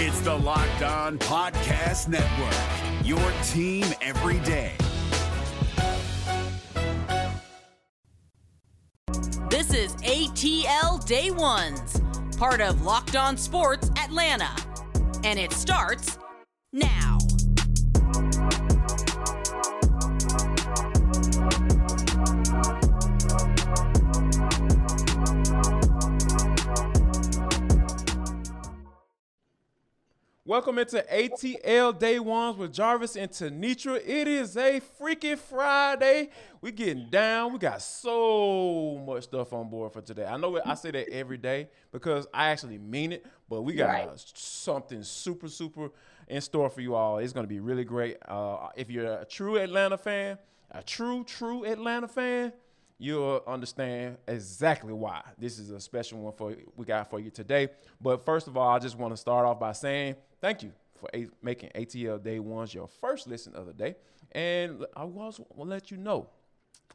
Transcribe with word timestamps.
It's 0.00 0.20
the 0.20 0.32
Locked 0.32 0.82
On 0.82 1.18
Podcast 1.18 2.06
Network, 2.06 3.04
your 3.04 3.18
team 3.48 3.84
every 4.00 4.38
day. 4.46 4.76
This 9.50 9.74
is 9.74 9.96
ATL 9.96 11.04
Day 11.04 11.32
Ones, 11.32 12.00
part 12.36 12.60
of 12.60 12.82
Locked 12.82 13.16
On 13.16 13.36
Sports 13.36 13.90
Atlanta. 13.98 14.54
And 15.24 15.36
it 15.36 15.52
starts 15.52 16.16
now. 16.72 17.17
Welcome 30.48 30.78
into 30.78 31.04
ATL 31.12 31.98
Day 31.98 32.18
Ones 32.18 32.56
with 32.56 32.72
Jarvis 32.72 33.16
and 33.16 33.30
Tenitra. 33.30 33.96
It 33.96 34.26
is 34.26 34.56
a 34.56 34.80
freaking 34.98 35.36
Friday. 35.36 36.30
We 36.62 36.72
getting 36.72 37.10
down. 37.10 37.52
We 37.52 37.58
got 37.58 37.82
so 37.82 38.98
much 39.06 39.24
stuff 39.24 39.52
on 39.52 39.68
board 39.68 39.92
for 39.92 40.00
today. 40.00 40.24
I 40.24 40.38
know 40.38 40.58
I 40.64 40.72
say 40.72 40.90
that 40.92 41.10
every 41.10 41.36
day 41.36 41.68
because 41.92 42.26
I 42.32 42.48
actually 42.48 42.78
mean 42.78 43.12
it, 43.12 43.26
but 43.50 43.60
we 43.60 43.74
got 43.74 43.88
Right. 43.90 44.08
something 44.14 45.02
super, 45.02 45.48
super 45.48 45.90
in 46.28 46.40
store 46.40 46.70
for 46.70 46.80
you 46.80 46.94
all. 46.94 47.18
It's 47.18 47.34
going 47.34 47.44
to 47.44 47.46
be 47.48 47.60
really 47.60 47.84
great. 47.84 48.16
Uh, 48.26 48.68
if 48.74 48.90
you're 48.90 49.18
a 49.20 49.26
true 49.26 49.58
Atlanta 49.58 49.98
fan, 49.98 50.38
a 50.70 50.82
true, 50.82 51.24
true 51.24 51.66
Atlanta 51.66 52.08
fan, 52.08 52.54
you'll 52.98 53.42
understand 53.46 54.18
exactly 54.26 54.92
why 54.92 55.22
this 55.38 55.58
is 55.58 55.70
a 55.70 55.80
special 55.80 56.18
one 56.18 56.32
for 56.32 56.54
we 56.76 56.84
got 56.84 57.08
for 57.08 57.20
you 57.20 57.30
today. 57.30 57.68
But 58.00 58.24
first 58.24 58.46
of 58.48 58.56
all, 58.56 58.68
I 58.68 58.78
just 58.78 58.98
want 58.98 59.12
to 59.12 59.16
start 59.16 59.46
off 59.46 59.58
by 59.60 59.72
saying 59.72 60.16
thank 60.40 60.62
you 60.62 60.72
for 60.94 61.08
a- 61.14 61.28
making 61.42 61.70
ATL 61.74 62.22
Day 62.22 62.40
Ones 62.40 62.74
your 62.74 62.88
first 62.88 63.26
listen 63.26 63.54
of 63.54 63.66
the 63.66 63.72
day, 63.72 63.96
and 64.32 64.84
I 64.96 65.02
also 65.02 65.46
want 65.54 65.70
to 65.70 65.74
let 65.74 65.90
you 65.90 65.96
know. 65.96 66.28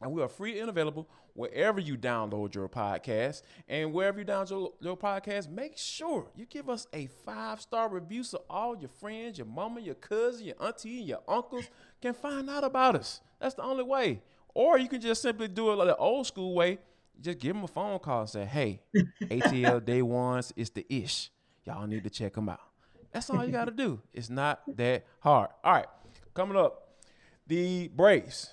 We 0.06 0.22
are 0.22 0.28
free 0.28 0.60
and 0.60 0.70
available 0.70 1.08
wherever 1.34 1.80
you 1.80 1.98
download 1.98 2.54
your 2.56 2.68
podcast. 2.68 3.42
And 3.68 3.94
wherever 3.94 4.20
you 4.20 4.26
download 4.26 4.50
your, 4.50 4.74
your 4.82 4.98
podcast, 4.98 5.50
make 5.50 5.78
sure 5.78 6.28
you 6.36 6.46
give 6.46 6.70
us 6.70 6.88
a 6.94 7.08
five 7.26 7.62
star 7.62 7.90
review 7.90 8.24
so 8.24 8.44
all 8.50 8.76
your 8.78 8.90
friends, 8.90 9.38
your 9.38 9.48
mama, 9.48 9.80
your 9.80 9.96
cousin, 9.96 10.48
your 10.48 10.56
auntie, 10.60 11.00
and 11.00 11.08
your 11.08 11.22
uncles 11.28 11.70
can 12.02 12.14
find 12.14 12.50
out 12.50 12.64
about 12.64 12.96
us. 12.96 13.22
That's 13.40 13.56
the 13.56 13.64
only 13.64 13.84
way. 13.84 14.22
Or 14.54 14.78
you 14.78 14.88
can 14.88 15.02
just 15.02 15.22
simply 15.22 15.48
do 15.48 15.72
it 15.72 15.76
like 15.76 15.88
the 15.88 15.96
old 15.96 16.28
school 16.28 16.54
way. 16.54 16.80
Just 17.20 17.40
give 17.40 17.56
them 17.56 17.64
a 17.64 17.68
phone 17.68 18.00
call 18.00 18.22
and 18.22 18.30
say, 18.30 18.46
hey, 18.46 18.82
ATL 19.24 19.84
Day 19.84 20.02
Ones 20.02 20.52
is 20.56 20.70
the 20.72 20.86
ish. 20.90 21.32
Y'all 21.66 21.88
need 21.88 22.04
to 22.04 22.10
check 22.10 22.34
them 22.34 22.50
out. 22.50 22.60
That's 23.12 23.30
all 23.30 23.46
you 23.46 23.52
got 23.52 23.66
to 23.66 23.72
do. 23.72 24.02
It's 24.12 24.30
not 24.30 24.62
that 24.76 25.06
hard. 25.20 25.50
All 25.64 25.74
right, 25.74 25.86
coming 26.34 26.58
up, 26.58 26.90
the 27.48 27.88
Braves. 27.90 28.52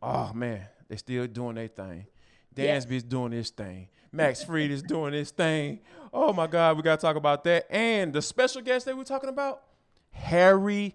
Oh 0.00 0.32
man, 0.32 0.62
they 0.88 0.96
still 0.96 1.26
doing 1.26 1.56
their 1.56 1.68
thing. 1.68 2.06
Dansby's 2.54 3.02
doing 3.02 3.32
his 3.32 3.50
thing. 3.50 3.88
Max 4.12 4.42
Fried 4.42 4.70
is 4.70 4.82
doing 4.82 5.12
his 5.12 5.30
thing. 5.30 5.80
Oh 6.12 6.32
my 6.32 6.46
God, 6.46 6.76
we 6.76 6.82
gotta 6.82 7.00
talk 7.00 7.16
about 7.16 7.44
that. 7.44 7.66
And 7.68 8.12
the 8.12 8.22
special 8.22 8.62
guest 8.62 8.86
that 8.86 8.96
we're 8.96 9.04
talking 9.04 9.28
about, 9.28 9.62
Harry 10.10 10.94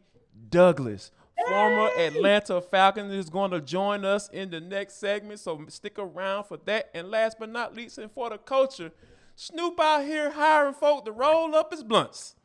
Douglas, 0.49 1.11
former 1.47 1.89
Atlanta 1.97 2.61
Falcon, 2.61 3.11
is 3.11 3.29
going 3.29 3.51
to 3.51 3.61
join 3.61 4.05
us 4.05 4.29
in 4.29 4.49
the 4.49 4.59
next 4.59 4.99
segment. 4.99 5.39
So 5.39 5.63
stick 5.69 5.97
around 5.99 6.45
for 6.45 6.57
that. 6.65 6.89
And 6.93 7.09
last 7.09 7.37
but 7.39 7.49
not 7.49 7.75
least, 7.75 7.97
and 7.97 8.11
for 8.11 8.29
the 8.29 8.37
culture, 8.37 8.91
Snoop 9.35 9.79
out 9.79 10.03
here 10.03 10.31
hiring 10.31 10.73
folk 10.73 11.05
to 11.05 11.11
roll 11.11 11.55
up 11.55 11.71
his 11.71 11.83
blunts. 11.83 12.35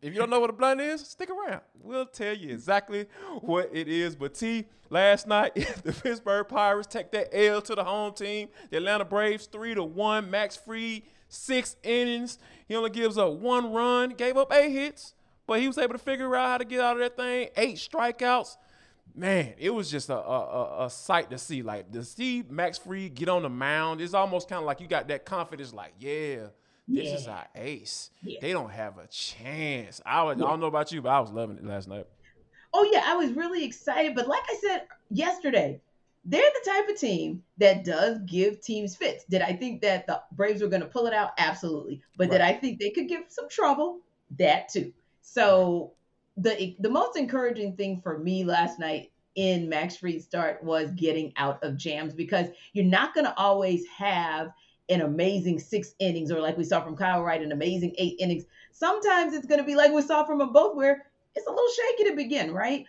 If 0.00 0.12
you 0.12 0.20
don't 0.20 0.28
know 0.28 0.38
what 0.38 0.50
a 0.50 0.52
blunt 0.52 0.80
is, 0.82 1.00
stick 1.00 1.30
around. 1.30 1.62
We'll 1.80 2.04
tell 2.04 2.34
you 2.34 2.52
exactly 2.52 3.06
what 3.40 3.70
it 3.72 3.88
is. 3.88 4.14
But 4.14 4.34
T, 4.34 4.66
last 4.90 5.26
night 5.26 5.54
the 5.82 5.92
Pittsburgh 5.92 6.46
Pirates 6.46 6.86
take 6.86 7.10
that 7.12 7.34
L 7.34 7.62
to 7.62 7.74
the 7.74 7.84
home 7.84 8.12
team. 8.12 8.50
The 8.70 8.76
Atlanta 8.76 9.04
Braves 9.04 9.46
three 9.46 9.74
to 9.74 9.82
one. 9.82 10.30
Max 10.30 10.56
Fried 10.56 11.02
six 11.28 11.76
innings. 11.82 12.38
He 12.68 12.76
only 12.76 12.90
gives 12.90 13.16
up 13.16 13.32
one 13.32 13.72
run. 13.72 14.10
Gave 14.10 14.36
up 14.36 14.52
eight 14.52 14.72
hits, 14.72 15.14
but 15.46 15.60
he 15.60 15.66
was 15.66 15.78
able 15.78 15.92
to 15.92 15.98
figure 15.98 16.34
out 16.36 16.48
how 16.48 16.58
to 16.58 16.64
get 16.64 16.80
out 16.80 16.96
of 16.96 17.00
that 17.00 17.16
thing. 17.16 17.48
Eight 17.56 17.76
strikeouts. 17.76 18.56
Man, 19.14 19.54
it 19.58 19.70
was 19.70 19.90
just 19.90 20.08
a, 20.08 20.16
a, 20.16 20.86
a, 20.86 20.90
sight 20.90 21.30
to 21.30 21.38
see. 21.38 21.62
Like 21.62 21.92
to 21.92 22.02
see 22.02 22.44
Max 22.48 22.78
Fried 22.78 23.14
get 23.14 23.28
on 23.28 23.42
the 23.42 23.48
mound, 23.48 24.00
it's 24.00 24.14
almost 24.14 24.48
kind 24.48 24.58
of 24.58 24.64
like 24.64 24.80
you 24.80 24.88
got 24.88 25.06
that 25.08 25.24
confidence. 25.24 25.72
Like, 25.72 25.92
yeah, 26.00 26.46
this 26.88 27.20
is 27.20 27.28
our 27.28 27.46
ace. 27.54 28.10
Yeah. 28.22 28.38
They 28.40 28.52
don't 28.52 28.70
have 28.70 28.98
a 28.98 29.06
chance. 29.06 30.00
I, 30.04 30.22
was, 30.24 30.36
I 30.36 30.40
don't 30.40 30.58
know 30.58 30.66
about 30.66 30.90
you, 30.90 31.00
but 31.00 31.10
I 31.10 31.20
was 31.20 31.30
loving 31.30 31.58
it 31.58 31.64
last 31.64 31.86
night. 31.86 32.06
Oh 32.72 32.88
yeah, 32.92 33.04
I 33.06 33.14
was 33.14 33.30
really 33.32 33.64
excited, 33.64 34.16
but 34.16 34.26
like 34.26 34.42
I 34.50 34.56
said 34.60 34.82
yesterday, 35.10 35.80
they're 36.24 36.40
the 36.42 36.70
type 36.70 36.88
of 36.88 36.98
team 36.98 37.42
that 37.58 37.84
does 37.84 38.18
give 38.26 38.60
teams 38.60 38.96
fits. 38.96 39.24
Did 39.24 39.42
I 39.42 39.52
think 39.52 39.82
that 39.82 40.06
the 40.06 40.20
Braves 40.32 40.60
were 40.60 40.68
going 40.68 40.82
to 40.82 40.88
pull 40.88 41.06
it 41.06 41.14
out? 41.14 41.30
Absolutely. 41.38 42.02
But 42.16 42.30
did 42.30 42.40
I 42.40 42.52
think 42.52 42.80
they 42.80 42.90
could 42.90 43.08
give 43.08 43.24
some 43.28 43.48
trouble? 43.48 44.00
That 44.38 44.68
too. 44.70 44.92
So 45.26 45.94
the 46.36 46.76
the 46.78 46.90
most 46.90 47.16
encouraging 47.16 47.76
thing 47.76 48.00
for 48.02 48.18
me 48.18 48.44
last 48.44 48.78
night 48.78 49.10
in 49.34 49.68
Max 49.70 49.96
Fried's 49.96 50.24
start 50.26 50.62
was 50.62 50.90
getting 50.92 51.32
out 51.36 51.64
of 51.64 51.76
jams 51.78 52.14
because 52.14 52.48
you're 52.74 52.84
not 52.84 53.14
going 53.14 53.24
to 53.24 53.36
always 53.38 53.86
have 53.88 54.52
an 54.90 55.00
amazing 55.00 55.58
six 55.58 55.94
innings 55.98 56.30
or 56.30 56.40
like 56.40 56.58
we 56.58 56.64
saw 56.64 56.82
from 56.84 56.94
Kyle 56.94 57.22
Wright, 57.22 57.42
an 57.42 57.52
amazing 57.52 57.94
eight 57.98 58.16
innings. 58.20 58.44
Sometimes 58.70 59.32
it's 59.32 59.46
going 59.46 59.60
to 59.60 59.66
be 59.66 59.74
like 59.76 59.92
we 59.92 60.02
saw 60.02 60.24
from 60.24 60.38
them 60.38 60.52
both 60.52 60.76
where 60.76 61.06
it's 61.34 61.46
a 61.46 61.50
little 61.50 61.70
shaky 61.70 62.10
to 62.10 62.16
begin, 62.16 62.52
right? 62.52 62.84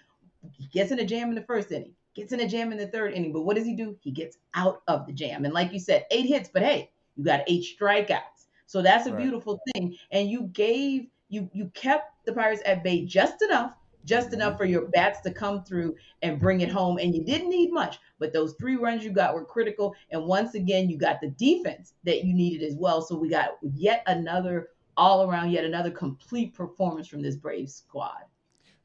He 0.52 0.68
gets 0.68 0.92
in 0.92 1.00
a 1.00 1.06
jam 1.06 1.30
in 1.30 1.36
the 1.36 1.42
first 1.44 1.72
inning, 1.72 1.96
gets 2.16 2.34
in 2.34 2.42
a 2.42 2.48
jam 2.48 2.72
in 2.74 2.78
the 2.78 2.88
third 2.88 3.14
inning, 3.14 3.32
but 3.32 3.44
what 3.44 3.56
does 3.56 3.66
he 3.66 3.76
do? 3.76 3.98
He 4.02 4.12
gets 4.12 4.38
out 4.54 4.84
of 4.90 5.08
the 5.08 5.14
jam. 5.14 5.46
And 5.46 5.54
like 5.54 5.72
you 5.72 5.80
said, 5.80 6.06
eight 6.12 6.26
hits, 6.28 6.50
but 6.54 6.64
hey, 6.64 6.92
you 7.16 7.24
got 7.24 7.42
eight 7.48 7.64
strikeouts. 7.64 8.48
So 8.68 8.82
that's 8.82 9.08
a 9.08 9.12
Right. 9.12 9.16
beautiful 9.16 9.62
thing. 9.74 9.98
And 10.12 10.30
you 10.30 10.44
gave 10.54 11.08
you 11.30 11.50
you 11.54 11.72
kept 11.74 12.26
the 12.26 12.34
Pirates 12.34 12.62
at 12.66 12.84
bay 12.84 13.06
just 13.06 13.42
enough, 13.42 13.76
just 14.06 14.34
enough 14.34 14.52
mm-hmm. 14.52 14.58
for 14.58 14.66
your 14.66 14.88
bats 14.88 15.22
to 15.22 15.32
come 15.32 15.64
through 15.64 15.96
and 16.22 16.40
bring 16.40 16.62
it 16.62 16.70
home. 16.70 16.98
And 16.98 17.14
you 17.14 17.24
didn't 17.24 17.50
need 17.50 17.72
much, 17.72 18.00
but 18.20 18.34
those 18.34 18.56
three 18.60 18.76
runs 18.76 19.04
you 19.04 19.12
got 19.12 19.34
were 19.34 19.46
critical. 19.46 19.96
And 20.12 20.26
once 20.26 20.56
again, 20.56 20.90
you 20.90 20.98
got 20.98 21.22
the 21.22 21.30
defense 21.30 21.94
that 22.04 22.24
you 22.24 22.34
needed 22.34 22.66
as 22.66 22.76
well. 22.76 23.02
So 23.02 23.18
we 23.18 23.30
got 23.30 23.58
yet 23.62 24.04
another 24.08 24.70
all 24.98 25.30
around, 25.30 25.52
yet 25.52 25.66
another 25.66 25.92
complete 25.92 26.54
performance 26.54 27.08
from 27.08 27.22
this 27.22 27.36
brave 27.36 27.70
squad. 27.70 28.24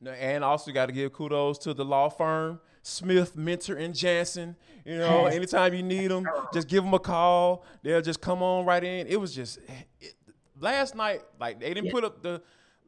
No, 0.01 0.13
And 0.13 0.43
also 0.43 0.73
got 0.73 0.87
to 0.87 0.93
give 0.93 1.13
kudos 1.13 1.59
to 1.59 1.75
the 1.75 1.85
law 1.85 2.09
firm, 2.09 2.59
Smith, 2.83 3.37
Minter, 3.37 3.77
and 3.77 3.95
Jansen. 3.95 4.57
You 4.87 4.97
know, 4.97 5.27
anytime 5.27 5.75
you 5.75 5.83
need 5.83 6.11
them, 6.11 6.27
just 6.55 6.69
give 6.69 6.83
them 6.83 6.95
a 6.95 6.99
call. 6.99 7.65
They'll 7.83 8.01
just 8.01 8.23
come 8.23 8.43
on 8.43 8.65
right 8.65 8.83
in. 8.83 9.07
It 9.07 9.21
was 9.21 9.35
just 9.35 9.59
it, 10.01 10.15
last 10.61 10.95
night. 10.95 11.23
Like 11.41 11.61
they 11.61 11.69
didn't 11.75 11.87
Yeah. 11.87 11.93
put 11.93 12.05
up 12.05 12.23
the 12.23 12.43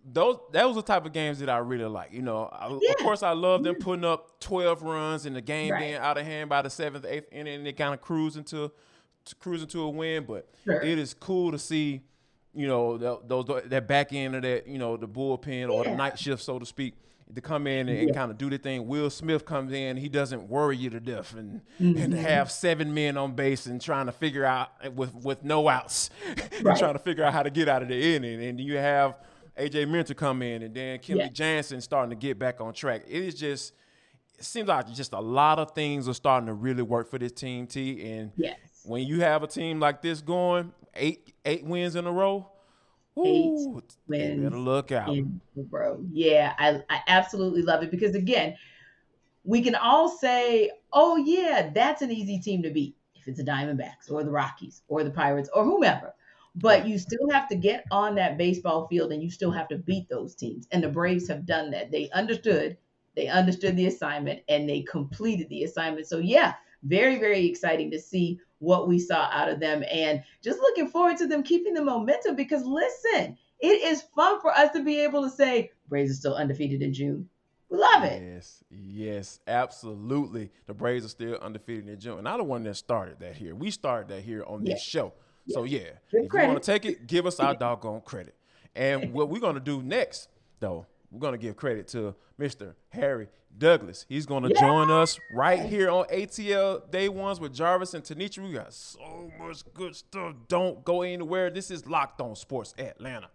those. 0.04 0.38
That 0.52 0.66
was 0.66 0.76
the 0.76 0.82
type 0.82 1.06
of 1.06 1.12
games 1.12 1.38
that 1.40 1.48
I 1.48 1.58
really 1.58 1.84
like. 1.84 2.12
You 2.12 2.22
know, 2.22 2.48
I, 2.52 2.68
Yeah. 2.68 2.90
of 2.90 2.96
course 2.98 3.22
I 3.22 3.32
love 3.32 3.62
them 3.62 3.76
putting 3.76 4.04
up 4.04 4.38
twelve 4.40 4.82
runs 4.82 5.26
and 5.26 5.34
the 5.36 5.40
game 5.40 5.70
Right. 5.72 5.80
being 5.80 5.94
out 5.94 6.18
of 6.18 6.24
hand 6.26 6.48
by 6.50 6.62
the 6.62 6.70
seventh, 6.70 7.04
eighth 7.06 7.28
inning, 7.32 7.54
and 7.56 7.66
they 7.66 7.72
kind 7.72 7.94
of 7.94 8.00
cruising 8.00 8.40
into 8.40 8.70
to 9.24 9.34
cruising 9.36 9.68
to 9.68 9.82
a 9.82 9.88
win. 9.88 10.24
But 10.24 10.48
Sure. 10.64 10.80
it 10.82 10.98
is 10.98 11.14
cool 11.14 11.52
to 11.52 11.58
see. 11.58 12.02
You 12.54 12.66
know, 12.66 12.98
tho- 12.98 13.22
those 13.24 13.62
that 13.70 13.86
back 13.88 14.12
end 14.12 14.34
of 14.36 14.42
that, 14.42 14.66
you 14.66 14.76
know, 14.76 14.98
the 14.98 15.08
bullpen 15.08 15.70
or 15.72 15.84
the 15.84 15.94
night 15.96 16.18
shift, 16.18 16.42
so 16.42 16.58
to 16.58 16.66
speak, 16.66 16.92
to 17.34 17.40
come 17.40 17.66
in 17.66 17.88
and, 17.88 18.08
Yeah. 18.08 18.14
kind 18.14 18.30
of 18.30 18.38
do 18.38 18.50
the 18.50 18.58
thing. 18.58 18.86
Will 18.86 19.10
Smith 19.10 19.44
comes 19.44 19.72
in, 19.72 19.96
he 19.96 20.08
doesn't 20.08 20.48
worry 20.48 20.76
you 20.76 20.90
to 20.90 21.00
death, 21.00 21.34
and 21.34 21.60
Mm-hmm. 21.80 22.02
and 22.02 22.14
have 22.14 22.50
seven 22.50 22.92
men 22.94 23.16
on 23.16 23.34
base 23.34 23.66
and 23.66 23.80
trying 23.80 24.06
to 24.06 24.12
figure 24.12 24.44
out 24.44 24.68
with 24.94 25.14
with 25.14 25.42
no 25.44 25.68
outs, 25.68 26.10
Right. 26.62 26.78
trying 26.78 26.92
to 26.94 26.98
figure 26.98 27.24
out 27.24 27.32
how 27.32 27.42
to 27.42 27.50
get 27.50 27.68
out 27.68 27.82
of 27.82 27.88
the 27.88 28.14
inning, 28.16 28.42
and 28.42 28.60
you 28.60 28.76
have 28.76 29.16
AJ 29.58 29.86
Minter 29.88 30.14
come 30.14 30.42
in, 30.42 30.62
and 30.62 30.74
then 30.74 30.98
Kenley 30.98 31.18
Yeah. 31.18 31.28
Jansen 31.28 31.80
starting 31.80 32.10
to 32.10 32.16
get 32.16 32.38
back 32.38 32.60
on 32.60 32.72
track. 32.72 33.02
It 33.08 33.22
is 33.22 33.34
just. 33.34 33.74
It 34.38 34.44
seems 34.46 34.66
like 34.66 34.92
just 34.92 35.12
a 35.12 35.20
lot 35.20 35.60
of 35.60 35.70
things 35.72 36.08
are 36.08 36.14
starting 36.14 36.46
to 36.48 36.52
really 36.54 36.82
work 36.82 37.08
for 37.08 37.16
this 37.18 37.30
team, 37.30 37.66
T. 37.68 38.02
And 38.12 38.32
Yes. 38.36 38.56
when 38.84 39.06
you 39.06 39.20
have 39.20 39.44
a 39.44 39.46
team 39.46 39.78
like 39.78 40.02
this 40.02 40.20
going, 40.20 40.72
eight 40.94 41.32
eight 41.44 41.64
wins 41.64 41.94
in 41.94 42.06
a 42.06 42.12
row, 42.12 42.50
ooh, 43.18 43.82
they 44.08 44.18
wins 44.18 44.54
look 44.54 44.92
out. 44.92 45.08
in 45.08 45.40
row. 45.70 46.04
Yeah, 46.12 46.54
I, 46.58 46.82
I 46.88 47.00
absolutely 47.08 47.62
love 47.62 47.82
it 47.82 47.90
because 47.90 48.14
again, 48.14 48.56
we 49.44 49.62
can 49.62 49.74
all 49.74 50.08
say, 50.08 50.70
oh 50.92 51.16
yeah, 51.16 51.70
that's 51.74 52.02
an 52.02 52.10
easy 52.10 52.38
team 52.38 52.62
to 52.62 52.70
beat 52.70 52.96
if 53.14 53.28
it's 53.28 53.38
the 53.38 53.44
Diamondbacks 53.44 54.10
or 54.10 54.24
the 54.24 54.30
Rockies 54.30 54.82
or 54.88 55.04
the 55.04 55.10
Pirates 55.10 55.50
or 55.54 55.64
whomever. 55.64 56.14
But 56.54 56.86
you 56.86 56.98
still 56.98 57.30
have 57.30 57.48
to 57.48 57.56
get 57.56 57.84
on 57.90 58.14
that 58.16 58.36
baseball 58.36 58.86
field 58.88 59.10
and 59.12 59.22
you 59.22 59.30
still 59.30 59.50
have 59.50 59.68
to 59.68 59.78
beat 59.78 60.08
those 60.10 60.34
teams. 60.34 60.68
And 60.70 60.82
the 60.82 60.88
Braves 60.88 61.26
have 61.28 61.46
done 61.46 61.70
that. 61.70 61.90
They 61.90 62.10
understood, 62.10 62.76
they 63.16 63.28
understood 63.28 63.76
the 63.76 63.86
assignment 63.86 64.40
and 64.48 64.68
they 64.68 64.82
completed 64.82 65.48
the 65.48 65.64
assignment. 65.64 66.06
So 66.08 66.18
yeah, 66.18 66.54
very, 66.84 67.18
very 67.18 67.46
exciting 67.46 67.90
to 67.90 67.98
see 68.00 68.38
what 68.58 68.86
we 68.88 68.98
saw 68.98 69.28
out 69.32 69.48
of 69.48 69.58
them 69.60 69.82
and 69.90 70.22
just 70.42 70.60
looking 70.60 70.88
forward 70.88 71.16
to 71.16 71.26
them 71.26 71.42
keeping 71.42 71.74
the 71.74 71.82
momentum 71.82 72.36
because 72.36 72.64
listen, 72.64 73.36
it 73.60 73.82
is 73.82 74.02
fun 74.14 74.40
for 74.40 74.52
us 74.52 74.70
to 74.72 74.82
be 74.82 75.00
able 75.00 75.22
to 75.22 75.30
say 75.30 75.70
Braves 75.88 76.10
are 76.10 76.14
still 76.14 76.34
undefeated 76.34 76.82
in 76.82 76.92
June. 76.92 77.28
We 77.68 77.78
love 77.78 78.04
it. 78.04 78.22
Yes, 78.22 78.62
yes, 78.70 79.40
absolutely. 79.46 80.50
The 80.66 80.74
Braves 80.74 81.04
are 81.04 81.08
still 81.08 81.36
undefeated 81.40 81.88
in 81.88 81.98
June, 81.98 82.18
and 82.18 82.28
I'm 82.28 82.38
the 82.38 82.44
one 82.44 82.62
that 82.64 82.76
started 82.76 83.18
that 83.20 83.36
here. 83.36 83.54
We 83.54 83.70
started 83.70 84.08
that 84.08 84.22
here 84.22 84.44
on 84.46 84.62
this 84.64 84.80
Yeah. 84.94 85.00
show. 85.00 85.12
So 85.48 85.64
yeah, 85.64 85.80
Give 86.10 86.22
if 86.24 86.28
credit. 86.30 86.46
you 86.46 86.52
want 86.52 86.62
to 86.62 86.70
take 86.72 86.84
it, 86.84 87.06
give 87.06 87.26
us 87.26 87.40
our 87.40 87.54
doggone 87.58 88.02
credit. 88.02 88.34
And 88.76 89.12
what 89.12 89.28
we're 89.28 89.40
gonna 89.40 89.58
do 89.60 89.82
next, 89.82 90.28
though, 90.60 90.86
we're 91.12 91.20
gonna 91.20 91.38
give 91.38 91.56
credit 91.56 91.86
to 91.88 92.14
Mr. 92.40 92.74
Harry 92.88 93.28
Douglas. 93.56 94.06
He's 94.08 94.24
gonna 94.24 94.52
join 94.54 94.90
us 94.90 95.18
right 95.34 95.60
here 95.60 95.90
on 95.90 96.06
ATL 96.06 96.90
Day 96.90 97.10
Ones 97.10 97.38
with 97.38 97.54
Jarvis 97.54 97.92
and 97.92 98.02
Tenitra. 98.02 98.42
We 98.42 98.54
got 98.54 98.72
so 98.72 99.30
much 99.38 99.62
good 99.74 99.94
stuff. 99.94 100.34
Don't 100.48 100.82
go 100.84 101.02
anywhere. 101.02 101.50
This 101.50 101.70
is 101.70 101.86
Locked 101.86 102.20
On 102.22 102.34
Sports 102.34 102.74
Atlanta. 102.78 103.28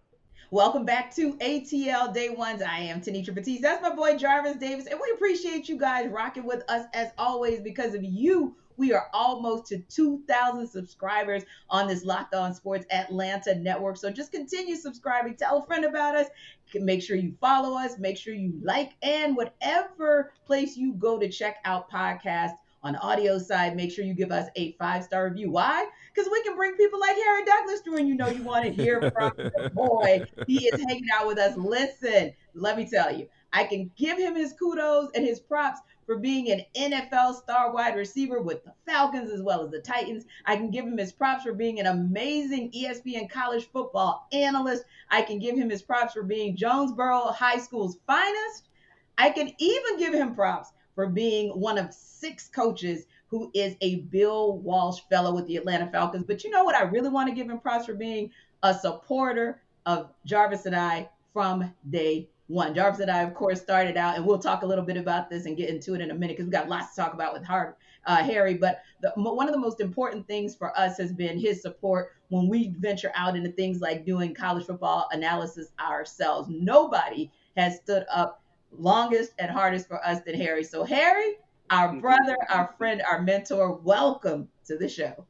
Welcome 0.50 0.85
back 0.85 1.13
to 1.15 1.33
ATL 1.33 2.13
Day 2.13 2.29
Ones. 2.29 2.62
I 2.62 2.79
am 2.79 3.00
Tenitra 3.00 3.35
Batiste. 3.35 3.62
That's 3.62 3.81
my 3.81 3.94
boy 3.94 4.18
Jarvis 4.18 4.56
Davis. 4.56 4.88
And 4.88 5.00
we 5.00 5.12
appreciate 5.13 5.69
you 5.69 5.77
guys 5.77 6.09
rocking 6.09 6.45
with 6.45 6.63
us 6.69 6.88
as 6.94 7.12
always 7.18 7.59
because 7.59 7.94
of 7.94 8.03
you. 8.03 8.56
We 8.77 8.94
are 8.94 9.07
almost 9.13 9.68
to 9.68 9.79
2,000 9.79 10.68
subscribers 10.68 11.44
on 11.69 11.88
this 11.88 12.06
Locked 12.06 12.35
On 12.35 12.53
Sports 12.53 12.85
Atlanta 12.91 13.56
network. 13.56 13.97
So 13.97 14.12
just 14.12 14.31
continue 14.31 14.75
subscribing. 14.75 15.35
Tell 15.35 15.63
a 15.63 15.65
friend 15.65 15.83
about 15.85 16.15
us. 16.15 16.27
Make 16.75 17.01
sure 17.01 17.18
you 17.18 17.35
follow 17.41 17.77
us. 17.77 17.97
Make 17.97 18.18
sure 18.18 18.33
you 18.33 18.53
like 18.62 18.94
and 19.01 19.35
whatever 19.35 20.31
place 20.45 20.77
you 20.77 20.94
go 20.94 21.18
to 21.19 21.29
check 21.29 21.57
out 21.65 21.89
podcasts 21.89 22.57
on 22.83 22.94
the 22.94 23.00
audio 23.00 23.38
side, 23.38 23.75
make 23.75 23.91
sure 23.91 24.06
you 24.06 24.13
give 24.13 24.31
us 24.31 24.47
a 24.56 24.74
five 24.74 25.03
star 25.03 25.27
review. 25.27 25.51
Why? 25.51 25.88
Because 26.13 26.30
we 26.31 26.41
can 26.44 26.56
bring 26.56 26.75
people 26.75 27.00
like 27.00 27.15
Harry 27.15 27.44
Douglas 27.44 27.81
through, 27.81 27.97
and 27.97 28.07
you 28.07 28.15
know 28.15 28.27
you 28.27 28.44
want 28.44 28.65
to 28.65 28.71
hear 28.71 29.12
from 29.12 29.33
the 29.35 29.71
boy. 29.75 30.25
He 30.45 30.68
is 30.68 30.80
hanging 30.81 31.07
out 31.13 31.27
with 31.27 31.38
us. 31.38 31.57
Listen, 31.57 32.33
let 32.53 32.77
me 32.77 32.89
tell 32.89 33.13
you, 33.13 33.27
I 33.51 33.65
can 33.65 33.91
give 33.97 34.18
him 34.18 34.35
his 34.35 34.53
kudos 34.53 35.09
and 35.15 35.25
his 35.25 35.39
props 35.39 35.80
for 36.07 36.18
being 36.18 36.50
an 36.50 36.62
NFL 36.75 37.36
star 37.36 37.71
wide 37.71 37.95
receiver 37.95 38.42
with 38.42 38.63
the 38.63 38.74
Falcons 38.88 39.30
as 39.30 39.44
well 39.44 39.63
as 39.63 39.69
the 39.69 39.81
Titans. 39.81 40.25
I 40.45 40.56
can 40.56 40.71
give 40.71 40.86
him 40.86 40.98
his 40.98 41.12
props 41.12 41.44
for 41.44 41.54
being 41.54 41.80
an 41.80 41.86
amazing 41.86 42.71
ESPN 42.71 43.30
college 43.30 43.69
football 43.71 44.25
analyst. 44.31 44.86
I 45.12 45.21
can 45.21 45.38
give 45.38 45.56
him 45.56 45.69
his 45.69 45.83
props 45.83 46.13
for 46.13 46.24
being 46.24 46.56
Jonesboro 46.56 47.25
High 47.25 47.59
School's 47.59 48.00
finest. 48.07 48.69
I 49.18 49.30
can 49.30 49.51
even 49.59 50.00
give 50.00 50.13
him 50.13 50.33
props 50.33 50.71
for 50.95 51.07
being 51.07 51.50
one 51.50 51.77
of 51.77 51.94
six 51.94 52.48
coaches 52.48 53.06
who 53.27 53.51
is 53.54 53.75
a 53.81 53.98
Bill 53.98 54.57
Walsh 54.59 55.01
fellow 55.09 55.36
with 55.36 55.45
the 55.48 55.57
Atlanta 55.57 55.92
Falcons. 55.92 56.24
But 56.25 56.45
you 56.45 56.50
know 56.50 56.63
what? 56.63 56.75
I 56.75 56.83
really 56.83 57.09
want 57.09 57.27
to 57.27 57.36
give 57.36 57.50
him 57.50 57.59
props 57.59 57.86
for 57.86 57.94
being 57.94 58.31
a 58.63 58.74
supporter 58.74 59.62
of 59.86 60.09
Jarvis 60.25 60.65
and 60.65 60.75
I 60.75 61.09
from 61.33 61.74
day 61.89 62.30
one. 62.47 62.73
Jarvis 62.73 62.99
and 63.01 63.11
I, 63.11 63.21
of 63.21 63.33
course, 63.33 63.61
started 63.61 63.97
out, 63.97 64.15
and 64.15 64.25
we'll 64.25 64.39
talk 64.39 64.63
a 64.63 64.65
little 64.65 64.83
bit 64.83 64.97
about 64.97 65.29
this 65.29 65.45
and 65.45 65.57
get 65.57 65.69
into 65.69 65.94
it 65.94 66.01
in 66.01 66.11
a 66.11 66.13
minute 66.13 66.38
because 66.38 66.45
we've 66.45 66.53
got 66.53 66.69
lots 66.69 66.95
to 66.95 67.01
talk 67.01 67.13
about 67.13 67.33
with 67.33 67.44
Har- 67.44 67.77
uh, 68.05 68.23
Harry. 68.23 68.55
But 68.55 68.81
the, 69.01 69.11
one 69.15 69.47
of 69.47 69.53
the 69.53 69.59
most 69.59 69.81
important 69.81 70.27
things 70.27 70.55
for 70.55 70.77
us 70.77 70.97
has 70.97 71.11
been 71.11 71.38
his 71.38 71.61
support 71.61 72.13
when 72.29 72.47
we 72.47 72.73
venture 72.79 73.11
out 73.15 73.35
into 73.35 73.51
things 73.51 73.81
like 73.81 74.05
doing 74.05 74.33
college 74.33 74.65
football 74.65 75.07
analysis 75.11 75.69
ourselves. 75.79 76.47
Nobody 76.49 77.31
has 77.57 77.77
stood 77.77 78.05
up 78.11 78.41
longest 78.71 79.33
and 79.39 79.51
hardest 79.51 79.88
for 79.88 80.05
us 80.05 80.21
than 80.25 80.35
Harry. 80.35 80.63
So, 80.63 80.83
Harry, 80.83 81.35
our 81.69 81.95
brother, 81.95 82.38
our 82.49 82.73
friend, 82.77 83.01
our 83.01 83.21
mentor, 83.21 83.73
welcome 83.73 84.47
to 84.67 84.77
the 84.77 84.88
show. 84.88 85.25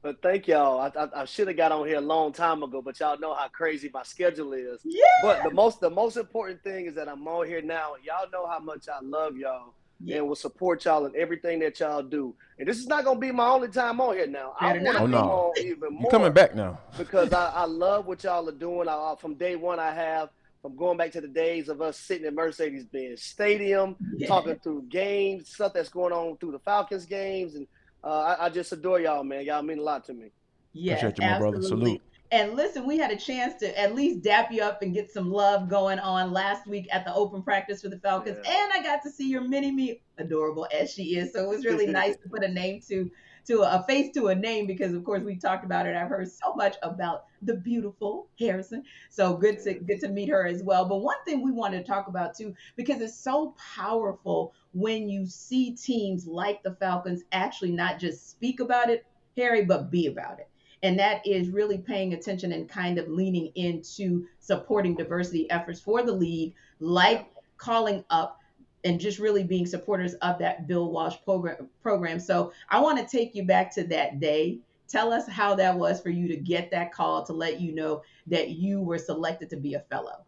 But 0.00 0.22
thank 0.22 0.46
y'all. 0.46 0.78
I, 0.80 0.92
I, 0.96 1.22
I 1.22 1.24
should 1.24 1.48
have 1.48 1.56
got 1.56 1.72
on 1.72 1.86
here 1.86 1.98
a 1.98 2.00
long 2.00 2.32
time 2.32 2.62
ago, 2.62 2.80
but 2.80 2.98
y'all 3.00 3.18
know 3.18 3.34
how 3.34 3.48
crazy 3.48 3.90
my 3.92 4.04
schedule 4.04 4.52
is. 4.52 4.80
Yeah. 4.84 5.04
But 5.22 5.42
the 5.42 5.50
most 5.50 5.80
the 5.80 5.90
most 5.90 6.16
important 6.16 6.62
thing 6.62 6.86
is 6.86 6.94
that 6.94 7.08
I'm 7.08 7.26
on 7.26 7.46
here 7.46 7.62
now. 7.62 7.94
Y'all 8.04 8.30
know 8.32 8.46
how 8.46 8.60
much 8.60 8.88
I 8.88 9.00
love 9.02 9.36
y'all 9.36 9.74
Yeah. 10.00 10.18
and 10.18 10.28
will 10.28 10.36
support 10.36 10.84
y'all 10.84 11.04
in 11.06 11.16
everything 11.16 11.58
that 11.60 11.80
y'all 11.80 12.02
do. 12.02 12.34
And 12.60 12.68
this 12.68 12.78
is 12.78 12.86
not 12.86 13.04
gonna 13.04 13.18
be 13.18 13.32
my 13.32 13.48
only 13.48 13.68
time 13.68 14.00
on 14.00 14.14
here 14.16 14.28
now. 14.28 14.54
I 14.60 14.72
Better 14.74 14.84
want 14.84 14.96
to 14.98 15.08
not. 15.08 15.24
Oh, 15.24 15.26
no. 15.26 15.30
on 15.58 15.66
even 15.66 15.92
more 15.94 16.02
You 16.04 16.08
coming 16.10 16.32
back 16.32 16.54
now? 16.54 16.78
because 16.96 17.32
I, 17.32 17.50
I 17.50 17.64
love 17.66 18.06
what 18.06 18.22
y'all 18.22 18.48
are 18.48 18.52
doing. 18.52 18.88
I, 18.88 18.92
I- 18.94 19.16
from 19.20 19.34
day 19.34 19.56
one, 19.56 19.80
I 19.80 19.92
have 19.92 20.28
from 20.62 20.76
going 20.76 20.96
back 20.96 21.10
to 21.12 21.20
the 21.20 21.28
days 21.28 21.68
of 21.68 21.80
us 21.80 21.98
sitting 21.98 22.26
in 22.26 22.34
Mercedes-Benz 22.36 23.22
Stadium, 23.22 23.94
Yeah. 24.16 24.26
talking 24.28 24.56
through 24.62 24.82
games, 24.88 25.48
stuff 25.50 25.72
that's 25.72 25.88
going 25.88 26.12
on 26.12 26.36
through 26.36 26.52
the 26.52 26.58
Falcons 26.60 27.04
games, 27.06 27.54
and 27.56 27.66
uh, 28.04 28.36
I, 28.38 28.46
I 28.46 28.48
just 28.50 28.72
adore 28.72 29.00
y'all, 29.00 29.24
man. 29.24 29.44
Y'all 29.44 29.62
mean 29.62 29.78
a 29.78 29.82
lot 29.82 30.04
to 30.06 30.14
me. 30.14 30.30
Yes, 30.72 31.02
Appreciate 31.02 31.24
you, 31.24 31.30
my 31.30 31.38
brother. 31.38 31.56
absolutely. 31.56 31.90
Salute. 31.90 32.02
And 32.30 32.54
listen, 32.54 32.86
we 32.86 32.98
had 32.98 33.10
a 33.10 33.16
chance 33.16 33.54
to 33.60 33.78
at 33.78 33.94
least 33.94 34.22
dap 34.22 34.52
you 34.52 34.62
up 34.62 34.82
and 34.82 34.92
get 34.92 35.10
some 35.10 35.32
love 35.32 35.68
going 35.68 35.98
on 35.98 36.30
last 36.32 36.66
week 36.66 36.86
at 36.92 37.06
the 37.06 37.14
open 37.14 37.42
practice 37.42 37.80
for 37.80 37.88
the 37.88 37.98
Falcons. 37.98 38.36
Yeah. 38.44 38.50
And 38.50 38.72
I 38.74 38.82
got 38.82 39.02
to 39.04 39.10
see 39.10 39.28
your 39.28 39.40
mini 39.40 39.70
me, 39.70 40.02
adorable 40.18 40.68
as 40.78 40.92
she 40.92 41.16
is. 41.16 41.32
So 41.32 41.44
it 41.44 41.48
was 41.48 41.64
really 41.64 41.86
nice 41.90 42.16
to 42.16 42.28
put 42.28 42.44
a 42.44 42.48
name 42.48 42.82
to 42.88 43.10
to 43.46 43.62
a 43.62 43.82
face 43.88 44.12
to 44.12 44.28
a 44.28 44.34
name 44.34 44.66
because 44.66 44.92
of 44.92 45.02
course 45.04 45.22
we 45.22 45.36
talked 45.36 45.64
about 45.64 45.86
it. 45.86 45.96
I've 45.96 46.10
heard 46.10 46.30
so 46.30 46.52
much 46.54 46.76
about 46.82 47.24
the 47.40 47.54
beautiful 47.54 48.28
Harrison. 48.38 48.82
So 49.08 49.38
good 49.38 49.58
to 49.64 49.74
good 49.74 50.00
to 50.00 50.08
meet 50.08 50.28
her 50.28 50.46
as 50.46 50.62
well. 50.62 50.84
But 50.84 50.98
one 50.98 51.16
thing 51.24 51.42
we 51.42 51.50
wanted 51.50 51.78
to 51.78 51.84
talk 51.84 52.08
about 52.08 52.36
too, 52.36 52.54
because 52.76 53.00
it's 53.00 53.18
so 53.18 53.54
powerful 53.74 54.52
when 54.78 55.08
you 55.08 55.26
see 55.26 55.74
teams 55.74 56.26
like 56.26 56.62
the 56.62 56.74
Falcons 56.76 57.24
actually 57.32 57.72
not 57.72 57.98
just 57.98 58.30
speak 58.30 58.60
about 58.60 58.90
it, 58.90 59.04
Harry, 59.36 59.64
but 59.64 59.90
be 59.90 60.06
about 60.06 60.38
it 60.38 60.48
and 60.82 60.98
that 60.98 61.26
is 61.26 61.50
really 61.50 61.78
paying 61.78 62.14
attention 62.14 62.52
and 62.52 62.68
kind 62.68 62.98
of 62.98 63.08
leaning 63.08 63.50
into 63.54 64.26
supporting 64.38 64.94
diversity 64.94 65.50
efforts 65.50 65.80
for 65.80 66.02
the 66.02 66.12
league, 66.12 66.54
like 66.80 67.26
calling 67.56 68.04
up 68.10 68.38
and 68.84 69.00
just 69.00 69.18
really 69.18 69.42
being 69.42 69.66
supporters 69.66 70.14
of 70.14 70.38
that 70.38 70.68
Bill 70.68 70.90
Walsh 70.90 71.16
program. 71.24 71.68
program. 71.82 72.20
So 72.20 72.52
I 72.68 72.80
want 72.80 72.98
to 72.98 73.16
take 73.16 73.34
you 73.34 73.44
back 73.44 73.74
to 73.74 73.84
that 73.84 74.20
day. 74.20 74.60
Tell 74.86 75.12
us 75.12 75.28
how 75.28 75.54
that 75.56 75.76
was 75.76 76.00
for 76.00 76.10
you 76.10 76.28
to 76.28 76.36
get 76.36 76.70
that 76.70 76.92
call 76.92 77.24
to 77.24 77.32
let 77.32 77.60
you 77.60 77.74
know 77.74 78.02
that 78.28 78.50
you 78.50 78.80
were 78.80 78.98
selected 78.98 79.50
to 79.50 79.56
be 79.56 79.74
a 79.74 79.80
fellow. 79.90 80.24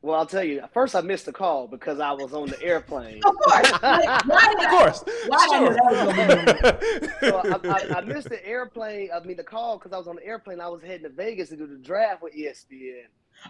Well, 0.00 0.14
I'll 0.16 0.26
tell 0.26 0.44
you. 0.44 0.62
First, 0.72 0.94
I 0.94 1.00
missed 1.00 1.26
the 1.26 1.32
call 1.32 1.66
because 1.66 1.98
I 1.98 2.12
was 2.12 2.32
on 2.32 2.48
the 2.48 2.62
airplane. 2.62 3.20
Of 3.24 3.34
course. 3.34 3.72
Like, 3.82 3.82
why 3.82 4.52
Of 4.52 4.60
I- 4.60 4.70
course. 4.70 5.04
Why 5.26 5.48
I 5.50 5.58
knew 5.60 5.74
that 5.74 6.06
was 6.06 6.16
gonna 6.16 7.18
Sure. 7.18 7.30
so 7.30 7.68
I, 7.68 7.94
I, 7.94 7.98
I 7.98 8.00
missed 8.02 8.28
the 8.28 8.46
airplane. 8.46 9.10
I 9.12 9.18
mean, 9.26 9.36
the 9.36 9.42
call 9.42 9.76
because 9.76 9.92
I 9.92 9.98
was 9.98 10.06
on 10.06 10.16
the 10.16 10.24
airplane. 10.24 10.60
I 10.60 10.68
was 10.68 10.82
heading 10.82 11.02
to 11.02 11.08
Vegas 11.08 11.48
to 11.48 11.56
do 11.56 11.66
the 11.66 11.76
draft 11.76 12.22
with 12.22 12.32
ESPN. 12.34 13.06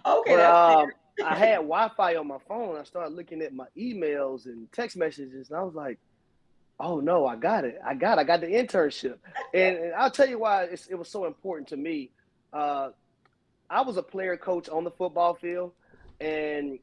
Okay, 0.06 0.36
But 0.36 0.40
um, 0.40 0.90
I 1.25 1.34
had 1.34 1.56
Wi-Fi 1.56 2.16
on 2.16 2.26
my 2.26 2.38
phone. 2.49 2.78
I 2.78 2.84
started 2.84 3.14
looking 3.14 3.42
at 3.42 3.52
my 3.54 3.66
emails 3.76 4.46
and 4.46 4.70
text 4.73 4.96
messages, 4.96 5.50
and 5.50 5.58
I 5.58 5.62
was 5.62 5.75
like, 5.75 5.99
"Oh 6.80 7.00
no, 7.00 7.26
I 7.26 7.37
got 7.37 7.64
it! 7.64 7.78
I 7.84 7.94
got, 7.94 8.18
it. 8.18 8.20
I 8.23 8.25
got 8.25 8.40
the 8.40 8.46
internship." 8.49 9.16
And, 9.54 9.76
and 9.78 9.94
I'll 9.94 10.11
tell 10.11 10.28
you 10.28 10.38
why 10.38 10.64
it's, 10.64 10.87
it 10.88 10.94
was 10.94 11.08
so 11.11 11.25
important 11.26 11.68
to 11.68 11.76
me. 11.78 12.11
Uh, 12.52 12.90
I 13.70 13.80
was 13.82 13.96
a 13.99 14.02
player 14.02 14.37
coach 14.37 14.68
on 14.68 14.84
the 14.84 14.90
football 14.90 15.34
field, 15.34 15.73
and 16.20 16.78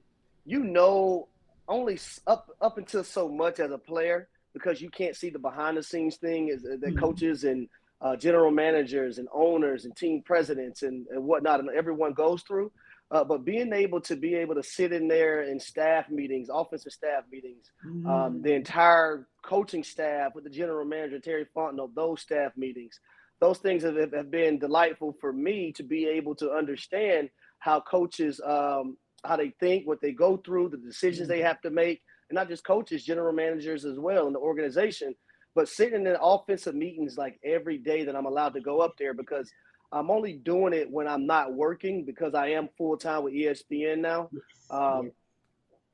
you 0.46 0.64
know 0.64 1.28
only 1.68 1.98
up 2.28 2.48
up 2.62 2.78
until 2.78 3.04
so 3.04 3.28
much 3.30 3.60
as 3.60 3.72
a 3.72 3.78
player 3.78 4.28
because 4.54 4.82
you 4.82 4.90
can't 4.90 5.16
see 5.16 5.30
the 5.30 5.40
behind 5.40 5.76
the 5.78 5.84
scenes 5.84 6.18
thing 6.18 6.48
is 6.50 6.64
that 6.64 6.82
Mhm. 6.82 6.98
coaches 6.98 7.44
and 7.44 7.68
uh, 8.02 8.16
general 8.16 8.52
managers 8.52 9.18
and 9.18 9.28
owners 9.34 9.86
and 9.86 9.96
team 9.96 10.22
presidents 10.22 10.84
and, 10.84 11.08
and 11.08 11.24
whatnot 11.26 11.60
and 11.60 11.70
everyone 11.70 12.14
goes 12.14 12.42
through. 12.44 12.72
Uh, 13.12 13.24
but 13.24 13.46
being 13.46 13.72
able 13.72 14.02
to 14.02 14.16
be 14.16 14.36
able 14.36 14.56
to 14.56 14.64
sit 14.64 14.92
in 14.92 15.08
there 15.08 15.44
in 15.44 15.60
staff 15.60 16.10
meetings, 16.10 16.50
offensive 16.52 16.92
staff 16.92 17.24
meetings, 17.32 17.72
um, 18.06 18.42
the 18.42 18.54
entire 18.54 19.28
coaching 19.44 19.84
staff 19.84 20.34
with 20.36 20.44
the 20.44 20.50
general 20.50 20.86
manager 20.86 21.20
Terry 21.20 21.46
Fontenot, 21.56 21.94
those 21.96 22.22
staff 22.22 22.52
meetings, 22.58 23.00
those 23.40 23.60
things 23.60 23.84
have, 23.84 23.96
have 24.14 24.32
been 24.32 24.58
delightful 24.60 25.16
for 25.22 25.32
me 25.32 25.72
to 25.74 25.84
be 25.84 26.06
able 26.08 26.36
to 26.36 26.52
understand 26.52 27.30
how 27.60 27.80
coaches, 27.80 28.42
um, 28.46 28.98
how 29.24 29.36
they 29.36 29.50
think, 29.60 29.88
what 29.88 30.02
they 30.02 30.12
go 30.12 30.38
through, 30.38 30.70
the 30.70 30.78
decisions 30.78 31.28
they 31.28 31.42
have 31.42 31.62
to 31.62 31.70
make, 31.70 32.02
and 32.30 32.36
not 32.36 32.50
just 32.50 32.66
coaches, 32.66 33.04
general 33.04 33.34
managers 33.34 33.86
as 33.86 34.00
well 34.00 34.28
in 34.28 34.34
the 34.34 34.40
organization. 34.40 35.16
But 35.54 35.70
sitting 35.70 36.06
in 36.06 36.18
offensive 36.22 36.76
meetings 36.76 37.18
like 37.18 37.40
every 37.44 37.78
day 37.78 38.04
that 38.04 38.16
I'm 38.16 38.26
allowed 38.26 38.54
to 38.56 38.62
go 38.62 38.82
up 38.82 38.96
there 38.98 39.14
because 39.14 39.52
I'm 39.92 40.12
only 40.12 40.34
doing 40.34 40.74
it 40.74 40.90
when 40.92 41.08
I'm 41.08 41.26
not 41.26 41.54
working 41.54 42.04
because 42.04 42.34
I 42.34 42.48
am 42.48 42.70
full 42.78 42.98
time 42.98 43.24
with 43.24 43.34
ESPN 43.34 44.00
now. 44.00 44.30
Um, 44.70 45.12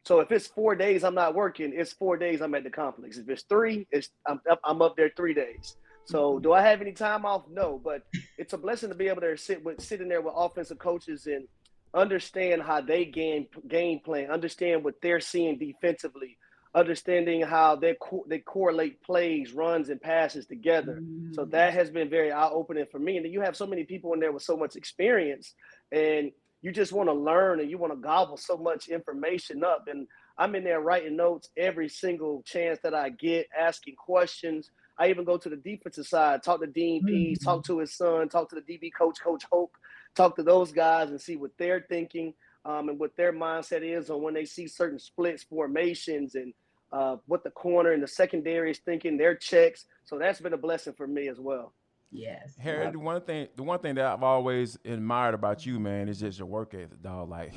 so 0.04 0.20
if 0.20 0.32
it's 0.32 0.48
four 0.48 0.76
days 0.76 1.04
I'm 1.04 1.14
not 1.14 1.36
working, 1.36 1.74
it's 1.76 1.94
four 1.94 2.18
days 2.18 2.42
I'm 2.42 2.56
at 2.56 2.64
the 2.64 2.72
complex. 2.72 3.18
If 3.18 3.30
it's 3.30 3.44
three, 3.44 3.88
it's 3.92 4.10
I'm 4.26 4.42
up, 4.50 4.60
I'm 4.64 4.82
up 4.82 4.96
there 4.96 5.12
three 5.16 5.36
days. 5.36 5.78
So 6.06 6.40
do 6.40 6.54
I 6.54 6.62
have 6.62 6.82
any 6.82 6.94
time 6.94 7.26
off? 7.26 7.44
No, 7.50 7.80
but 7.84 8.02
it's 8.38 8.54
a 8.54 8.58
blessing 8.58 8.90
to 8.90 8.96
be 8.96 9.08
able 9.08 9.22
to 9.22 9.38
sit 9.38 9.64
with 9.64 9.80
sitting 9.80 10.08
there 10.08 10.22
with 10.22 10.34
offensive 10.36 10.80
coaches 10.80 11.28
and 11.28 11.48
understand 11.94 12.62
how 12.62 12.82
they 12.82 13.06
game 13.06 13.48
game 13.68 14.00
plan, 14.00 14.32
understand 14.32 14.84
what 14.84 14.96
they're 15.02 15.20
seeing 15.20 15.58
defensively, 15.58 16.38
understanding 16.74 17.42
how 17.42 17.76
they 17.76 17.96
co- 18.02 18.26
they 18.28 18.40
correlate 18.40 19.02
plays, 19.04 19.54
runs, 19.54 19.90
and 19.90 20.02
passes 20.02 20.46
together. 20.46 21.02
So 21.34 21.46
that 21.46 21.74
has 21.74 21.90
been 21.90 22.10
very 22.10 22.32
eye 22.32 22.50
opening 22.50 22.86
for 22.92 23.00
me. 23.00 23.18
And 23.18 23.26
then 23.26 23.34
you 23.34 23.42
have 23.42 23.58
so 23.58 23.68
many 23.68 23.84
people 23.84 24.14
in 24.14 24.20
there 24.20 24.32
with 24.32 24.44
so 24.44 24.56
much 24.56 24.76
experience, 24.76 25.54
and 25.92 26.32
you 26.62 26.72
just 26.72 26.94
want 26.94 27.10
to 27.10 27.14
learn 27.14 27.60
and 27.60 27.70
you 27.70 27.78
want 27.78 27.92
to 27.92 27.98
gobble 27.98 28.38
so 28.38 28.56
much 28.56 28.88
information 28.88 29.64
up. 29.64 29.86
And 29.88 30.08
I'm 30.38 30.56
in 30.56 30.64
there 30.64 30.82
writing 30.82 31.16
notes 31.16 31.50
every 31.58 31.90
single 31.90 32.44
chance 32.44 32.80
that 32.84 32.94
I 32.94 33.10
get, 33.10 33.48
asking 33.58 33.96
questions. 33.96 34.70
I 34.98 35.10
even 35.10 35.26
go 35.26 35.38
to 35.38 35.50
the 35.50 35.56
defensive 35.56 36.06
side, 36.06 36.44
talk 36.44 36.62
to 36.62 36.68
Dean 36.68 37.04
Pees, 37.04 37.40
mm-hmm. 37.40 37.50
talk 37.50 37.66
to 37.66 37.80
his 37.80 37.96
son, 37.96 38.30
talk 38.30 38.50
to 38.50 38.56
the 38.56 38.62
DB 38.62 38.92
coach, 38.96 39.20
Coach 39.20 39.44
Hope, 39.52 39.72
talk 40.16 40.36
to 40.36 40.44
those 40.44 40.72
guys 40.72 41.10
and 41.10 41.20
see 41.20 41.36
what 41.36 41.52
they're 41.58 41.86
thinking 41.88 42.34
um, 42.66 42.90
and 42.90 43.00
what 43.00 43.16
their 43.16 43.34
mindset 43.34 43.82
is 43.82 44.10
on 44.10 44.22
when 44.22 44.34
they 44.34 44.46
see 44.46 44.68
certain 44.68 45.00
splits, 45.00 45.44
formations, 45.44 46.36
and 46.36 46.54
uh, 46.92 47.18
what 47.26 47.44
the 47.44 47.52
corner 47.52 47.94
and 47.94 48.04
the 48.04 48.08
secondary 48.08 48.72
is 48.72 48.80
thinking, 48.80 49.18
their 49.18 49.36
checks. 49.36 49.86
So 50.04 50.18
that's 50.18 50.42
been 50.42 50.54
a 50.54 50.58
blessing 50.58 50.94
for 50.94 51.08
me 51.08 51.28
as 51.28 51.40
well. 51.40 51.74
Yes. 52.12 52.54
Harry, 52.60 52.92
the 52.92 53.00
one 53.00 53.22
thing 53.22 53.48
the 53.56 53.64
one 53.64 53.80
thing 53.80 53.96
that 53.96 54.06
I've 54.06 54.24
always 54.24 54.78
admired 54.84 55.34
about 55.34 55.66
you, 55.66 55.80
man, 55.80 56.10
is 56.10 56.20
just 56.20 56.38
your 56.38 56.48
work 56.48 56.74
ethic, 56.74 57.02
dog. 57.02 57.30
Like 57.30 57.54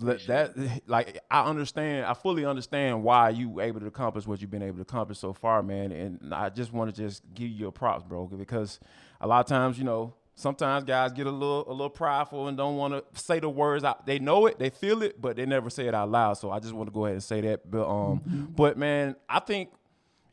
that 0.00 0.54
like 0.86 1.20
I 1.30 1.44
understand 1.44 2.04
I 2.04 2.14
fully 2.14 2.44
understand 2.44 3.04
why 3.04 3.30
you 3.30 3.60
able 3.60 3.80
to 3.80 3.86
accomplish 3.86 4.26
what 4.26 4.40
you've 4.40 4.50
been 4.50 4.62
able 4.62 4.78
to 4.78 4.82
accomplish 4.82 5.18
so 5.18 5.32
far, 5.32 5.62
man. 5.62 5.92
And 5.92 6.34
I 6.34 6.48
just 6.48 6.72
want 6.72 6.92
to 6.92 7.00
just 7.00 7.22
give 7.32 7.48
you 7.48 7.54
your 7.54 7.72
props, 7.72 8.02
bro, 8.02 8.26
because 8.26 8.80
a 9.20 9.26
lot 9.28 9.40
of 9.40 9.46
times, 9.46 9.78
you 9.78 9.84
know, 9.84 10.14
sometimes 10.36 10.84
guys 10.84 11.12
get 11.12 11.26
a 11.26 11.30
little 11.30 11.68
a 11.68 11.72
little 11.72 11.90
prideful 11.90 12.46
and 12.46 12.56
don't 12.56 12.76
want 12.76 12.94
to 12.94 13.20
say 13.20 13.40
the 13.40 13.48
words 13.48 13.82
out. 13.82 14.06
They 14.06 14.20
know 14.20 14.46
it, 14.46 14.58
they 14.58 14.70
feel 14.70 15.02
it, 15.02 15.20
but 15.20 15.36
they 15.36 15.46
never 15.46 15.68
say 15.68 15.88
it 15.88 15.94
out 15.94 16.10
loud. 16.10 16.34
So 16.34 16.50
I 16.50 16.60
just 16.60 16.74
want 16.74 16.88
to 16.88 16.92
go 16.92 17.06
ahead 17.06 17.14
and 17.14 17.24
say 17.24 17.40
that. 17.40 17.68
But 17.68 17.88
um, 17.88 18.20
mm-hmm. 18.20 18.44
but 18.54 18.78
man, 18.78 19.16
I 19.28 19.40
think 19.40 19.70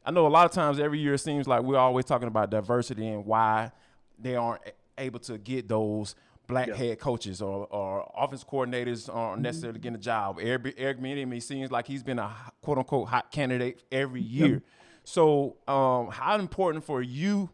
I 0.06 0.12
know 0.12 0.28
a 0.28 0.30
lot 0.30 0.46
of 0.46 0.52
times 0.52 0.80
every 0.80 1.00
year 1.00 1.16
it 1.16 1.20
seems 1.20 1.48
like 1.48 1.64
we're 1.64 1.78
always 1.78 2.06
talking 2.06 2.28
about 2.28 2.52
diversity 2.52 3.08
and 3.08 3.26
why 3.26 3.72
they 4.20 4.36
aren't 4.36 4.62
able 4.98 5.20
to 5.20 5.38
get 5.38 5.68
those 5.68 6.16
black 6.46 6.68
yeah. 6.68 6.76
head 6.76 7.00
coaches 7.00 7.42
or, 7.42 7.66
or 7.68 8.12
offense 8.16 8.44
coordinators 8.44 9.14
aren't 9.14 9.36
mm-hmm. 9.36 9.42
necessarily 9.44 9.80
getting 9.80 9.96
a 9.96 10.00
job. 10.00 10.38
Eric, 10.42 10.76
Eric 10.78 11.00
Bieniemy 11.00 11.42
seems 11.42 11.72
like 11.72 11.88
he's 11.88 12.04
been 12.04 12.20
a 12.20 12.30
quote 12.62 12.78
unquote 12.78 13.08
hot 13.08 13.32
candidate 13.32 13.82
every 13.92 14.22
year. 14.22 14.62
So, 15.06 15.58
um, 15.68 16.10
how 16.12 16.38
important 16.38 16.84
for 16.84 17.02
you? 17.02 17.50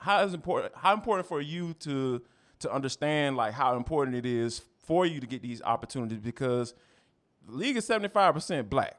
How 0.00 0.22
is 0.24 0.34
important? 0.34 0.74
How 0.76 0.92
important 0.92 1.28
for 1.28 1.40
you 1.40 1.74
to 1.80 2.22
to 2.60 2.72
understand 2.72 3.36
like 3.36 3.54
how 3.54 3.76
important 3.76 4.16
it 4.16 4.26
is 4.26 4.62
for 4.84 5.06
you 5.06 5.20
to 5.20 5.26
get 5.26 5.40
these 5.40 5.62
opportunities 5.62 6.18
because 6.18 6.74
the 7.46 7.52
league 7.52 7.76
is 7.76 7.86
seventy 7.86 8.12
five 8.12 8.34
percent 8.34 8.68
black 8.68 8.96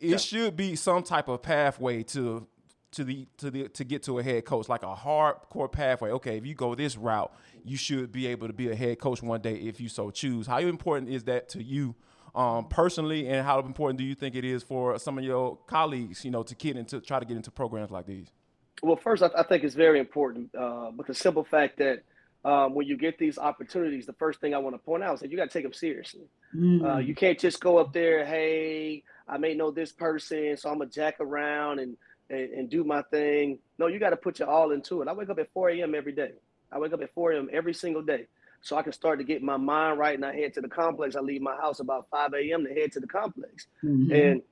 it 0.00 0.10
yeah. 0.10 0.16
should 0.16 0.56
be 0.56 0.76
some 0.76 1.02
type 1.02 1.28
of 1.28 1.42
pathway 1.42 2.02
to 2.02 2.46
to 2.92 3.04
the 3.04 3.26
to 3.36 3.50
the 3.50 3.68
to 3.68 3.84
get 3.84 4.02
to 4.04 4.18
a 4.18 4.22
head 4.22 4.44
coach, 4.44 4.68
like 4.68 4.82
a 4.82 4.94
hardcore 4.94 5.70
pathway. 5.70 6.10
Okay, 6.10 6.38
if 6.38 6.46
you 6.46 6.54
go 6.54 6.74
this 6.74 6.96
route, 6.96 7.32
you 7.64 7.76
should 7.76 8.12
be 8.12 8.26
able 8.28 8.46
to 8.46 8.52
be 8.52 8.70
a 8.70 8.74
head 8.74 8.98
coach 8.98 9.22
one 9.22 9.40
day 9.40 9.54
if 9.54 9.80
you 9.80 9.88
so 9.88 10.10
choose. 10.10 10.46
How 10.46 10.58
important 10.58 11.10
is 11.10 11.24
that 11.24 11.48
to 11.50 11.62
you 11.62 11.94
um, 12.34 12.66
personally, 12.66 13.28
and 13.28 13.44
how 13.44 13.60
important 13.60 13.98
do 13.98 14.04
you 14.04 14.14
think 14.14 14.34
it 14.34 14.44
is 14.44 14.62
for 14.62 14.98
some 14.98 15.18
of 15.18 15.24
your 15.24 15.58
colleagues, 15.66 16.24
you 16.24 16.30
know, 16.30 16.42
to 16.42 16.54
get 16.54 16.76
into 16.76 17.00
try 17.00 17.18
to 17.18 17.26
get 17.26 17.36
into 17.36 17.50
programs 17.50 17.90
like 17.90 18.06
these? 18.06 18.32
Well, 18.82 18.96
first, 18.96 19.22
I, 19.22 19.30
I 19.36 19.42
think 19.42 19.64
it's 19.64 19.74
very 19.74 19.98
important 19.98 20.54
uh, 20.54 20.90
but 20.90 21.06
the 21.06 21.14
simple 21.14 21.44
fact 21.44 21.78
that 21.78 22.02
um, 22.44 22.74
when 22.74 22.86
you 22.86 22.96
get 22.96 23.18
these 23.18 23.36
opportunities, 23.38 24.06
the 24.06 24.12
first 24.14 24.40
thing 24.40 24.54
I 24.54 24.58
want 24.58 24.74
to 24.74 24.78
point 24.78 25.02
out 25.02 25.14
is 25.14 25.20
that 25.20 25.30
you 25.30 25.36
got 25.36 25.50
to 25.50 25.52
take 25.52 25.64
them 25.64 25.72
seriously. 25.72 26.26
Mm. 26.54 26.84
Uh, 26.84 26.98
you 26.98 27.14
can't 27.14 27.38
just 27.38 27.60
go 27.60 27.78
up 27.78 27.92
there, 27.92 28.24
hey, 28.24 29.02
I 29.28 29.38
may 29.38 29.54
know 29.54 29.70
this 29.70 29.92
person, 29.92 30.56
so 30.56 30.70
I'm 30.70 30.78
gonna 30.78 30.90
jack 30.90 31.16
around 31.20 31.80
and 31.80 31.96
and, 32.30 32.50
and 32.50 32.70
do 32.70 32.84
my 32.84 33.02
thing. 33.02 33.58
No, 33.78 33.86
you 33.86 33.98
got 33.98 34.10
to 34.10 34.16
put 34.16 34.38
your 34.38 34.48
all 34.48 34.72
into 34.72 35.02
it. 35.02 35.08
I 35.08 35.12
wake 35.12 35.30
up 35.30 35.38
at 35.38 35.52
4 35.52 35.70
a.m. 35.70 35.94
every 35.94 36.12
day. 36.12 36.32
I 36.70 36.78
wake 36.78 36.92
up 36.92 37.00
at 37.00 37.12
4 37.14 37.32
a.m. 37.32 37.48
every 37.52 37.72
single 37.74 38.02
day, 38.02 38.26
so 38.60 38.76
I 38.76 38.82
can 38.82 38.92
start 38.92 39.18
to 39.18 39.24
get 39.24 39.42
my 39.42 39.56
mind 39.56 39.98
right 39.98 40.14
and 40.14 40.24
I 40.24 40.34
head 40.34 40.54
to 40.54 40.60
the 40.60 40.68
complex. 40.68 41.16
I 41.16 41.20
leave 41.20 41.42
my 41.42 41.56
house 41.56 41.80
about 41.80 42.06
5 42.10 42.34
a.m. 42.34 42.64
to 42.64 42.74
head 42.74 42.92
to 42.92 43.00
the 43.00 43.06
complex, 43.06 43.66
mm-hmm. 43.82 44.12
and 44.12 44.42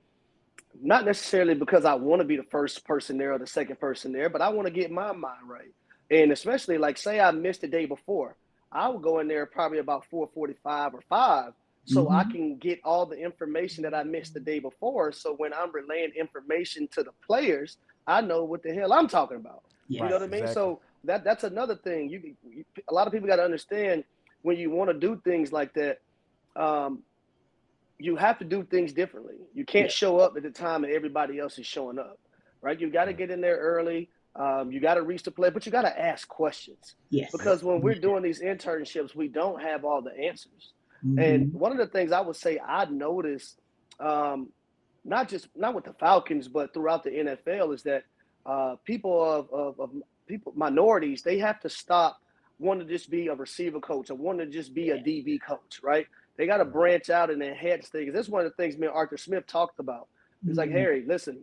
not 0.81 1.05
necessarily 1.05 1.55
because 1.55 1.85
I 1.85 1.95
want 1.95 2.21
to 2.21 2.25
be 2.25 2.37
the 2.37 2.43
first 2.45 2.85
person 2.85 3.19
there 3.19 3.33
or 3.33 3.39
the 3.39 3.47
second 3.47 3.81
person 3.81 4.13
there, 4.13 4.29
but 4.29 4.43
I 4.43 4.49
want 4.51 4.67
to 4.67 4.73
get 4.73 4.91
my 4.91 5.13
mind 5.13 5.49
right. 5.49 5.73
And 6.11 6.33
especially 6.33 6.79
like 6.79 6.99
say 6.99 7.21
I 7.21 7.31
missed 7.31 7.63
the 7.63 7.69
day 7.69 7.87
before, 7.87 8.37
I 8.71 8.89
would 8.89 9.03
go 9.03 9.21
in 9.21 9.29
there 9.29 9.47
probably 9.47 9.79
about 9.79 10.05
4:45 10.11 10.95
or 10.95 11.03
5 11.09 11.53
so 11.87 12.05
mm-hmm. 12.05 12.17
I 12.17 12.25
can 12.25 12.57
get 12.57 12.81
all 12.85 13.07
the 13.07 13.17
information 13.17 13.85
that 13.85 13.95
I 13.95 14.03
missed 14.03 14.35
the 14.35 14.41
day 14.41 14.59
before. 14.59 15.13
So 15.13 15.35
when 15.35 15.55
I'm 15.55 15.71
relaying 15.73 16.11
information 16.19 16.89
to 16.93 17.05
the 17.05 17.13
players, 17.25 17.79
I 18.07 18.21
know 18.21 18.45
what 18.45 18.65
the 18.65 18.75
hell 18.75 18.93
I'm 18.93 19.07
talking 19.07 19.37
about. 19.37 19.63
Yes, 19.89 20.03
you 20.03 20.09
know 20.09 20.17
what 20.17 20.25
I 20.25 20.27
mean? 20.27 20.43
Exactly. 20.43 20.55
So 20.55 20.81
that 21.05 21.23
that's 21.23 21.45
another 21.45 21.77
thing. 21.77 22.11
You, 22.11 22.35
you 22.51 22.65
a 22.89 22.93
lot 22.93 23.07
of 23.07 23.13
people 23.13 23.29
got 23.29 23.37
to 23.37 23.45
understand 23.45 24.03
when 24.43 24.57
you 24.57 24.71
want 24.71 24.91
to 24.91 24.95
do 24.95 25.21
things 25.25 25.53
like 25.53 25.73
that. 25.75 26.01
Um, 26.57 27.03
you 27.99 28.17
have 28.17 28.38
to 28.38 28.45
do 28.45 28.62
things 28.65 28.93
differently. 28.93 29.37
You 29.55 29.65
can't 29.65 29.87
yeah. 29.87 29.93
show 29.93 30.19
up 30.19 30.37
at 30.37 30.43
the 30.43 30.50
time 30.50 30.83
that 30.83 30.91
everybody 30.91 31.38
else 31.38 31.59
is 31.59 31.67
showing 31.67 31.99
up, 31.99 32.19
right? 32.61 32.79
You 32.79 32.91
got 32.91 33.07
to 33.07 33.12
get 33.12 33.31
in 33.31 33.41
there 33.41 33.57
early. 33.57 34.11
Um, 34.35 34.71
you 34.71 34.81
got 34.81 34.95
to 34.95 35.03
reach 35.03 35.23
the 35.23 35.31
play, 35.31 35.49
but 35.49 35.65
you 35.65 35.73
got 35.73 35.83
to 35.83 36.00
ask 36.00 36.29
questions. 36.29 36.95
Yes. 37.09 37.33
Because 37.33 37.62
when 37.62 37.81
we're 37.81 37.95
doing 37.95 38.23
these 38.23 38.43
internships, 38.43 39.15
we 39.15 39.29
don't 39.29 39.62
have 39.62 39.85
all 39.85 40.03
the 40.03 40.12
answers. 40.12 40.73
Mm-hmm. 41.05 41.19
And 41.19 41.53
one 41.55 41.73
of 41.73 41.79
the 41.79 41.87
things 41.87 42.12
I 42.12 42.21
would 42.21 42.37
say 42.37 42.59
I 42.59 42.85
noticed, 42.87 43.59
um, 43.99 44.50
not 45.05 45.29
just 45.29 45.49
not 45.57 45.75
with 45.75 45.85
the 45.85 45.95
Falcons, 45.95 46.49
but 46.49 46.75
throughout 46.75 47.03
the 47.03 47.11
NFL, 47.11 47.75
is 47.75 47.83
that 47.85 48.05
uh, 48.45 48.76
people 48.85 49.23
of, 49.23 49.50
of, 49.53 49.81
of, 49.81 49.91
people 50.26 50.53
minorities 50.57 51.23
they 51.23 51.38
have 51.38 51.61
to 51.61 51.69
stop 51.69 52.21
wanting 52.59 52.87
to 52.87 52.93
just 52.93 53.11
be 53.11 53.29
a 53.29 53.35
receiver 53.35 53.79
coach 53.81 54.11
or 54.11 54.15
wanting 54.15 54.47
to 54.47 54.53
just 54.53 54.75
be 54.75 54.91
a 54.91 54.99
DB 54.99 55.41
coach, 55.41 55.81
right? 55.83 56.07
They 56.37 56.47
got 56.47 56.59
to 56.59 56.64
branch 56.64 57.11
out 57.11 57.31
and 57.31 57.43
enhance 57.43 57.88
things. 57.88 58.12
That's 58.12 58.28
one 58.28 58.45
of 58.45 58.50
the 58.50 58.57
things 58.57 58.76
me 58.76 58.87
and 58.87 58.95
Arthur 58.95 59.16
Smith 59.16 59.47
talked 59.47 59.78
about. 59.78 60.09
He's 60.43 60.50
mm-hmm. 60.50 60.59
like, 60.59 60.71
Harry, 60.71 61.05
listen, 61.07 61.38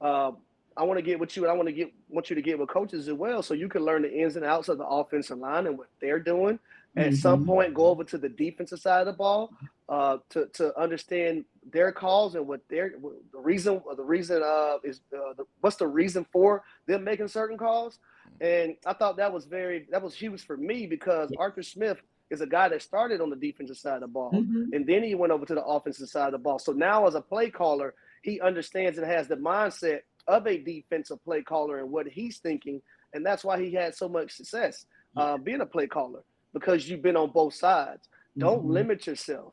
uh, 0.00 0.32
I 0.76 0.82
want 0.82 0.98
to 0.98 1.02
get 1.02 1.20
with 1.20 1.36
you, 1.36 1.44
and 1.44 1.52
I 1.52 1.54
want 1.54 1.68
to 1.68 1.72
get 1.72 1.92
want 2.08 2.30
you 2.30 2.36
to 2.36 2.42
get 2.42 2.58
with 2.58 2.68
coaches 2.68 3.08
as 3.08 3.14
well, 3.14 3.42
so 3.42 3.54
you 3.54 3.68
can 3.68 3.82
learn 3.82 4.02
the 4.02 4.12
ins 4.12 4.36
and 4.36 4.44
outs 4.44 4.68
of 4.68 4.78
the 4.78 4.86
offensive 4.86 5.38
line 5.38 5.66
and 5.66 5.78
what 5.78 5.86
they're 6.00 6.18
doing, 6.18 6.58
at 6.96 7.06
mm-hmm. 7.06 7.14
some 7.14 7.46
point 7.46 7.74
go 7.74 7.86
over 7.86 8.04
to 8.04 8.18
the 8.18 8.28
defensive 8.28 8.80
side 8.80 9.00
of 9.00 9.06
the 9.06 9.12
ball 9.12 9.52
uh, 9.88 10.18
to 10.30 10.46
to 10.54 10.76
understand 10.78 11.44
their 11.72 11.92
calls 11.92 12.34
and 12.34 12.46
what 12.46 12.60
their 12.68 12.94
the 13.32 13.38
reason 13.38 13.80
the 13.96 14.02
reason 14.02 14.42
uh, 14.44 14.78
is 14.82 15.00
uh, 15.16 15.34
the, 15.36 15.44
what's 15.60 15.76
the 15.76 15.86
reason 15.86 16.26
for 16.32 16.62
them 16.86 17.04
making 17.04 17.28
certain 17.28 17.56
calls. 17.56 17.98
And 18.40 18.76
I 18.84 18.94
thought 18.94 19.16
that 19.18 19.32
was 19.32 19.44
very 19.44 19.86
that 19.90 20.02
was 20.02 20.14
huge 20.14 20.44
for 20.44 20.56
me 20.56 20.86
because 20.86 21.30
Arthur 21.38 21.62
Smith 21.62 21.98
is 22.30 22.40
a 22.40 22.46
guy 22.46 22.68
that 22.68 22.82
started 22.82 23.20
on 23.20 23.30
the 23.30 23.36
defensive 23.36 23.76
side 23.76 23.96
of 23.96 24.00
the 24.00 24.06
ball 24.08 24.32
mm-hmm. 24.32 24.72
and 24.72 24.86
then 24.86 25.02
he 25.02 25.14
went 25.14 25.32
over 25.32 25.44
to 25.44 25.54
the 25.54 25.64
offensive 25.64 26.08
side 26.08 26.26
of 26.26 26.32
the 26.32 26.38
ball. 26.38 26.58
So 26.58 26.72
now 26.72 27.06
as 27.06 27.14
a 27.14 27.20
play 27.20 27.50
caller, 27.50 27.94
he 28.22 28.40
understands 28.40 28.98
and 28.98 29.06
has 29.06 29.28
the 29.28 29.36
mindset 29.36 30.00
of 30.26 30.46
a 30.46 30.58
defensive 30.58 31.22
play 31.24 31.42
caller 31.42 31.78
and 31.78 31.90
what 31.90 32.06
he's 32.06 32.38
thinking, 32.38 32.80
and 33.12 33.24
that's 33.24 33.44
why 33.44 33.62
he 33.62 33.72
had 33.72 33.94
so 33.94 34.08
much 34.08 34.32
success 34.32 34.86
uh, 35.16 35.36
being 35.36 35.60
a 35.60 35.66
play 35.66 35.86
caller 35.86 36.22
because 36.52 36.88
you've 36.88 37.02
been 37.02 37.16
on 37.16 37.30
both 37.30 37.54
sides. 37.54 38.08
Don't 38.36 38.60
mm-hmm. 38.60 38.72
limit 38.72 39.06
yourself, 39.06 39.52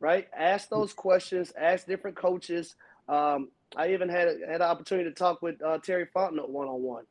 right? 0.00 0.28
Ask 0.36 0.68
those 0.68 0.92
questions. 0.92 1.52
Ask 1.58 1.86
different 1.86 2.16
coaches. 2.16 2.74
Um, 3.08 3.48
I 3.76 3.92
even 3.92 4.08
had 4.08 4.28
had 4.46 4.56
an 4.56 4.62
opportunity 4.62 5.08
to 5.08 5.14
talk 5.14 5.40
with 5.40 5.62
uh, 5.62 5.78
Terry 5.78 6.06
Fontenot 6.14 6.48
one 6.48 6.68
on 6.68 6.82
one 6.82 7.04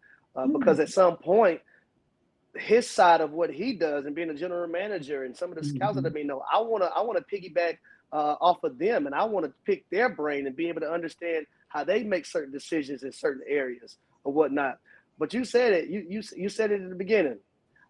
because 0.54 0.80
at 0.80 0.90
some 0.90 1.18
point, 1.18 1.62
his 2.58 2.90
side 2.90 3.22
of 3.22 3.32
what 3.32 3.50
he 3.50 3.74
does 3.74 4.06
and 4.06 4.16
being 4.16 4.30
a 4.30 4.34
general 4.34 4.68
manager 4.68 5.24
and 5.24 5.36
some 5.36 5.52
of 5.52 5.58
the 5.58 5.64
scouts 5.64 5.96
mm-hmm. 5.96 6.04
that 6.04 6.12
I 6.12 6.14
mean, 6.14 6.28
know, 6.28 6.44
I 6.52 6.60
want 6.62 6.84
to 6.84 6.90
I 6.90 7.02
want 7.02 7.18
to 7.18 7.36
piggyback 7.36 7.78
uh, 8.12 8.36
off 8.40 8.64
of 8.64 8.78
them 8.78 9.06
and 9.06 9.16
I 9.16 9.24
want 9.26 9.46
to 9.46 9.54
pick 9.66 9.90
their 9.90 10.10
brain 10.10 10.48
and 10.48 10.56
be 10.56 10.70
able 10.70 10.82
to 10.82 10.92
understand 10.92 11.46
how 11.68 11.84
they 11.84 12.04
make 12.04 12.26
certain 12.26 12.52
decisions 12.52 13.04
in 13.04 13.12
certain 13.12 13.44
areas 13.48 13.98
or 14.24 14.34
whatnot. 14.34 14.80
But 15.20 15.34
you 15.34 15.46
said 15.46 15.74
it. 15.74 15.90
You 15.90 16.06
you 16.08 16.22
you 16.36 16.50
said 16.50 16.72
it 16.72 16.82
in 16.82 16.90
the 16.90 16.96
beginning. 16.96 17.38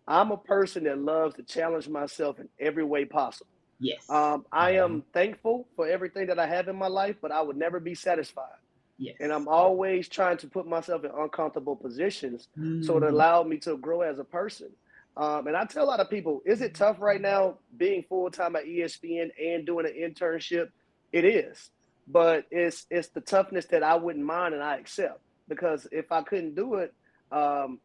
I'm 0.08 0.32
a 0.32 0.38
person 0.38 0.86
that 0.86 0.98
loves 0.98 1.36
to 1.36 1.44
challenge 1.44 1.90
myself 1.90 2.40
in 2.40 2.48
every 2.60 2.86
way 2.86 3.04
possible. 3.06 3.52
Yes. 3.80 4.10
Um, 4.10 4.46
I 4.52 4.72
am 4.72 5.02
mm-hmm. 5.02 5.10
thankful 5.12 5.68
for 5.76 5.88
everything 5.88 6.28
that 6.28 6.40
I 6.40 6.48
have 6.48 6.68
in 6.68 6.78
my 6.78 6.88
life, 6.88 7.18
but 7.22 7.32
I 7.32 7.42
would 7.42 7.58
never 7.58 7.80
be 7.80 7.94
satisfied. 7.94 8.58
Yes. 8.98 9.18
And 9.20 9.32
I'm 9.32 9.48
always 9.48 10.08
trying 10.10 10.38
to 10.38 10.48
put 10.48 10.68
myself 10.68 11.04
in 11.04 11.12
uncomfortable 11.12 11.76
positions 11.76 12.48
mm-hmm. 12.58 12.82
so 12.82 12.98
it 12.98 13.02
mm-hmm. 13.02 13.14
allowed 13.14 13.48
me 13.48 13.58
to 13.60 13.78
grow 13.78 14.02
as 14.02 14.20
a 14.20 14.24
person. 14.24 14.70
Um, 15.16 15.48
and 15.48 15.56
I 15.56 15.66
tell 15.66 15.84
a 15.84 15.88
lot 15.88 16.00
of 16.00 16.10
people, 16.10 16.42
is 16.46 16.62
it 16.62 16.76
tough 16.76 16.98
right 17.00 17.22
now 17.22 17.58
being 17.76 18.04
full 18.08 18.30
time 18.30 18.56
at 18.56 18.66
ESPN 18.66 19.30
and 19.44 19.66
doing 19.66 19.86
an 19.86 19.94
internship? 19.94 20.70
It 21.12 21.26
is, 21.26 21.72
but 22.08 22.46
it's 22.52 22.86
it's 22.92 23.08
the 23.10 23.22
toughness 23.22 23.66
that 23.68 23.82
I 23.82 23.96
wouldn't 23.96 24.26
mind 24.26 24.54
and 24.54 24.62
I 24.62 24.76
accept 24.78 25.20
because 25.48 25.88
if 25.92 26.12
I 26.12 26.22
couldn't 26.22 26.56
do 26.56 26.76
it, 26.76 26.94
um, 27.32 27.80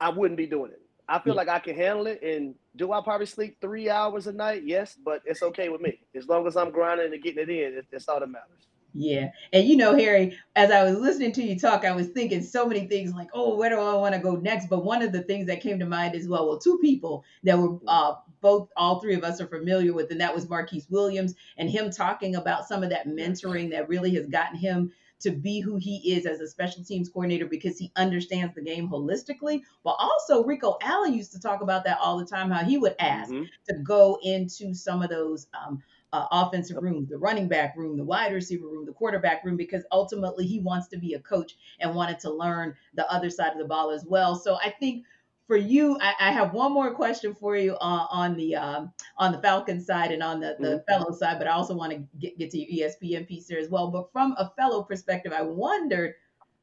I 0.00 0.08
wouldn't 0.10 0.38
be 0.38 0.46
doing 0.46 0.72
it. 0.72 0.80
I 1.08 1.18
feel 1.20 1.34
yeah. 1.34 1.38
like 1.38 1.48
I 1.48 1.58
can 1.58 1.74
handle 1.74 2.06
it. 2.06 2.22
And 2.22 2.54
do 2.76 2.92
I 2.92 3.00
probably 3.00 3.26
sleep 3.26 3.56
three 3.60 3.88
hours 3.88 4.26
a 4.26 4.32
night? 4.32 4.62
Yes, 4.64 4.96
but 5.02 5.22
it's 5.24 5.42
okay 5.42 5.68
with 5.68 5.80
me. 5.80 6.00
As 6.14 6.26
long 6.26 6.46
as 6.46 6.56
I'm 6.56 6.70
grinding 6.70 7.12
and 7.12 7.22
getting 7.22 7.42
it 7.42 7.50
in, 7.50 7.82
it's 7.92 8.08
all 8.08 8.20
that 8.20 8.28
matters. 8.28 8.66
Yeah. 8.94 9.30
And 9.52 9.66
you 9.66 9.76
know, 9.76 9.94
Harry, 9.94 10.36
as 10.56 10.70
I 10.70 10.82
was 10.82 10.98
listening 10.98 11.32
to 11.32 11.42
you 11.42 11.58
talk, 11.58 11.84
I 11.84 11.92
was 11.92 12.08
thinking 12.08 12.42
so 12.42 12.66
many 12.66 12.86
things 12.86 13.12
like, 13.12 13.28
oh, 13.32 13.56
where 13.56 13.70
do 13.70 13.78
I 13.78 13.94
want 13.94 14.14
to 14.14 14.20
go 14.20 14.36
next? 14.36 14.68
But 14.68 14.84
one 14.84 15.02
of 15.02 15.12
the 15.12 15.22
things 15.22 15.46
that 15.46 15.60
came 15.60 15.78
to 15.78 15.86
mind 15.86 16.14
as 16.14 16.26
well, 16.26 16.48
well, 16.48 16.58
two 16.58 16.78
people 16.78 17.24
that 17.44 17.58
were 17.58 17.78
uh, 17.86 18.14
both 18.40 18.68
all 18.76 19.00
three 19.00 19.14
of 19.14 19.24
us 19.24 19.40
are 19.40 19.46
familiar 19.46 19.92
with, 19.92 20.10
and 20.10 20.20
that 20.20 20.34
was 20.34 20.46
Marquice 20.46 20.90
Williams 20.90 21.34
and 21.58 21.70
him 21.70 21.90
talking 21.90 22.36
about 22.36 22.66
some 22.66 22.82
of 22.82 22.90
that 22.90 23.06
mentoring 23.06 23.70
that 23.70 23.88
really 23.88 24.14
has 24.14 24.26
gotten 24.26 24.56
him 24.56 24.92
to 25.20 25.30
be 25.32 25.60
who 25.60 25.76
he 25.76 26.12
is 26.12 26.26
as 26.26 26.40
a 26.40 26.46
special 26.46 26.84
teams 26.84 27.08
coordinator 27.08 27.46
because 27.46 27.76
he 27.78 27.90
understands 27.96 28.54
the 28.54 28.62
game 28.62 28.88
holistically. 28.88 29.62
But 29.82 29.96
also, 29.98 30.44
Rico 30.44 30.76
Allen 30.82 31.14
used 31.14 31.32
to 31.32 31.40
talk 31.40 31.60
about 31.60 31.84
that 31.84 31.98
all 32.00 32.18
the 32.18 32.24
time, 32.24 32.50
how 32.50 32.64
he 32.64 32.78
would 32.78 32.94
ask 33.00 33.32
mm-hmm. 33.32 33.44
to 33.68 33.78
go 33.82 34.18
into 34.22 34.74
some 34.74 35.02
of 35.02 35.10
those 35.10 35.48
um, 35.60 35.82
uh, 36.12 36.26
offensive 36.30 36.76
room, 36.82 37.06
the 37.08 37.18
running 37.18 37.48
back 37.48 37.76
room, 37.76 37.96
the 37.96 38.04
wide 38.04 38.32
receiver 38.32 38.66
room, 38.66 38.86
the 38.86 38.92
quarterback 38.92 39.44
room, 39.44 39.56
because 39.56 39.84
ultimately 39.92 40.46
he 40.46 40.60
wants 40.60 40.88
to 40.88 40.98
be 40.98 41.14
a 41.14 41.20
coach 41.20 41.56
and 41.80 41.94
wanted 41.94 42.18
to 42.20 42.30
learn 42.30 42.74
the 42.94 43.10
other 43.12 43.30
side 43.30 43.52
of 43.52 43.58
the 43.58 43.64
ball 43.64 43.90
as 43.90 44.04
well. 44.06 44.34
So 44.34 44.56
I 44.56 44.70
think 44.70 45.04
for 45.46 45.56
you, 45.56 45.98
I, 46.00 46.14
I 46.20 46.30
have 46.30 46.52
one 46.52 46.72
more 46.72 46.92
question 46.94 47.34
for 47.34 47.56
you 47.56 47.74
uh, 47.74 48.06
on 48.10 48.36
the 48.36 48.54
um, 48.54 48.92
on 49.16 49.32
the 49.32 49.38
Falcon 49.40 49.80
side 49.80 50.12
and 50.12 50.22
on 50.22 50.40
the, 50.40 50.56
the 50.60 50.68
mm-hmm. 50.68 50.92
fellow 50.92 51.10
side, 51.16 51.38
but 51.38 51.48
I 51.48 51.52
also 51.52 51.74
want 51.74 51.92
to 51.92 52.02
get, 52.18 52.38
get 52.38 52.50
to 52.50 52.58
your 52.58 52.88
ESPN 52.88 53.26
piece 53.26 53.46
there 53.46 53.58
as 53.58 53.70
well. 53.70 53.90
But 53.90 54.12
from 54.12 54.34
a 54.38 54.50
fellow 54.56 54.82
perspective, 54.82 55.32
I 55.32 55.42
wondered 55.42 56.14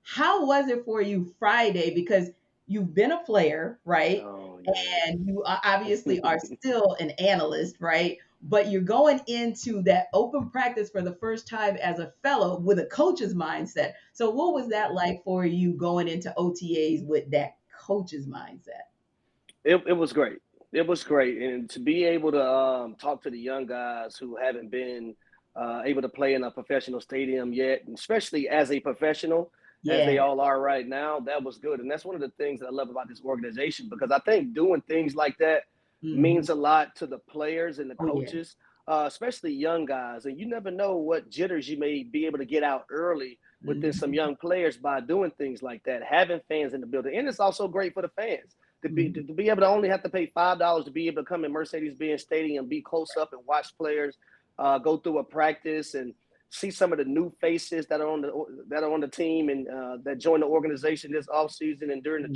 how 0.04 0.46
was 0.46 0.70
it 0.70 0.86
for 0.86 1.02
you 1.02 1.34
Friday 1.40 1.94
because 1.96 2.30
you've 2.68 2.94
been 2.94 3.12
a 3.12 3.24
player, 3.24 3.80
right? 3.86 4.22
Oh, 4.24 4.60
yeah. 4.64 4.74
And 5.08 5.25
you 5.28 5.44
obviously 5.46 6.22
are 6.22 6.40
still 6.40 6.96
an 7.00 7.12
analyst, 7.12 7.78
right? 7.80 8.18
But 8.42 8.70
you're 8.70 8.82
going 8.82 9.22
into 9.27 9.82
that 9.84 10.08
open 10.13 10.50
practice 10.50 10.89
for 10.89 11.01
the 11.01 11.15
first 11.15 11.48
time 11.48 11.77
as 11.77 12.00
a 12.00 12.13
fellow 12.22 12.60
with 12.60 12.80
a 12.80 12.86
coach's 12.86 13.34
mindset. 13.34 13.94
So, 14.13 14.30
what 14.30 14.54
was 14.54 14.70
that 14.70 14.94
like 14.94 15.24
for 15.24 15.46
you 15.46 15.74
going 15.74 16.08
into 16.08 16.34
OTAs 16.38 17.06
with 17.06 17.30
that 17.32 17.58
coach's 17.80 18.27
mindset? 18.27 18.86
It, 19.63 19.82
it 19.88 19.94
was 19.94 20.13
great. 20.13 20.39
It 20.72 20.86
was 20.86 21.04
great. 21.04 21.42
And 21.42 21.70
to 21.72 21.80
be 21.80 22.04
able 22.04 22.32
to 22.32 22.46
um, 22.46 22.96
talk 22.96 23.24
to 23.24 23.30
the 23.30 23.39
young 23.39 23.65
guys 23.65 24.18
who 24.18 24.36
haven't 24.36 24.70
been 24.70 25.15
uh, 25.56 25.82
able 25.86 26.01
to 26.01 26.10
play 26.10 26.34
in 26.34 26.44
a 26.44 26.51
professional 26.51 27.00
stadium 27.00 27.54
yet, 27.54 27.84
especially 27.94 28.50
as 28.50 28.72
a 28.72 28.80
professional, 28.80 29.51
yeah. 29.84 29.94
as 29.94 30.06
they 30.06 30.18
all 30.18 30.42
are 30.42 30.60
right 30.60 30.88
now, 30.88 31.20
that 31.22 31.42
was 31.42 31.58
good. 31.58 31.80
And 31.80 31.89
that's 31.89 32.06
one 32.06 32.15
of 32.15 32.22
the 32.22 32.32
things 32.38 32.60
that 32.60 32.68
I 32.68 32.72
love 32.72 32.89
about 32.89 33.08
this 33.08 33.22
organization 33.24 33.88
because 33.89 34.12
I 34.12 34.20
think 34.20 34.54
doing 34.54 34.82
things 34.82 35.15
like 35.15 35.38
that 35.38 35.63
mm-hmm. 36.05 36.21
means 36.21 36.50
a 36.50 36.55
lot 36.55 36.95
to 36.97 37.07
the 37.07 37.19
players 37.19 37.79
and 37.79 37.89
the 37.89 37.95
coaches, 37.95 38.55
oh, 38.88 38.97
yeah. 38.97 39.03
uh, 39.03 39.07
especially 39.07 39.53
young 39.53 39.85
guys. 39.85 40.25
And 40.25 40.39
you 40.39 40.47
never 40.47 40.71
know 40.71 40.97
what 40.97 41.29
jitters 41.29 41.67
you 41.67 41.77
may 41.77 42.03
be 42.03 42.25
able 42.25 42.38
to 42.38 42.45
get 42.45 42.63
out 42.63 42.85
early 42.89 43.39
within 43.63 43.91
mm-hmm. 43.91 44.00
some 44.00 44.13
young 44.13 44.35
players 44.35 44.77
by 44.77 45.00
doing 45.00 45.31
things 45.31 45.63
like 45.63 45.83
that, 45.85 46.03
having 46.03 46.41
fans 46.47 46.74
in 46.74 46.81
the 46.81 46.88
building. 46.88 47.17
And 47.17 47.27
it's 47.27 47.39
also 47.39 47.67
great 47.67 47.93
for 47.93 48.01
the 48.01 48.09
fans 48.09 48.55
to 48.83 48.89
be 48.89 49.05
mm-hmm. 49.05 49.13
to, 49.13 49.24
to, 49.27 49.33
be 49.33 49.50
able 49.50 49.62
to 49.62 49.67
only 49.67 49.89
have 49.89 50.03
to 50.03 50.09
pay 50.09 50.27
five 50.27 50.59
dollars 50.59 50.85
to 50.85 50.91
be 50.91 51.07
able 51.07 51.24
to 51.24 51.27
come 51.27 51.45
in 51.45 51.51
Mercedes-Benz 51.51 52.21
Stadium, 52.21 52.67
be 52.67 52.81
close 52.81 53.09
up 53.19 53.33
and 53.33 53.41
watch 53.45 53.75
players 53.77 54.17
uh, 54.59 54.77
go 54.77 54.97
through 54.97 55.19
a 55.19 55.24
practice 55.24 55.95
and 55.95 56.13
see 56.50 56.71
some 56.71 56.91
of 56.91 56.97
the 56.97 57.05
new 57.05 57.33
faces 57.41 57.85
that 57.88 58.01
are 58.01 58.09
on 58.09 58.21
the 58.21 58.31
that 58.69 58.83
are 58.83 58.93
on 58.93 59.01
the 59.01 59.07
team 59.07 59.50
and 59.50 59.67
uh, 59.67 59.97
that 60.03 60.19
joined 60.19 60.43
the 60.43 60.47
organization 60.47 61.12
this 61.12 61.27
offseason 61.27 61.91
and 61.91 62.03
during 62.03 62.24
the 62.24 62.29
mm-hmm. 62.29 62.35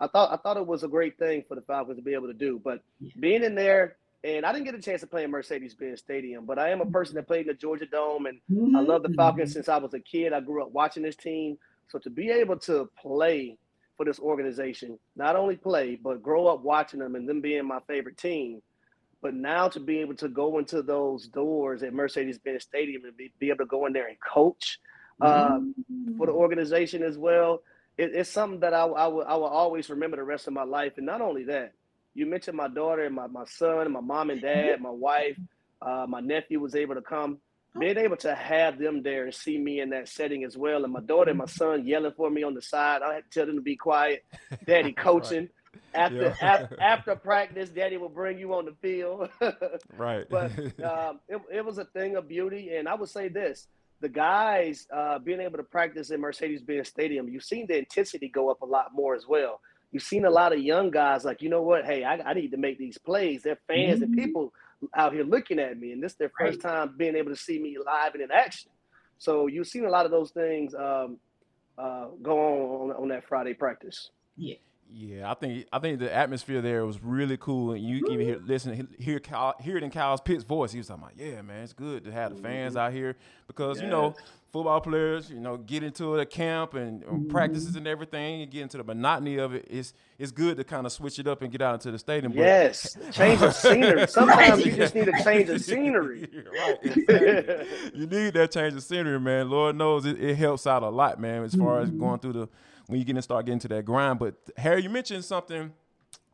I 0.00 0.06
thought 0.06 0.32
I 0.32 0.36
thought 0.36 0.56
it 0.56 0.66
was 0.66 0.84
a 0.84 0.88
great 0.88 1.18
thing 1.18 1.44
for 1.48 1.54
the 1.54 1.60
Falcons 1.62 1.96
to 1.96 2.02
be 2.02 2.14
able 2.14 2.28
to 2.28 2.34
do. 2.34 2.60
But 2.62 2.82
being 3.18 3.42
in 3.42 3.54
there, 3.54 3.96
and 4.24 4.44
I 4.44 4.52
didn't 4.52 4.64
get 4.64 4.74
a 4.74 4.82
chance 4.82 5.00
to 5.00 5.06
play 5.06 5.24
in 5.24 5.30
Mercedes-Benz 5.30 6.00
Stadium, 6.00 6.44
but 6.44 6.58
I 6.58 6.70
am 6.70 6.80
a 6.80 6.86
person 6.86 7.14
that 7.16 7.26
played 7.26 7.42
in 7.42 7.46
the 7.48 7.54
Georgia 7.54 7.86
Dome, 7.86 8.26
and 8.26 8.40
mm-hmm. 8.50 8.76
I 8.76 8.80
love 8.80 9.02
the 9.02 9.12
Falcons 9.14 9.52
since 9.52 9.68
I 9.68 9.76
was 9.78 9.94
a 9.94 10.00
kid. 10.00 10.32
I 10.32 10.40
grew 10.40 10.62
up 10.62 10.72
watching 10.72 11.02
this 11.02 11.16
team, 11.16 11.58
so 11.88 11.98
to 12.00 12.10
be 12.10 12.30
able 12.30 12.58
to 12.60 12.88
play 13.00 13.58
for 13.96 14.04
this 14.04 14.20
organization, 14.20 14.98
not 15.16 15.34
only 15.36 15.56
play 15.56 15.96
but 15.96 16.22
grow 16.22 16.46
up 16.46 16.62
watching 16.62 17.00
them 17.00 17.16
and 17.16 17.28
them 17.28 17.40
being 17.40 17.66
my 17.66 17.80
favorite 17.86 18.16
team, 18.16 18.62
but 19.20 19.34
now 19.34 19.68
to 19.68 19.80
be 19.80 19.98
able 19.98 20.14
to 20.14 20.28
go 20.28 20.58
into 20.58 20.82
those 20.82 21.26
doors 21.26 21.82
at 21.82 21.92
Mercedes-Benz 21.92 22.62
Stadium 22.62 23.04
and 23.04 23.16
be, 23.16 23.32
be 23.40 23.48
able 23.48 23.58
to 23.58 23.66
go 23.66 23.86
in 23.86 23.92
there 23.92 24.06
and 24.06 24.16
coach 24.20 24.78
uh, 25.20 25.58
mm-hmm. 25.58 26.16
for 26.16 26.26
the 26.26 26.32
organization 26.32 27.02
as 27.02 27.18
well 27.18 27.60
it, 27.98 28.12
it's 28.14 28.30
something 28.30 28.60
that 28.60 28.72
I, 28.72 28.84
I, 28.84 29.06
will, 29.08 29.24
I 29.26 29.34
will 29.34 29.44
always 29.44 29.90
remember 29.90 30.16
the 30.16 30.22
rest 30.22 30.46
of 30.46 30.52
my 30.52 30.62
life. 30.62 30.92
And 30.96 31.06
not 31.06 31.20
only 31.20 31.44
that, 31.44 31.72
you 32.14 32.26
mentioned 32.26 32.56
my 32.56 32.68
daughter 32.68 33.04
and 33.04 33.14
my, 33.14 33.26
my 33.26 33.44
son 33.44 33.80
and 33.80 33.92
my 33.92 34.00
mom 34.00 34.30
and 34.30 34.40
dad, 34.40 34.80
my 34.80 34.90
wife, 34.90 35.38
uh, 35.82 36.06
my 36.08 36.20
nephew 36.20 36.60
was 36.60 36.74
able 36.74 36.94
to 36.94 37.02
come. 37.02 37.38
Being 37.78 37.98
able 37.98 38.16
to 38.18 38.34
have 38.34 38.78
them 38.78 39.02
there 39.02 39.24
and 39.24 39.34
see 39.34 39.58
me 39.58 39.80
in 39.80 39.90
that 39.90 40.08
setting 40.08 40.42
as 40.42 40.56
well, 40.56 40.82
and 40.84 40.92
my 40.92 41.00
daughter 41.00 41.30
and 41.30 41.38
my 41.38 41.46
son 41.46 41.86
yelling 41.86 42.14
for 42.16 42.28
me 42.28 42.42
on 42.42 42.54
the 42.54 42.62
side. 42.62 43.02
I 43.02 43.14
had 43.14 43.30
to 43.30 43.38
tell 43.38 43.46
them 43.46 43.56
to 43.56 43.62
be 43.62 43.76
quiet. 43.76 44.24
Daddy 44.66 44.92
coaching. 44.96 45.50
After, 45.94 46.16
yeah. 46.16 46.34
after, 46.40 46.76
after 46.80 47.16
practice, 47.16 47.68
Daddy 47.68 47.98
will 47.98 48.08
bring 48.08 48.38
you 48.38 48.54
on 48.54 48.64
the 48.64 48.74
field. 48.80 49.28
right. 49.96 50.24
But 50.28 50.50
um, 50.82 51.20
it, 51.28 51.40
it 51.52 51.64
was 51.64 51.78
a 51.78 51.84
thing 51.84 52.16
of 52.16 52.26
beauty, 52.26 52.74
and 52.74 52.88
I 52.88 52.94
would 52.94 53.10
say 53.10 53.28
this: 53.28 53.68
the 54.00 54.08
guys 54.08 54.86
uh, 54.94 55.18
being 55.18 55.40
able 55.40 55.58
to 55.58 55.64
practice 55.64 56.10
in 56.10 56.20
Mercedes-Benz 56.20 56.88
Stadium, 56.88 57.28
you've 57.28 57.44
seen 57.44 57.66
the 57.66 57.78
intensity 57.78 58.28
go 58.28 58.50
up 58.50 58.62
a 58.62 58.66
lot 58.66 58.94
more 58.94 59.14
as 59.14 59.26
well. 59.26 59.60
You've 59.90 60.02
seen 60.02 60.24
a 60.24 60.30
lot 60.30 60.52
of 60.52 60.60
young 60.60 60.90
guys 60.90 61.24
like, 61.24 61.42
you 61.42 61.48
know 61.48 61.62
what? 61.62 61.84
Hey, 61.84 62.04
I, 62.04 62.16
I 62.18 62.34
need 62.34 62.50
to 62.50 62.56
make 62.58 62.78
these 62.78 62.98
plays. 62.98 63.42
They're 63.42 63.58
fans 63.66 64.00
mm-hmm. 64.00 64.12
and 64.12 64.16
people 64.16 64.52
out 64.94 65.12
here 65.12 65.24
looking 65.24 65.58
at 65.58 65.78
me, 65.78 65.92
and 65.92 66.02
this 66.02 66.12
is 66.12 66.18
their 66.18 66.30
first 66.38 66.62
right. 66.62 66.72
time 66.72 66.94
being 66.96 67.16
able 67.16 67.30
to 67.30 67.36
see 67.36 67.58
me 67.58 67.76
live 67.84 68.14
and 68.14 68.22
in 68.22 68.30
action. 68.30 68.70
So 69.16 69.46
you've 69.48 69.66
seen 69.66 69.84
a 69.84 69.90
lot 69.90 70.04
of 70.04 70.12
those 70.12 70.30
things 70.30 70.74
um, 70.74 71.18
uh, 71.76 72.06
go 72.22 72.38
on, 72.38 72.90
on 72.90 73.02
on 73.02 73.08
that 73.08 73.26
Friday 73.26 73.54
practice. 73.54 74.10
Yeah. 74.36 74.56
Yeah, 74.90 75.30
I 75.30 75.34
think 75.34 75.66
I 75.72 75.78
think 75.78 75.98
the 75.98 76.14
atmosphere 76.14 76.62
there 76.62 76.86
was 76.86 77.02
really 77.02 77.36
cool, 77.36 77.72
and 77.72 77.84
you 77.84 78.02
can 78.02 78.14
even 78.14 78.26
hear 78.26 78.40
listen 78.42 78.88
hear 78.98 79.20
Kyle, 79.20 79.54
hear 79.60 79.76
it 79.76 79.82
in 79.82 79.90
Kyle's 79.90 80.20
Pitt's 80.20 80.44
voice. 80.44 80.72
He 80.72 80.78
was 80.78 80.88
talking 80.88 81.04
about, 81.04 81.18
yeah, 81.18 81.42
man, 81.42 81.62
it's 81.62 81.74
good 81.74 82.04
to 82.04 82.12
have 82.12 82.34
the 82.34 82.42
fans 82.42 82.72
mm-hmm. 82.72 82.80
out 82.80 82.92
here 82.92 83.16
because 83.46 83.76
yes. 83.76 83.84
you 83.84 83.90
know 83.90 84.14
football 84.50 84.80
players, 84.80 85.30
you 85.30 85.40
know, 85.40 85.58
get 85.58 85.82
into 85.82 86.18
a 86.18 86.24
camp 86.24 86.72
and 86.72 87.02
mm-hmm. 87.02 87.28
practices 87.28 87.76
and 87.76 87.86
everything, 87.86 88.42
and 88.42 88.50
get 88.50 88.62
into 88.62 88.78
the 88.78 88.84
monotony 88.84 89.36
of 89.36 89.54
it. 89.54 89.66
It's 89.68 89.92
it's 90.18 90.32
good 90.32 90.56
to 90.56 90.64
kind 90.64 90.86
of 90.86 90.92
switch 90.92 91.18
it 91.18 91.26
up 91.26 91.42
and 91.42 91.52
get 91.52 91.60
out 91.60 91.74
into 91.74 91.90
the 91.90 91.98
stadium. 91.98 92.32
Yes, 92.32 92.96
change 93.12 93.42
of 93.42 93.54
scenery. 93.54 94.06
Sometimes 94.08 94.64
you 94.64 94.72
just 94.72 94.94
need 94.94 95.08
a 95.08 95.22
change 95.22 95.50
of 95.50 95.60
scenery. 95.60 96.28
right, 96.58 96.78
exactly. 96.82 97.66
you 97.94 98.06
need 98.06 98.34
that 98.34 98.50
change 98.52 98.74
of 98.74 98.82
scenery, 98.82 99.20
man. 99.20 99.50
Lord 99.50 99.76
knows 99.76 100.06
it, 100.06 100.18
it 100.18 100.36
helps 100.36 100.66
out 100.66 100.82
a 100.82 100.88
lot, 100.88 101.20
man, 101.20 101.44
as 101.44 101.54
far 101.54 101.74
mm-hmm. 101.74 101.82
as 101.82 101.90
going 101.90 102.18
through 102.20 102.32
the 102.32 102.48
when 102.88 102.98
you 102.98 103.04
get 103.04 103.14
to 103.14 103.22
start 103.22 103.46
getting 103.46 103.60
to 103.60 103.68
that 103.68 103.84
grind. 103.84 104.18
But 104.18 104.34
Harry, 104.56 104.82
you 104.82 104.90
mentioned 104.90 105.24
something 105.24 105.72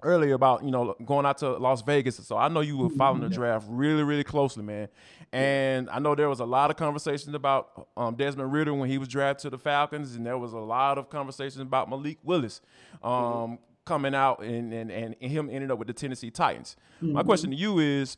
earlier 0.03 0.35
about 0.35 0.63
you 0.65 0.71
know 0.71 0.95
going 1.05 1.27
out 1.27 1.39
to 1.39 1.51
Las 1.57 1.83
Vegas. 1.83 2.17
So 2.17 2.37
I 2.37 2.49
know 2.49 2.61
you 2.61 2.79
were 2.79 2.91
following 2.91 3.23
the 3.23 3.29
draft 3.29 3.67
really, 3.69 4.03
really 4.03 4.25
closely, 4.25 4.63
man. 4.63 4.89
And 5.33 5.91
I 5.91 5.99
know 5.99 6.15
there 6.15 6.29
was 6.29 6.41
a 6.41 6.45
lot 6.45 6.71
of 6.71 6.77
conversations 6.77 7.35
about 7.35 7.89
um, 7.97 8.15
Desmond 8.15 8.53
Ridder 8.53 8.73
when 8.73 8.89
he 8.89 8.99
was 8.99 9.09
drafted 9.09 9.43
to 9.43 9.51
the 9.51 9.59
Falcons, 9.59 10.15
and 10.15 10.25
there 10.25 10.39
was 10.39 10.53
a 10.53 10.59
lot 10.59 10.97
of 10.97 11.11
conversations 11.11 11.61
about 11.61 11.91
Malik 11.91 12.19
Willis 12.23 12.61
um, 13.03 13.13
mm-hmm. 13.13 13.55
coming 13.85 14.15
out 14.15 14.43
and, 14.43 14.73
and 14.73 14.91
and 14.91 15.17
him 15.21 15.51
ending 15.51 15.71
up 15.71 15.79
with 15.79 15.89
the 15.89 15.95
Tennessee 15.95 16.31
Titans. 16.31 16.77
Mm-hmm. 17.03 17.15
My 17.15 17.25
question 17.25 17.51
to 17.51 17.57
you 17.57 17.81
is, 17.81 18.17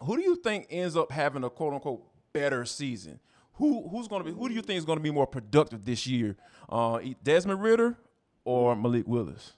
who 0.00 0.16
do 0.16 0.22
you 0.22 0.36
think 0.36 0.68
ends 0.70 0.96
up 0.96 1.10
having 1.10 1.42
a 1.42 1.50
quote 1.50 1.74
unquote 1.74 2.04
better 2.32 2.64
season? 2.64 3.18
Who 3.58 3.88
who's 3.88 4.08
going 4.08 4.24
to 4.24 4.30
be? 4.30 4.36
Who 4.36 4.48
do 4.48 4.54
you 4.54 4.62
think 4.62 4.78
is 4.78 4.84
going 4.84 4.98
to 4.98 5.02
be 5.02 5.10
more 5.10 5.26
productive 5.26 5.84
this 5.84 6.06
year? 6.06 6.36
Uh, 6.68 7.00
Desmond 7.22 7.60
Ridder 7.60 7.96
or 8.44 8.74
Malik 8.76 9.06
Willis? 9.06 9.52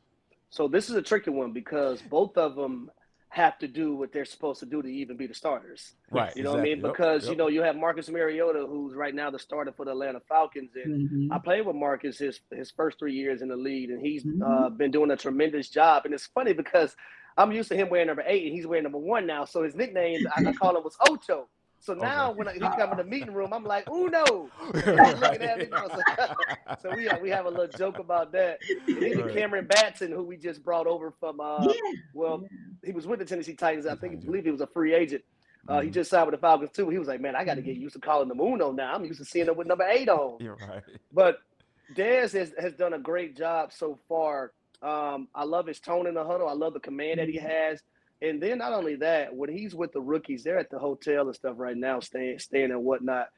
So 0.48 0.68
this 0.68 0.90
is 0.90 0.96
a 0.96 1.02
tricky 1.02 1.30
one 1.30 1.52
because 1.52 2.02
both 2.02 2.36
of 2.36 2.56
them 2.56 2.90
have 3.28 3.58
to 3.60 3.68
do 3.68 3.94
what 3.94 4.12
they're 4.12 4.24
supposed 4.24 4.58
to 4.58 4.66
do 4.66 4.82
to 4.82 4.88
even 4.88 5.16
be 5.16 5.26
the 5.26 5.34
starters. 5.34 5.92
Right. 6.10 6.36
You 6.36 6.42
know 6.42 6.54
exactly. 6.54 6.70
what 6.70 6.78
I 6.78 6.82
mean? 6.82 6.82
Because 6.82 7.22
yep. 7.24 7.30
you 7.30 7.36
know 7.36 7.46
you 7.46 7.62
have 7.62 7.76
Marcus 7.76 8.08
Mariota, 8.08 8.66
who's 8.68 8.94
right 8.94 9.14
now 9.14 9.30
the 9.30 9.38
starter 9.38 9.72
for 9.72 9.84
the 9.84 9.92
Atlanta 9.92 10.20
Falcons, 10.28 10.70
and 10.82 11.10
mm-hmm. 11.10 11.32
I 11.32 11.38
played 11.38 11.64
with 11.66 11.76
Marcus 11.76 12.18
his 12.18 12.40
his 12.50 12.70
first 12.72 12.98
three 12.98 13.14
years 13.14 13.42
in 13.42 13.48
the 13.48 13.56
league, 13.56 13.90
and 13.90 14.04
he's 14.04 14.24
mm-hmm. 14.24 14.42
uh, 14.42 14.70
been 14.70 14.90
doing 14.90 15.10
a 15.12 15.16
tremendous 15.16 15.68
job. 15.68 16.06
And 16.06 16.12
it's 16.12 16.26
funny 16.26 16.52
because 16.52 16.96
I'm 17.36 17.52
used 17.52 17.68
to 17.68 17.76
him 17.76 17.88
wearing 17.88 18.08
number 18.08 18.24
eight, 18.26 18.46
and 18.46 18.54
he's 18.54 18.66
wearing 18.66 18.82
number 18.82 18.98
one 18.98 19.26
now. 19.26 19.44
So 19.44 19.62
his 19.62 19.76
nickname 19.76 20.26
I, 20.36 20.44
I 20.44 20.52
call 20.52 20.76
him 20.76 20.82
was 20.82 20.96
Ocho. 21.08 21.48
So 21.82 21.94
now 21.94 22.30
okay. 22.30 22.38
when 22.38 22.48
I, 22.48 22.52
he 22.52 22.60
come 22.60 22.90
in 22.92 22.98
the 22.98 23.04
meeting 23.04 23.32
room, 23.32 23.54
I'm 23.54 23.64
like, 23.64 23.88
Uno. 23.90 24.50
looking 24.74 25.42
at 25.42 25.58
me. 25.58 25.68
So, 25.70 26.02
so 26.82 26.94
we, 26.94 27.08
we 27.22 27.30
have 27.30 27.46
a 27.46 27.50
little 27.50 27.66
joke 27.66 27.98
about 27.98 28.32
that. 28.32 28.58
And 28.86 29.02
even 29.02 29.24
right. 29.24 29.34
Cameron 29.34 29.66
Batson, 29.66 30.12
who 30.12 30.22
we 30.22 30.36
just 30.36 30.62
brought 30.62 30.86
over 30.86 31.10
from, 31.18 31.40
uh, 31.40 31.62
yeah. 31.62 31.72
well, 32.12 32.46
he 32.84 32.92
was 32.92 33.06
with 33.06 33.18
the 33.18 33.24
Tennessee 33.24 33.54
Titans. 33.54 33.86
I 33.86 33.94
think, 33.94 34.12
I 34.12 34.16
believe 34.16 34.44
he 34.44 34.50
was 34.50 34.60
a 34.60 34.66
free 34.66 34.92
agent. 34.92 35.24
Uh, 35.68 35.76
mm-hmm. 35.76 35.86
He 35.86 35.90
just 35.90 36.10
signed 36.10 36.26
with 36.26 36.34
the 36.34 36.40
Falcons 36.40 36.70
too. 36.70 36.90
He 36.90 36.98
was 36.98 37.08
like, 37.08 37.20
man, 37.20 37.34
I 37.34 37.44
got 37.44 37.54
to 37.54 37.62
get 37.62 37.76
used 37.76 37.94
to 37.94 38.00
calling 38.00 38.30
him 38.30 38.40
Uno 38.40 38.72
now. 38.72 38.94
I'm 38.94 39.04
used 39.04 39.20
to 39.20 39.24
seeing 39.24 39.46
him 39.46 39.56
with 39.56 39.66
number 39.66 39.84
eight 39.84 40.10
on. 40.10 40.36
You're 40.38 40.56
right. 40.56 40.82
But 41.12 41.38
Dez 41.94 42.32
has, 42.32 42.52
has 42.58 42.74
done 42.74 42.92
a 42.92 42.98
great 42.98 43.36
job 43.36 43.72
so 43.72 43.98
far. 44.06 44.52
Um, 44.82 45.28
I 45.34 45.44
love 45.44 45.66
his 45.66 45.80
tone 45.80 46.06
in 46.06 46.14
the 46.14 46.24
huddle. 46.24 46.48
I 46.48 46.52
love 46.52 46.74
the 46.74 46.80
command 46.80 47.20
that 47.20 47.28
he 47.28 47.38
mm-hmm. 47.38 47.46
has. 47.46 47.82
And 48.22 48.42
then 48.42 48.58
not 48.58 48.72
only 48.72 48.96
that, 48.96 49.34
when 49.34 49.50
he's 49.50 49.74
with 49.74 49.92
the 49.92 50.00
rookies, 50.00 50.44
they're 50.44 50.58
at 50.58 50.70
the 50.70 50.78
hotel 50.78 51.26
and 51.26 51.34
stuff 51.34 51.54
right 51.58 51.76
now, 51.76 52.00
staying 52.00 52.38
staying 52.38 52.70
and 52.70 52.84
whatnot. 52.84 53.28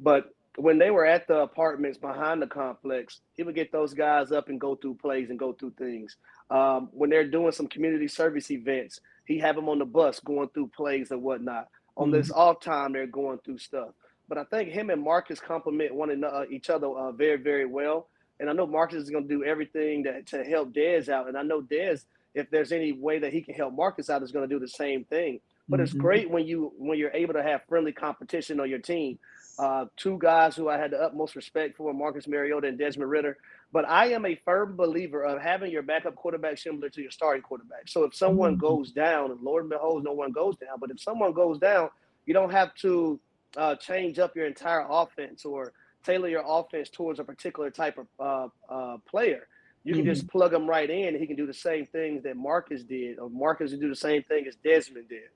But 0.00 0.34
when 0.56 0.78
they 0.78 0.90
were 0.90 1.06
at 1.06 1.26
the 1.28 1.38
apartments 1.38 1.98
behind 1.98 2.42
the 2.42 2.46
complex, 2.46 3.20
he 3.34 3.42
would 3.42 3.54
get 3.54 3.72
those 3.72 3.94
guys 3.94 4.32
up 4.32 4.48
and 4.48 4.60
go 4.60 4.74
through 4.74 4.94
plays 4.96 5.30
and 5.30 5.38
go 5.38 5.52
through 5.52 5.72
things. 5.78 6.16
Um, 6.50 6.90
when 6.92 7.08
they're 7.08 7.26
doing 7.26 7.52
some 7.52 7.68
community 7.68 8.08
service 8.08 8.50
events, 8.50 9.00
he 9.26 9.38
have 9.38 9.56
them 9.56 9.68
on 9.68 9.78
the 9.78 9.84
bus 9.84 10.20
going 10.20 10.48
through 10.48 10.70
plays 10.76 11.10
and 11.10 11.22
whatnot. 11.22 11.68
On 11.96 12.08
mm-hmm. 12.08 12.16
this 12.16 12.30
off 12.30 12.60
time, 12.60 12.92
they're 12.92 13.06
going 13.06 13.38
through 13.38 13.58
stuff. 13.58 13.90
But 14.28 14.38
I 14.38 14.44
think 14.44 14.70
him 14.70 14.90
and 14.90 15.02
Marcus 15.02 15.40
complement 15.40 15.94
one 15.94 16.10
another, 16.10 16.46
each 16.46 16.70
other 16.70 16.88
uh, 16.88 17.12
very, 17.12 17.36
very 17.36 17.66
well. 17.66 18.08
And 18.40 18.50
I 18.50 18.52
know 18.52 18.66
Marcus 18.66 19.02
is 19.02 19.10
going 19.10 19.28
to 19.28 19.34
do 19.34 19.44
everything 19.44 20.02
that, 20.04 20.26
to 20.28 20.42
help 20.42 20.72
Dez 20.72 21.08
out. 21.08 21.28
And 21.28 21.36
I 21.36 21.42
know 21.42 21.62
Dez, 21.62 22.04
if 22.34 22.50
there's 22.50 22.72
any 22.72 22.92
way 22.92 23.18
that 23.18 23.32
he 23.32 23.42
can 23.42 23.54
help 23.54 23.74
Marcus 23.74 24.10
out, 24.10 24.22
is 24.22 24.32
going 24.32 24.48
to 24.48 24.54
do 24.54 24.60
the 24.60 24.68
same 24.68 25.04
thing. 25.04 25.40
But 25.68 25.76
mm-hmm. 25.76 25.84
it's 25.84 25.92
great 25.92 26.30
when 26.30 26.46
you 26.46 26.72
when 26.78 26.98
you're 26.98 27.12
able 27.12 27.34
to 27.34 27.42
have 27.42 27.62
friendly 27.68 27.92
competition 27.92 28.60
on 28.60 28.68
your 28.68 28.78
team. 28.78 29.18
Uh, 29.58 29.84
two 29.96 30.18
guys 30.18 30.56
who 30.56 30.68
I 30.68 30.78
had 30.78 30.92
the 30.92 31.00
utmost 31.00 31.36
respect 31.36 31.76
for, 31.76 31.92
Marcus 31.92 32.26
Mariota 32.26 32.68
and 32.68 32.78
Desmond 32.78 33.10
Ridder. 33.10 33.36
But 33.70 33.88
I 33.88 34.08
am 34.08 34.24
a 34.24 34.34
firm 34.44 34.76
believer 34.76 35.24
of 35.24 35.40
having 35.40 35.70
your 35.70 35.82
backup 35.82 36.14
quarterback 36.14 36.58
similar 36.58 36.88
to 36.90 37.02
your 37.02 37.10
starting 37.10 37.42
quarterback. 37.42 37.88
So 37.88 38.04
if 38.04 38.14
someone 38.14 38.52
mm-hmm. 38.52 38.66
goes 38.66 38.92
down, 38.92 39.30
and 39.30 39.40
Lord 39.40 39.68
behold, 39.68 40.04
no 40.04 40.12
one 40.12 40.32
goes 40.32 40.56
down, 40.56 40.78
but 40.80 40.90
if 40.90 41.00
someone 41.00 41.32
goes 41.32 41.58
down, 41.58 41.90
you 42.26 42.34
don't 42.34 42.50
have 42.50 42.74
to 42.76 43.20
uh, 43.56 43.76
change 43.76 44.18
up 44.18 44.34
your 44.34 44.46
entire 44.46 44.86
offense 44.88 45.44
or 45.44 45.72
tailor 46.02 46.28
your 46.28 46.44
offense 46.46 46.88
towards 46.90 47.18
a 47.20 47.24
particular 47.24 47.70
type 47.70 47.98
of 47.98 48.06
uh, 48.18 48.72
uh, 48.72 48.96
player. 49.08 49.46
You 49.84 49.94
can 49.94 50.02
mm-hmm. 50.02 50.12
just 50.12 50.28
plug 50.28 50.54
him 50.54 50.66
right 50.66 50.88
in, 50.88 51.08
and 51.08 51.16
he 51.16 51.26
can 51.26 51.36
do 51.36 51.46
the 51.46 51.54
same 51.54 51.86
things 51.86 52.22
that 52.22 52.36
Marcus 52.36 52.84
did, 52.84 53.18
or 53.18 53.28
Marcus 53.28 53.72
can 53.72 53.80
do 53.80 53.88
the 53.88 53.96
same 53.96 54.22
thing 54.22 54.46
as 54.46 54.54
Desmond 54.56 55.08
did. 55.08 55.30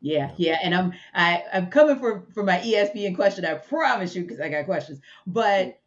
Yeah, 0.00 0.32
yeah, 0.36 0.58
and 0.62 0.74
I'm 0.74 0.92
I, 1.14 1.44
I'm 1.52 1.66
coming 1.68 1.98
for 1.98 2.26
for 2.34 2.42
my 2.42 2.58
ESPN 2.58 3.14
question. 3.14 3.44
I 3.44 3.54
promise 3.54 4.14
you, 4.14 4.22
because 4.22 4.40
I 4.40 4.48
got 4.48 4.66
questions. 4.66 5.00
But 5.26 5.78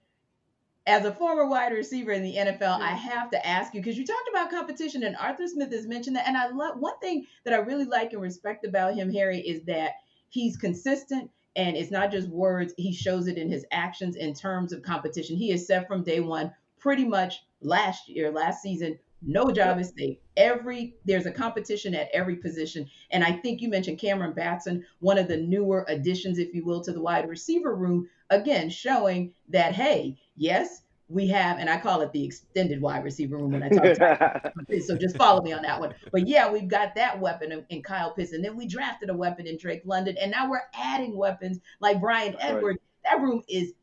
as 0.87 1.03
a 1.03 1.11
former 1.11 1.47
wide 1.47 1.73
receiver 1.73 2.11
in 2.11 2.23
the 2.23 2.35
NFL, 2.35 2.79
I 2.79 2.91
have 2.91 3.29
to 3.31 3.45
ask 3.45 3.73
you 3.73 3.81
because 3.81 3.97
you 3.97 4.05
talked 4.05 4.29
about 4.29 4.49
competition, 4.49 5.03
and 5.03 5.15
Arthur 5.17 5.47
Smith 5.47 5.71
has 5.71 5.85
mentioned 5.85 6.15
that. 6.15 6.27
And 6.27 6.37
I 6.37 6.49
love 6.49 6.79
one 6.79 6.97
thing 6.99 7.25
that 7.43 7.53
I 7.53 7.57
really 7.57 7.85
like 7.85 8.13
and 8.13 8.21
respect 8.21 8.65
about 8.65 8.95
him, 8.95 9.11
Harry, 9.11 9.39
is 9.39 9.63
that 9.65 9.93
he's 10.29 10.57
consistent 10.57 11.29
and 11.55 11.75
it's 11.75 11.91
not 11.91 12.11
just 12.11 12.27
words. 12.29 12.73
He 12.77 12.93
shows 12.93 13.27
it 13.27 13.37
in 13.37 13.49
his 13.49 13.65
actions 13.71 14.15
in 14.15 14.33
terms 14.33 14.73
of 14.73 14.81
competition. 14.81 15.37
He 15.37 15.49
has 15.51 15.65
said 15.65 15.87
from 15.87 16.03
day 16.03 16.19
one, 16.19 16.51
pretty 16.85 17.03
much 17.03 17.43
last 17.61 18.07
year, 18.07 18.29
last 18.29 18.61
season, 18.61 18.99
no 19.23 19.49
job 19.49 19.79
is 19.79 19.91
safe. 19.97 20.19
Every 20.37 20.93
there's 21.03 21.25
a 21.25 21.31
competition 21.31 21.95
at 21.95 22.09
every 22.13 22.35
position, 22.35 22.87
and 23.09 23.23
I 23.23 23.31
think 23.31 23.59
you 23.59 23.69
mentioned 23.69 23.97
Cameron 23.97 24.33
Batson, 24.33 24.85
one 24.99 25.17
of 25.17 25.27
the 25.27 25.37
newer 25.37 25.83
additions, 25.87 26.37
if 26.37 26.53
you 26.53 26.63
will, 26.63 26.81
to 26.81 26.93
the 26.93 27.01
wide 27.01 27.27
receiver 27.27 27.75
room. 27.75 28.07
Again, 28.29 28.69
showing 28.69 29.33
that 29.49 29.73
hey, 29.73 30.19
yes, 30.35 30.83
we 31.09 31.27
have, 31.29 31.57
and 31.57 31.71
I 31.71 31.79
call 31.79 32.01
it 32.01 32.11
the 32.11 32.23
extended 32.23 32.79
wide 32.79 33.03
receiver 33.03 33.35
room 33.35 33.53
when 33.53 33.63
I 33.63 33.69
talk 33.69 33.97
about 33.97 34.53
So 34.85 34.95
just 34.95 35.17
follow 35.17 35.41
me 35.41 35.53
on 35.53 35.63
that 35.63 35.79
one. 35.79 35.95
But 36.11 36.27
yeah, 36.27 36.51
we've 36.51 36.67
got 36.67 36.93
that 36.93 37.19
weapon 37.19 37.51
in, 37.51 37.65
in 37.69 37.81
Kyle 37.81 38.13
Pitts, 38.13 38.33
and 38.33 38.45
then 38.45 38.55
we 38.55 38.67
drafted 38.67 39.09
a 39.09 39.17
weapon 39.17 39.47
in 39.47 39.57
Drake 39.57 39.81
London, 39.85 40.17
and 40.21 40.29
now 40.29 40.47
we're 40.47 40.61
adding 40.75 41.17
weapons 41.17 41.57
like 41.79 41.99
Bryan 41.99 42.35
Edwards. 42.39 42.77
Right. 42.77 43.11
That 43.11 43.21
room 43.23 43.41
is 43.49 43.73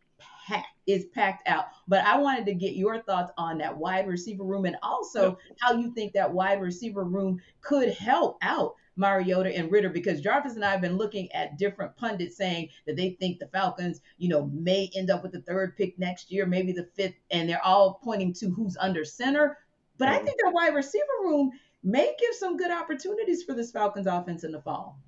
is 0.87 1.07
packed 1.07 1.47
out. 1.49 1.67
But 1.89 2.05
I 2.05 2.19
wanted 2.19 2.47
to 2.47 2.55
get 2.55 2.75
your 2.75 3.03
thoughts 3.03 3.33
on 3.39 3.59
that 3.59 3.77
wide 3.77 4.07
receiver 4.07 4.45
room 4.45 4.65
and 4.65 4.77
also 4.83 5.39
how 5.61 5.73
you 5.75 5.93
think 5.95 6.13
that 6.13 6.33
wide 6.33 6.61
receiver 6.61 7.05
room 7.05 7.41
could 7.61 7.91
help 7.91 8.39
out 8.43 8.75
Mariota 8.97 9.57
and 9.57 9.71
Ridder 9.73 9.89
because 9.89 10.21
Jarvis 10.21 10.55
and 10.55 10.65
I 10.65 10.71
have 10.71 10.81
been 10.81 10.99
looking 10.99 11.31
at 11.33 11.57
different 11.57 11.97
pundits 11.97 12.37
saying 12.37 12.69
that 12.87 12.97
they 12.97 13.17
think 13.21 13.39
the 13.39 13.47
Falcons, 13.49 14.01
you 14.19 14.29
know, 14.29 14.51
may 14.53 14.91
end 14.95 15.11
up 15.11 15.23
with 15.23 15.33
the 15.33 15.41
third 15.43 15.77
pick 15.77 15.99
next 15.99 16.31
year, 16.31 16.47
maybe 16.47 16.73
the 16.73 16.89
fifth, 16.95 17.15
and 17.31 17.49
they're 17.49 17.65
all 17.65 18.01
pointing 18.03 18.33
to 18.35 18.51
who's 18.51 18.77
under 18.79 19.05
center. 19.05 19.59
But 19.99 20.09
I 20.09 20.19
think 20.19 20.37
that 20.43 20.53
wide 20.53 20.75
receiver 20.75 21.05
room 21.23 21.53
may 21.83 22.15
give 22.19 22.35
some 22.35 22.57
good 22.57 22.71
opportunities 22.71 23.43
for 23.43 23.55
this 23.55 23.71
Falcons 23.71 24.07
offense 24.07 24.45
in 24.45 24.53
the 24.53 24.61
fall. 24.61 24.99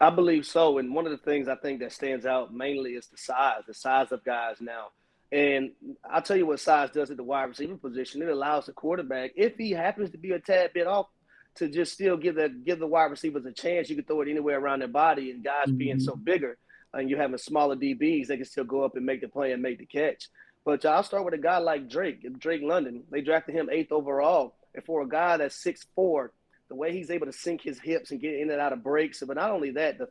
I 0.00 0.10
believe 0.10 0.46
so. 0.46 0.78
And 0.78 0.94
one 0.94 1.06
of 1.06 1.12
the 1.12 1.18
things 1.18 1.46
I 1.46 1.56
think 1.56 1.80
that 1.80 1.92
stands 1.92 2.24
out 2.24 2.54
mainly 2.54 2.92
is 2.92 3.06
the 3.06 3.18
size, 3.18 3.62
the 3.66 3.74
size 3.74 4.12
of 4.12 4.24
guys 4.24 4.56
now. 4.60 4.88
And 5.32 5.70
I'll 6.10 6.22
tell 6.22 6.36
you 6.36 6.46
what 6.46 6.60
size 6.60 6.90
does 6.90 7.10
at 7.10 7.16
the 7.16 7.22
wide 7.22 7.44
receiver 7.44 7.76
position. 7.76 8.22
It 8.22 8.28
allows 8.28 8.66
the 8.66 8.72
quarterback, 8.72 9.32
if 9.36 9.56
he 9.56 9.70
happens 9.70 10.10
to 10.10 10.18
be 10.18 10.32
a 10.32 10.40
tad 10.40 10.72
bit 10.74 10.86
off, 10.86 11.06
to 11.56 11.68
just 11.68 11.92
still 11.92 12.16
give 12.16 12.36
the 12.36 12.48
give 12.48 12.78
the 12.78 12.86
wide 12.86 13.10
receivers 13.10 13.44
a 13.44 13.52
chance. 13.52 13.88
You 13.88 13.96
can 13.96 14.04
throw 14.04 14.20
it 14.22 14.28
anywhere 14.28 14.58
around 14.58 14.80
their 14.80 14.88
body, 14.88 15.30
and 15.30 15.44
guys 15.44 15.66
mm-hmm. 15.66 15.76
being 15.76 16.00
so 16.00 16.16
bigger, 16.16 16.58
and 16.92 17.10
you 17.10 17.16
having 17.16 17.38
smaller 17.38 17.76
DBs, 17.76 18.28
they 18.28 18.36
can 18.36 18.46
still 18.46 18.64
go 18.64 18.84
up 18.84 18.96
and 18.96 19.06
make 19.06 19.20
the 19.20 19.28
play 19.28 19.52
and 19.52 19.62
make 19.62 19.78
the 19.78 19.86
catch. 19.86 20.28
But 20.64 20.84
I'll 20.84 21.02
start 21.02 21.24
with 21.24 21.34
a 21.34 21.38
guy 21.38 21.58
like 21.58 21.88
Drake, 21.88 22.24
Drake 22.38 22.62
London. 22.62 23.02
They 23.10 23.22
drafted 23.22 23.54
him 23.54 23.68
eighth 23.70 23.92
overall, 23.92 24.56
and 24.74 24.84
for 24.84 25.02
a 25.02 25.08
guy 25.08 25.36
that's 25.36 25.62
six 25.62 25.86
four, 25.94 26.32
the 26.68 26.76
way 26.76 26.92
he's 26.92 27.10
able 27.10 27.26
to 27.26 27.32
sink 27.32 27.62
his 27.62 27.80
hips 27.80 28.10
and 28.10 28.20
get 28.20 28.34
in 28.34 28.50
and 28.50 28.60
out 28.60 28.72
of 28.72 28.82
breaks, 28.82 29.22
but 29.26 29.36
not 29.36 29.50
only 29.50 29.72
that, 29.72 29.98
the 29.98 30.08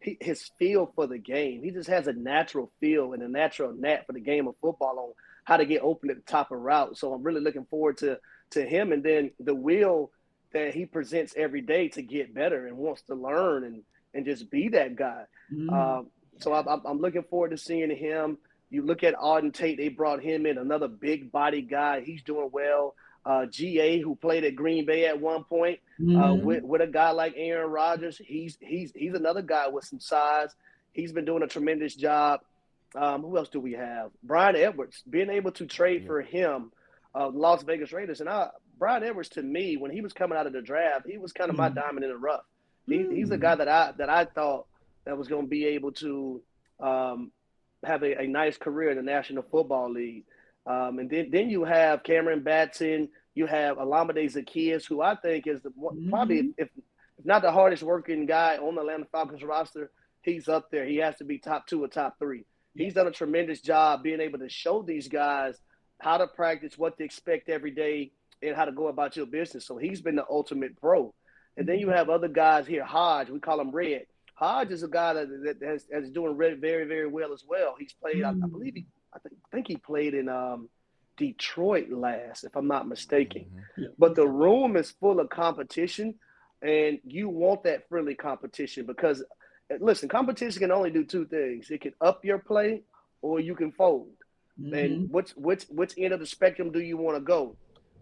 his 0.00 0.50
feel 0.58 0.92
for 0.94 1.06
the 1.06 1.18
game. 1.18 1.62
He 1.62 1.70
just 1.70 1.88
has 1.88 2.06
a 2.06 2.12
natural 2.12 2.70
feel 2.80 3.12
and 3.12 3.22
a 3.22 3.28
natural 3.28 3.72
knack 3.72 4.06
for 4.06 4.12
the 4.12 4.20
game 4.20 4.46
of 4.46 4.54
football 4.60 4.98
on 4.98 5.12
how 5.44 5.56
to 5.56 5.64
get 5.64 5.82
open 5.82 6.10
at 6.10 6.16
the 6.16 6.30
top 6.30 6.50
of 6.50 6.58
route. 6.58 6.96
So 6.96 7.12
I'm 7.12 7.22
really 7.22 7.40
looking 7.40 7.66
forward 7.66 7.98
to 7.98 8.18
to 8.50 8.64
him. 8.64 8.92
And 8.92 9.02
then 9.02 9.30
the 9.40 9.54
will 9.54 10.10
that 10.52 10.74
he 10.74 10.86
presents 10.86 11.34
every 11.36 11.60
day 11.60 11.88
to 11.88 12.02
get 12.02 12.34
better 12.34 12.66
and 12.66 12.76
wants 12.76 13.02
to 13.02 13.14
learn 13.14 13.64
and 13.64 13.82
and 14.14 14.24
just 14.24 14.50
be 14.50 14.68
that 14.68 14.96
guy. 14.96 15.24
Mm. 15.52 15.70
Um, 15.72 16.06
so 16.38 16.52
I'm, 16.52 16.66
I'm 16.86 17.00
looking 17.00 17.24
forward 17.24 17.50
to 17.50 17.58
seeing 17.58 17.94
him. 17.94 18.38
You 18.70 18.82
look 18.82 19.04
at 19.04 19.14
Auden 19.14 19.52
Tate; 19.52 19.76
they 19.76 19.88
brought 19.88 20.22
him 20.22 20.46
in, 20.46 20.58
another 20.58 20.88
big 20.88 21.30
body 21.30 21.62
guy. 21.62 22.00
He's 22.00 22.22
doing 22.22 22.50
well. 22.52 22.94
Uh, 23.26 23.44
GA, 23.46 24.00
who 24.00 24.14
played 24.14 24.44
at 24.44 24.54
Green 24.54 24.86
Bay 24.86 25.06
at 25.06 25.20
one 25.20 25.42
point, 25.42 25.80
uh, 25.98 26.02
mm-hmm. 26.02 26.22
uh, 26.22 26.34
with, 26.34 26.62
with 26.62 26.80
a 26.80 26.86
guy 26.86 27.10
like 27.10 27.34
Aaron 27.36 27.68
Rodgers, 27.72 28.20
he's 28.24 28.56
he's 28.60 28.92
he's 28.94 29.14
another 29.14 29.42
guy 29.42 29.66
with 29.66 29.84
some 29.84 29.98
size. 29.98 30.54
He's 30.92 31.12
been 31.12 31.24
doing 31.24 31.42
a 31.42 31.48
tremendous 31.48 31.96
job. 31.96 32.40
Um, 32.94 33.22
who 33.22 33.36
else 33.36 33.48
do 33.48 33.58
we 33.58 33.72
have? 33.72 34.12
Bryan 34.22 34.54
Edwards, 34.54 35.02
being 35.10 35.28
able 35.28 35.50
to 35.52 35.66
trade 35.66 36.02
yeah. 36.02 36.06
for 36.06 36.22
him, 36.22 36.72
uh, 37.16 37.28
Las 37.28 37.64
Vegas 37.64 37.92
Raiders, 37.92 38.20
and 38.20 38.28
I, 38.28 38.50
Bryan 38.78 39.02
Edwards 39.02 39.30
to 39.30 39.42
me, 39.42 39.76
when 39.76 39.90
he 39.90 40.02
was 40.02 40.12
coming 40.12 40.38
out 40.38 40.46
of 40.46 40.52
the 40.52 40.62
draft, 40.62 41.06
he 41.06 41.18
was 41.18 41.32
kind 41.32 41.50
of 41.50 41.56
mm. 41.56 41.60
my 41.60 41.68
diamond 41.68 42.04
in 42.04 42.10
the 42.10 42.16
rough. 42.16 42.44
He, 42.86 42.98
mm. 42.98 43.12
He's 43.12 43.28
the 43.28 43.38
guy 43.38 43.56
that 43.56 43.68
I 43.68 43.92
that 43.98 44.08
I 44.08 44.24
thought 44.26 44.66
that 45.04 45.18
was 45.18 45.28
going 45.28 45.42
to 45.42 45.48
be 45.48 45.66
able 45.66 45.92
to 45.92 46.42
um, 46.80 47.32
have 47.84 48.02
a, 48.02 48.22
a, 48.22 48.26
nice 48.26 48.58
career 48.58 48.90
in 48.90 48.96
the 48.96 49.02
National 49.02 49.42
Football 49.42 49.92
League. 49.92 50.24
Um, 50.66 50.98
and 50.98 51.08
then, 51.08 51.30
then 51.30 51.48
you 51.48 51.64
have 51.64 52.02
Cameron 52.02 52.42
Batson, 52.42 53.08
you 53.34 53.46
have 53.46 53.76
Olamide 53.76 54.32
Zaccheaus, 54.32 54.84
who 54.84 55.00
I 55.00 55.14
think 55.14 55.46
is 55.46 55.62
the 55.62 55.70
mm. 55.70 56.10
probably 56.10 56.38
mm-hmm. 56.38 56.50
if, 56.58 56.68
if 57.18 57.24
not 57.24 57.42
the 57.42 57.52
hardest 57.52 57.82
working 57.82 58.26
guy 58.26 58.56
on 58.56 58.74
the 58.74 58.80
Atlanta 58.80 59.06
Falcons 59.12 59.42
roster, 59.42 59.90
he's 60.22 60.48
up 60.48 60.70
there. 60.70 60.84
He 60.84 60.96
has 60.96 61.16
to 61.16 61.24
be 61.24 61.38
top 61.38 61.66
two 61.66 61.84
or 61.84 61.88
top 61.88 62.18
three. 62.18 62.44
He's 62.74 62.94
done 62.94 63.06
a 63.06 63.12
tremendous 63.12 63.60
job 63.60 64.02
being 64.02 64.20
able 64.20 64.38
to 64.40 64.48
show 64.48 64.82
these 64.82 65.08
guys 65.08 65.58
how 66.00 66.18
to 66.18 66.26
practice, 66.26 66.76
what 66.76 66.98
to 66.98 67.04
expect 67.04 67.48
every 67.48 67.70
day, 67.70 68.12
and 68.42 68.54
how 68.54 68.66
to 68.66 68.72
go 68.72 68.88
about 68.88 69.16
your 69.16 69.26
business. 69.26 69.66
So 69.66 69.78
he's 69.78 70.02
been 70.02 70.16
the 70.16 70.26
ultimate 70.28 70.78
pro. 70.78 71.14
And 71.56 71.66
then 71.66 71.78
you 71.78 71.88
have 71.88 72.10
other 72.10 72.28
guys 72.28 72.66
here, 72.66 72.84
Hodge, 72.84 73.30
we 73.30 73.40
call 73.40 73.60
him 73.60 73.70
Red. 73.70 74.06
Hodge 74.34 74.70
is 74.70 74.82
a 74.82 74.88
guy 74.88 75.14
that, 75.14 75.28
that 75.44 75.66
has, 75.66 75.86
has 75.90 76.10
doing 76.10 76.36
red 76.36 76.60
very, 76.60 76.84
very 76.84 77.06
well 77.06 77.32
as 77.32 77.42
well. 77.48 77.74
He's 77.78 77.94
played, 77.94 78.16
mm. 78.16 78.26
I, 78.26 78.30
I, 78.30 78.32
mm. 78.34 78.50
believe 78.50 78.74
he, 78.74 78.86
I 79.16 79.28
think, 79.28 79.40
think 79.50 79.68
he 79.68 79.76
played 79.76 80.14
in 80.14 80.28
um, 80.28 80.68
Detroit 81.16 81.90
last, 81.90 82.44
if 82.44 82.54
I'm 82.54 82.68
not 82.68 82.86
mistaken. 82.86 83.46
Mm-hmm. 83.46 83.84
But 83.98 84.14
the 84.14 84.28
room 84.28 84.76
is 84.76 84.90
full 84.90 85.20
of 85.20 85.30
competition, 85.30 86.14
and 86.62 86.98
you 87.04 87.28
want 87.28 87.64
that 87.64 87.88
friendly 87.88 88.14
competition 88.14 88.86
because, 88.86 89.24
listen, 89.80 90.08
competition 90.08 90.60
can 90.60 90.70
only 90.70 90.90
do 90.90 91.04
two 91.04 91.24
things: 91.24 91.70
it 91.70 91.80
can 91.80 91.94
up 92.00 92.24
your 92.24 92.38
play, 92.38 92.82
or 93.22 93.40
you 93.40 93.54
can 93.54 93.72
fold. 93.72 94.12
Mm-hmm. 94.60 94.74
And 94.74 95.10
which 95.10 95.30
which 95.32 95.64
which 95.70 95.94
end 95.98 96.12
of 96.12 96.20
the 96.20 96.26
spectrum 96.26 96.70
do 96.70 96.80
you 96.80 96.96
want 96.96 97.16
to 97.16 97.22
go? 97.22 97.56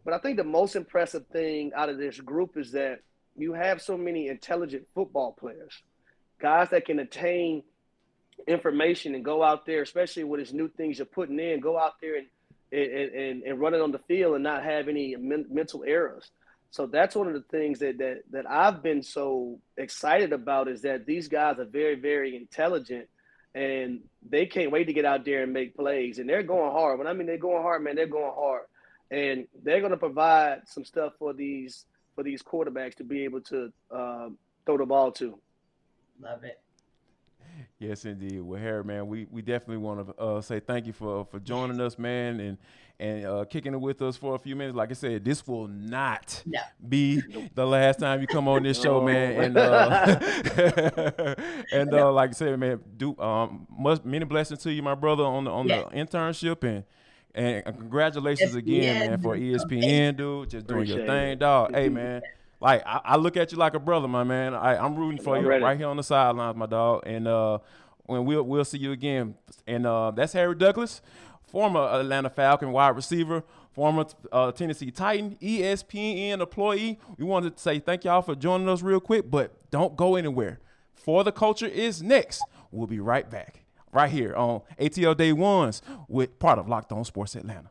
But 0.04 0.14
I 0.14 0.18
think 0.18 0.36
the 0.36 0.44
most 0.44 0.76
impressive 0.76 1.26
thing 1.28 1.72
out 1.74 1.88
of 1.88 1.98
this 1.98 2.20
group 2.20 2.56
is 2.56 2.72
that 2.72 3.00
you 3.36 3.54
have 3.54 3.80
so 3.80 3.96
many 3.96 4.28
intelligent 4.28 4.86
football 4.94 5.32
players, 5.32 5.82
guys 6.40 6.70
that 6.70 6.86
can 6.86 6.98
attain 6.98 7.62
information 8.46 9.14
and 9.14 9.24
go 9.24 9.42
out 9.42 9.66
there, 9.66 9.82
especially 9.82 10.24
with 10.24 10.40
these 10.40 10.52
new 10.52 10.68
things 10.68 10.98
you're 10.98 11.06
putting 11.06 11.38
in, 11.38 11.60
go 11.60 11.78
out 11.78 12.00
there 12.00 12.16
and 12.16 12.26
and, 12.72 13.12
and, 13.14 13.42
and 13.44 13.60
run 13.60 13.74
it 13.74 13.80
on 13.80 13.92
the 13.92 14.00
field 14.00 14.34
and 14.34 14.42
not 14.42 14.64
have 14.64 14.88
any 14.88 15.14
men, 15.16 15.46
mental 15.48 15.84
errors. 15.86 16.30
So 16.70 16.86
that's 16.86 17.14
one 17.14 17.28
of 17.28 17.34
the 17.34 17.42
things 17.42 17.78
that, 17.78 17.98
that 17.98 18.22
that 18.32 18.50
I've 18.50 18.82
been 18.82 19.02
so 19.02 19.60
excited 19.76 20.32
about 20.32 20.66
is 20.66 20.82
that 20.82 21.06
these 21.06 21.28
guys 21.28 21.58
are 21.60 21.64
very, 21.64 21.94
very 21.94 22.36
intelligent 22.36 23.08
and 23.54 24.00
they 24.28 24.46
can't 24.46 24.72
wait 24.72 24.86
to 24.86 24.92
get 24.92 25.04
out 25.04 25.24
there 25.24 25.44
and 25.44 25.52
make 25.52 25.76
plays. 25.76 26.18
And 26.18 26.28
they're 26.28 26.42
going 26.42 26.72
hard. 26.72 26.98
When 26.98 27.06
I 27.06 27.12
mean 27.12 27.28
they're 27.28 27.38
going 27.38 27.62
hard, 27.62 27.84
man, 27.84 27.94
they're 27.94 28.06
going 28.06 28.34
hard 28.34 28.62
and 29.10 29.46
they're 29.62 29.80
going 29.80 29.92
to 29.92 29.96
provide 29.96 30.62
some 30.66 30.84
stuff 30.84 31.12
for 31.18 31.32
these 31.32 31.84
for 32.14 32.24
these 32.24 32.42
quarterbacks 32.42 32.96
to 32.96 33.04
be 33.04 33.24
able 33.24 33.40
to 33.42 33.72
um, 33.90 34.38
throw 34.66 34.78
the 34.78 34.86
ball 34.86 35.12
to. 35.12 35.38
Love 36.20 36.44
it. 36.44 36.60
Yes, 37.78 38.04
indeed. 38.04 38.40
Well, 38.40 38.60
Harry, 38.60 38.84
man, 38.84 39.08
we, 39.08 39.26
we 39.30 39.42
definitely 39.42 39.78
want 39.78 40.06
to 40.06 40.14
uh, 40.22 40.40
say 40.40 40.60
thank 40.60 40.86
you 40.86 40.92
for 40.92 41.24
for 41.26 41.40
joining 41.40 41.80
us, 41.80 41.98
man, 41.98 42.38
and 42.40 42.58
and 43.00 43.26
uh, 43.26 43.44
kicking 43.46 43.74
it 43.74 43.80
with 43.80 44.00
us 44.00 44.16
for 44.16 44.36
a 44.36 44.38
few 44.38 44.54
minutes. 44.54 44.76
Like 44.76 44.90
I 44.90 44.94
said, 44.94 45.24
this 45.24 45.44
will 45.46 45.66
not 45.66 46.40
No. 46.46 46.60
be 46.88 47.20
the 47.54 47.66
last 47.66 47.98
time 47.98 48.20
you 48.20 48.28
come 48.28 48.46
on 48.46 48.62
this 48.62 48.80
show, 48.80 49.00
man. 49.02 49.42
And 49.42 49.56
uh, 49.58 51.34
and 51.72 51.92
uh, 51.94 52.12
like 52.12 52.30
I 52.30 52.32
said, 52.32 52.58
man, 52.58 52.80
do 52.96 53.18
um 53.18 53.66
much 53.70 54.04
many 54.04 54.24
blessings 54.24 54.62
to 54.62 54.72
you, 54.72 54.82
my 54.82 54.94
brother, 54.94 55.24
on 55.24 55.44
the 55.44 55.50
on 55.50 55.66
the 55.66 55.82
internship 55.94 56.62
and. 56.64 56.84
And 57.36 57.64
congratulations 57.64 58.54
again, 58.54 59.10
man, 59.10 59.20
for. 59.20 59.36
ESPN, 59.36 60.16
dude. 60.16 60.50
Just 60.50 60.68
doing 60.68 60.86
your 60.86 61.04
thing, 61.04 61.32
it. 61.32 61.38
dog. 61.40 61.74
Hey, 61.74 61.88
man. 61.88 62.22
Like 62.60 62.82
I, 62.86 63.00
I 63.04 63.16
look 63.16 63.36
at 63.36 63.52
you 63.52 63.58
like 63.58 63.74
a 63.74 63.78
brother, 63.78 64.08
my 64.08 64.24
man. 64.24 64.54
I, 64.54 64.76
I'm 64.76 64.94
rooting 64.96 65.20
for 65.22 65.36
I'm 65.36 65.42
you 65.42 65.48
ready. 65.48 65.62
right 65.64 65.76
here 65.76 65.88
on 65.88 65.96
the 65.96 66.02
sidelines, 66.02 66.56
my 66.56 66.66
dog. 66.66 67.02
And 67.06 67.28
uh, 67.28 67.58
when 68.04 68.24
we'll 68.24 68.42
we'll 68.42 68.64
see 68.64 68.78
you 68.78 68.92
again. 68.92 69.34
And 69.66 69.86
uh, 69.86 70.10
that's 70.12 70.32
Harry 70.32 70.54
Douglas, 70.54 71.02
former 71.46 71.80
Atlanta 71.80 72.30
Falcon 72.30 72.72
wide 72.72 72.96
receiver, 72.96 73.42
former 73.72 74.06
uh, 74.32 74.52
Tennessee 74.52 74.90
Titan, 74.90 75.36
ESPN 75.42 76.40
employee. 76.40 76.98
We 77.18 77.24
wanted 77.24 77.56
to 77.56 77.62
say 77.62 77.78
thank 77.80 78.04
y'all 78.04 78.22
for 78.22 78.34
joining 78.34 78.68
us 78.68 78.82
real 78.82 79.00
quick, 79.00 79.30
but 79.30 79.70
don't 79.70 79.96
go 79.96 80.16
anywhere. 80.16 80.60
For 80.94 81.22
the 81.24 81.32
culture 81.32 81.66
is 81.66 82.02
next. 82.02 82.42
We'll 82.70 82.86
be 82.86 83.00
right 83.00 83.28
back, 83.28 83.64
right 83.92 84.10
here 84.10 84.34
on 84.34 84.62
ATL 84.80 85.16
Day 85.16 85.32
Ones 85.32 85.82
with 86.08 86.38
part 86.38 86.58
of 86.58 86.68
Locked 86.68 86.92
On 86.92 87.04
Sports 87.04 87.34
Atlanta. 87.34 87.70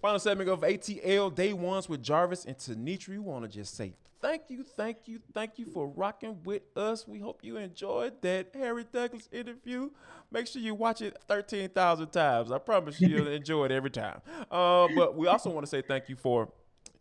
Final 0.00 0.20
segment 0.20 0.48
of 0.48 0.60
ATL 0.60 1.34
Day 1.34 1.52
Ones 1.52 1.88
with 1.88 2.02
Jarvis 2.02 2.44
and 2.44 2.56
Tenitra. 2.56 3.08
We 3.08 3.18
want 3.18 3.44
to 3.44 3.48
just 3.48 3.76
say 3.76 3.94
thank 4.20 4.42
you, 4.48 4.62
thank 4.62 4.98
you, 5.06 5.18
thank 5.34 5.58
you 5.58 5.66
for 5.66 5.88
rocking 5.88 6.38
with 6.44 6.62
us. 6.76 7.08
We 7.08 7.18
hope 7.18 7.40
you 7.42 7.56
enjoyed 7.56 8.22
that 8.22 8.50
Harry 8.54 8.84
Douglas 8.92 9.28
interview. 9.32 9.90
Make 10.30 10.46
sure 10.46 10.62
you 10.62 10.76
watch 10.76 11.02
it 11.02 11.16
13,000 11.26 12.08
times. 12.10 12.52
I 12.52 12.58
promise 12.58 13.00
you, 13.00 13.08
you'll 13.08 13.26
enjoy 13.32 13.64
it 13.64 13.72
every 13.72 13.90
time. 13.90 14.20
Uh, 14.50 14.86
but 14.94 15.16
we 15.16 15.26
also 15.26 15.50
want 15.50 15.66
to 15.66 15.70
say 15.70 15.82
thank 15.82 16.08
you 16.08 16.14
for 16.14 16.48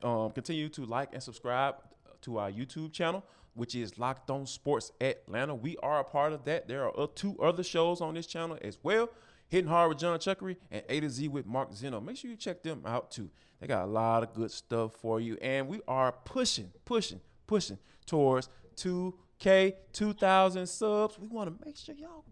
um, 0.02 0.32
continue 0.32 0.70
to 0.70 0.86
like 0.86 1.10
and 1.14 1.22
subscribe 1.22 1.76
to 2.22 2.40
our 2.40 2.52
YouTube 2.52 2.94
channel, 2.94 3.24
which 3.54 3.76
is 3.76 4.00
Locked 4.00 4.32
On 4.32 4.48
Sports 4.48 4.92
Atlanta. 5.00 5.54
We 5.54 5.78
are 5.84 6.00
a 6.00 6.04
part 6.04 6.34
of 6.34 6.46
that. 6.46 6.68
There 6.68 6.86
are 6.86 7.00
uh, 7.00 7.08
two 7.14 7.38
other 7.40 7.64
shows 7.64 8.02
on 8.02 8.16
this 8.16 8.26
channel 8.26 8.58
as 8.64 8.80
well. 8.82 9.10
Hitting 9.50 9.70
Hard 9.70 9.90
with 9.90 10.00
John 10.00 10.18
Chuckery 10.20 10.58
and 10.72 10.84
A 10.90 11.00
to 11.00 11.10
Z 11.10 11.28
with 11.30 11.46
Mark 11.46 11.74
Zeno. 11.74 12.02
Make 12.02 12.18
sure 12.18 12.30
you 12.30 12.38
check 12.38 12.64
them 12.64 12.82
out 12.86 13.12
too. 13.12 13.30
They 13.60 13.68
got 13.68 13.84
a 13.86 13.88
lot 13.88 14.24
of 14.24 14.34
good 14.34 14.52
stuff 14.52 14.94
for 15.02 15.20
you. 15.20 15.38
And 15.42 15.68
we 15.68 15.82
are 15.88 16.12
pushing, 16.12 16.72
pushing, 16.86 17.22
pushing 17.48 17.78
towards 18.06 18.50
2K, 18.76 19.74
2,000 19.94 20.68
subs. 20.68 21.18
We 21.18 21.28
want 21.28 21.50
to 21.50 21.66
make 21.66 21.78
sure 21.78 21.96
y'all 21.96 22.26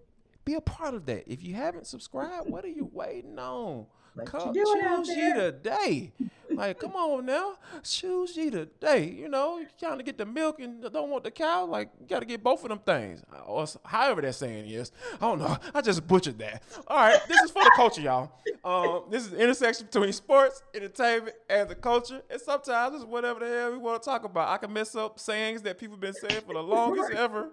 be 0.44 0.54
a 0.54 0.62
part 0.62 0.94
of 0.94 1.06
that. 1.08 1.24
If 1.32 1.44
you 1.44 1.56
haven't 1.56 1.88
subscribed, 1.88 2.50
what 2.50 2.64
are 2.64 2.70
you 2.70 2.90
waiting 2.92 3.40
on? 3.40 3.88
What 4.14 4.28
Come 4.28 4.56
you 4.56 4.64
choose 4.64 5.08
there? 5.08 5.52
today. 5.52 6.14
Like, 6.52 6.80
come 6.80 6.94
on 6.94 7.26
now. 7.26 7.56
Choose 7.84 8.36
ye 8.38 8.50
today. 8.50 9.06
You 9.06 9.30
know, 9.30 9.60
you 9.60 9.68
trying 9.80 9.98
to 9.98 10.04
get 10.04 10.18
the 10.18 10.26
milk 10.26 10.60
and 10.60 10.82
don't 10.82 11.10
want 11.10 11.24
the 11.24 11.32
cow. 11.32 11.66
Like, 11.66 11.90
you 12.00 12.08
got 12.08 12.20
to 12.20 12.26
get 12.26 12.44
both 12.44 12.64
of 12.64 12.70
them 12.70 12.80
things. 12.80 13.24
Or 13.46 13.66
however 13.84 14.22
that 14.22 14.36
saying 14.36 14.70
is. 14.70 14.92
I 15.16 15.18
don't 15.20 15.40
know. 15.40 15.58
I 15.74 15.82
just 15.82 16.08
butchered 16.08 16.38
that. 16.40 16.64
All 16.88 16.98
right. 16.98 17.20
This 17.28 17.42
is 17.42 17.52
for 17.52 17.64
the 17.64 17.72
culture, 17.76 18.02
y'all. 18.02 18.32
Um, 18.64 19.04
this 19.10 19.24
is 19.24 19.32
the 19.32 19.42
intersection 19.42 19.88
between 19.88 20.14
sports, 20.14 20.64
entertainment, 20.74 21.36
and 21.50 21.70
the 21.70 21.76
culture. 21.76 22.22
And 22.30 22.42
sometimes 22.42 22.96
it's 22.96 23.06
whatever 23.06 23.40
the 23.40 23.48
hell 23.48 23.72
we 23.72 23.78
want 23.78 24.02
to 24.02 24.10
talk 24.10 24.24
about. 24.24 24.50
I 24.50 24.58
can 24.58 24.72
mess 24.72 24.96
up 24.96 25.20
sayings 25.20 25.62
that 25.64 25.78
people 25.78 25.96
have 25.96 26.02
been 26.02 26.14
saying 26.14 26.42
for 26.46 26.54
the 26.54 26.64
longest 26.64 27.12
ever. 27.12 27.50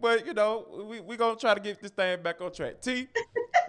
But, 0.00 0.26
you 0.26 0.34
know, 0.34 0.66
we 0.88 1.00
we 1.00 1.16
going 1.16 1.36
to 1.36 1.40
try 1.40 1.54
to 1.54 1.60
get 1.60 1.80
this 1.80 1.90
thing 1.90 2.22
back 2.22 2.40
on 2.40 2.52
track. 2.52 2.80
T, 2.80 3.08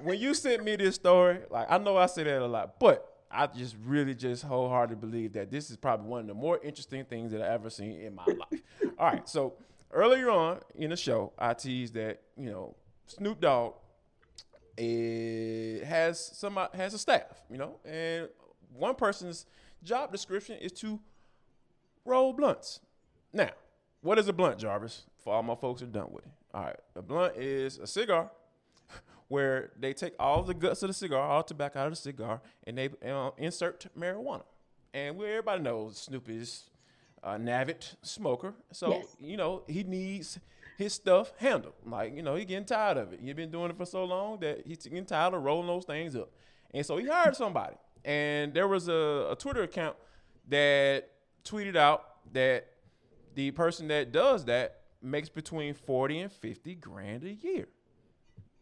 when 0.02 0.20
you 0.20 0.34
sent 0.34 0.64
me 0.64 0.76
this 0.76 0.96
story, 0.96 1.40
like, 1.50 1.68
I 1.70 1.78
know 1.78 1.98
I 1.98 2.06
say 2.06 2.24
that 2.24 2.42
a 2.42 2.48
lot, 2.48 2.80
but 2.80 3.11
I 3.34 3.48
just 3.48 3.76
really 3.86 4.14
just 4.14 4.44
wholeheartedly 4.44 4.96
believe 4.96 5.34
that 5.34 5.52
this 5.52 5.70
is 5.70 5.78
probably 5.78 6.08
one 6.08 6.22
of 6.22 6.28
the 6.28 6.34
more 6.34 6.60
interesting 6.64 7.06
things 7.06 7.32
that 7.32 7.42
I've 7.42 7.52
ever 7.52 7.70
seen 7.70 8.00
in 8.02 8.16
my 8.16 8.26
life. 8.26 8.62
All 9.00 9.08
right, 9.08 9.28
so 9.28 9.54
earlier 9.92 10.30
on 10.30 10.60
in 10.76 10.90
the 10.90 10.98
show, 10.98 11.34
I 11.38 11.54
teased 11.54 11.94
that 11.96 12.22
you 12.38 12.50
know 12.50 12.76
Snoop 13.08 13.40
Dogg 13.42 13.74
eh, 14.78 15.84
has 15.86 16.20
some 16.34 16.60
has 16.74 16.94
a 16.94 17.00
staff, 17.00 17.44
you 17.50 17.58
know, 17.58 17.80
and 17.86 18.30
one 18.74 18.96
person's 18.96 19.46
job 19.84 20.12
description 20.12 20.58
is 20.58 20.72
to 20.74 21.00
roll 22.06 22.34
blunts. 22.34 22.80
Now, 23.34 23.52
what 24.02 24.20
is 24.20 24.28
a 24.28 24.34
blunt, 24.34 24.60
Jarvis? 24.60 25.04
For 25.24 25.34
all 25.34 25.44
my 25.44 25.56
folks 25.56 25.82
are 25.82 25.88
done 25.88 26.08
with 26.12 26.26
it. 26.26 26.32
All 26.54 26.64
right, 26.64 26.80
a 26.96 27.02
blunt 27.02 27.38
is 27.38 27.78
a 27.78 27.88
cigar 27.88 28.30
where 29.32 29.72
they 29.80 29.94
take 29.94 30.14
all 30.20 30.44
the 30.44 30.54
guts 30.54 30.84
of 30.84 30.90
the 30.90 30.94
cigar, 30.94 31.22
all 31.22 31.42
the 31.42 31.48
tobacco 31.48 31.80
out 31.80 31.88
of 31.88 31.94
the 31.94 31.96
cigar, 31.96 32.42
and 32.68 32.78
they 32.78 32.90
uh, 33.10 33.32
insert 33.38 33.88
marijuana. 33.98 34.44
And 34.94 35.16
we 35.16 35.26
everybody 35.26 35.62
knows 35.64 35.98
Snoop 36.00 36.28
is 36.30 36.70
a 37.24 37.40
avid 37.48 37.86
smoker, 38.02 38.54
so 38.74 38.90
Yes. 38.90 39.16
you 39.22 39.38
know 39.38 39.64
he 39.68 39.84
needs 39.84 40.38
his 40.78 40.94
stuff 40.94 41.32
handled. 41.38 41.76
Like 41.86 42.14
you 42.14 42.24
know 42.24 42.36
he 42.36 42.44
getting 42.44 42.66
tired 42.66 42.98
of 42.98 43.14
it. 43.14 43.22
He's 43.24 43.34
been 43.34 43.52
doing 43.52 43.70
it 43.72 43.78
for 43.78 43.86
so 43.86 44.04
long 44.04 44.40
that 44.42 44.68
he's 44.68 44.84
getting 44.84 45.06
tired 45.06 45.34
of 45.34 45.42
rolling 45.44 45.68
those 45.68 45.86
things 45.86 46.14
up. 46.16 46.30
And 46.74 46.86
so 46.86 46.98
he 46.98 47.08
hired 47.08 47.36
somebody. 47.38 47.78
And 48.04 48.54
there 48.54 48.68
was 48.68 48.90
a, 48.90 49.30
a 49.32 49.36
Twitter 49.38 49.64
account 49.64 49.96
that 50.50 51.10
tweeted 51.46 51.78
out 51.78 52.04
that 52.34 52.68
the 53.36 53.52
person 53.52 53.88
that 53.90 54.12
does 54.12 54.44
that 54.46 54.82
makes 55.02 55.30
between 55.30 55.74
40 55.74 56.20
and 56.20 56.32
50 56.32 56.76
grand 56.76 57.24
a 57.24 57.34
year 57.34 57.68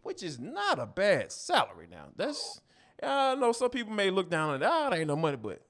which 0.10 0.24
is 0.24 0.40
not 0.40 0.80
a 0.80 0.88
bad 0.88 1.32
salary 1.32 1.88
now. 1.90 2.06
That's 2.16 2.60
I 3.04 3.36
know 3.36 3.52
some 3.52 3.70
people 3.70 3.94
may 3.94 4.10
look 4.10 4.28
down 4.28 4.50
on 4.50 4.60
that. 4.60 4.72
Oh, 4.74 4.90
that 4.90 4.98
ain't 4.98 5.08
no 5.08 5.16
money, 5.16 5.38
but 5.38 5.62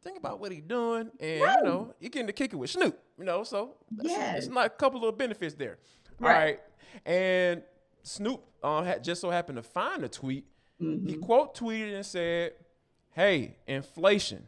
think 0.00 0.16
about 0.16 0.38
what 0.38 0.52
he 0.52 0.60
doing, 0.60 1.10
and 1.18 1.40
you 1.40 1.62
know, 1.64 1.94
you're 1.98 2.08
getting 2.10 2.28
to 2.28 2.32
kick 2.32 2.52
it 2.52 2.56
with 2.56 2.70
Snoop. 2.70 2.96
You 3.18 3.24
know, 3.24 3.42
so 3.42 3.74
yeah, 4.00 4.36
it's 4.36 4.46
not 4.46 4.66
a 4.66 4.70
couple 4.70 5.04
of 5.08 5.18
benefits 5.18 5.56
there. 5.56 5.78
All 6.22 6.28
Right. 6.28 6.36
right, 6.36 6.60
and 7.04 7.62
Snoop 8.04 8.44
uh, 8.62 8.82
had 8.84 9.02
just 9.02 9.20
so 9.20 9.28
happened 9.30 9.56
to 9.56 9.62
find 9.64 10.04
a 10.04 10.08
tweet. 10.08 10.44
He 10.78 10.86
Mm-hmm. 10.86 11.20
quote 11.20 11.56
tweeted 11.56 11.94
and 11.96 12.06
said, 12.06 12.52
"Hey, 13.10 13.56
inflation." 13.66 14.46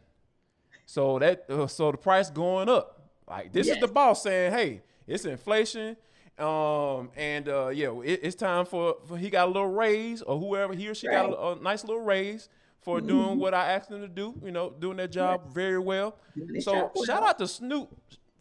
So 0.85 1.19
that 1.19 1.45
uh, 1.49 1.67
so 1.67 1.91
the 1.91 1.97
price 1.97 2.29
going 2.29 2.69
up. 2.69 3.09
Like 3.27 3.51
this 3.51 3.67
is 3.67 3.79
the 3.81 3.87
boss 3.89 4.23
saying, 4.23 4.53
"Hey, 4.53 4.81
it's 5.05 5.25
inflation." 5.25 5.97
Um 6.39 7.11
and 7.15 7.47
uh 7.47 7.67
yeah, 7.69 7.91
it, 8.03 8.21
it's 8.23 8.35
time 8.35 8.65
for, 8.65 8.95
for 9.07 9.17
he 9.17 9.29
got 9.29 9.47
a 9.47 9.51
little 9.51 9.69
raise 9.69 10.21
or 10.23 10.39
whoever 10.39 10.73
he 10.73 10.87
or 10.89 10.95
she 10.95 11.07
got 11.07 11.29
a, 11.29 11.51
a 11.51 11.55
nice 11.61 11.83
little 11.83 12.01
raise 12.03 12.49
for 12.81 12.97
Mm-hmm. 12.97 13.07
doing 13.07 13.39
what 13.39 13.53
I 13.53 13.71
asked 13.71 13.89
them 13.89 14.01
to 14.01 14.07
do. 14.07 14.33
You 14.43 14.51
know, 14.51 14.71
doing 14.77 14.97
their 14.97 15.07
job 15.07 15.53
very 15.53 15.79
well. 15.79 16.17
So 16.59 16.73
job 16.73 16.91
well. 16.95 17.05
shout 17.05 17.23
out 17.23 17.37
to 17.39 17.47
Snoop 17.47 17.95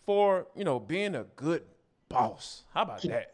for 0.07 0.46
you 0.57 0.64
know 0.64 0.81
being 0.81 1.14
a 1.14 1.24
good 1.37 1.62
boss. 2.09 2.64
How 2.74 2.83
about 2.83 3.02
that? 3.02 3.33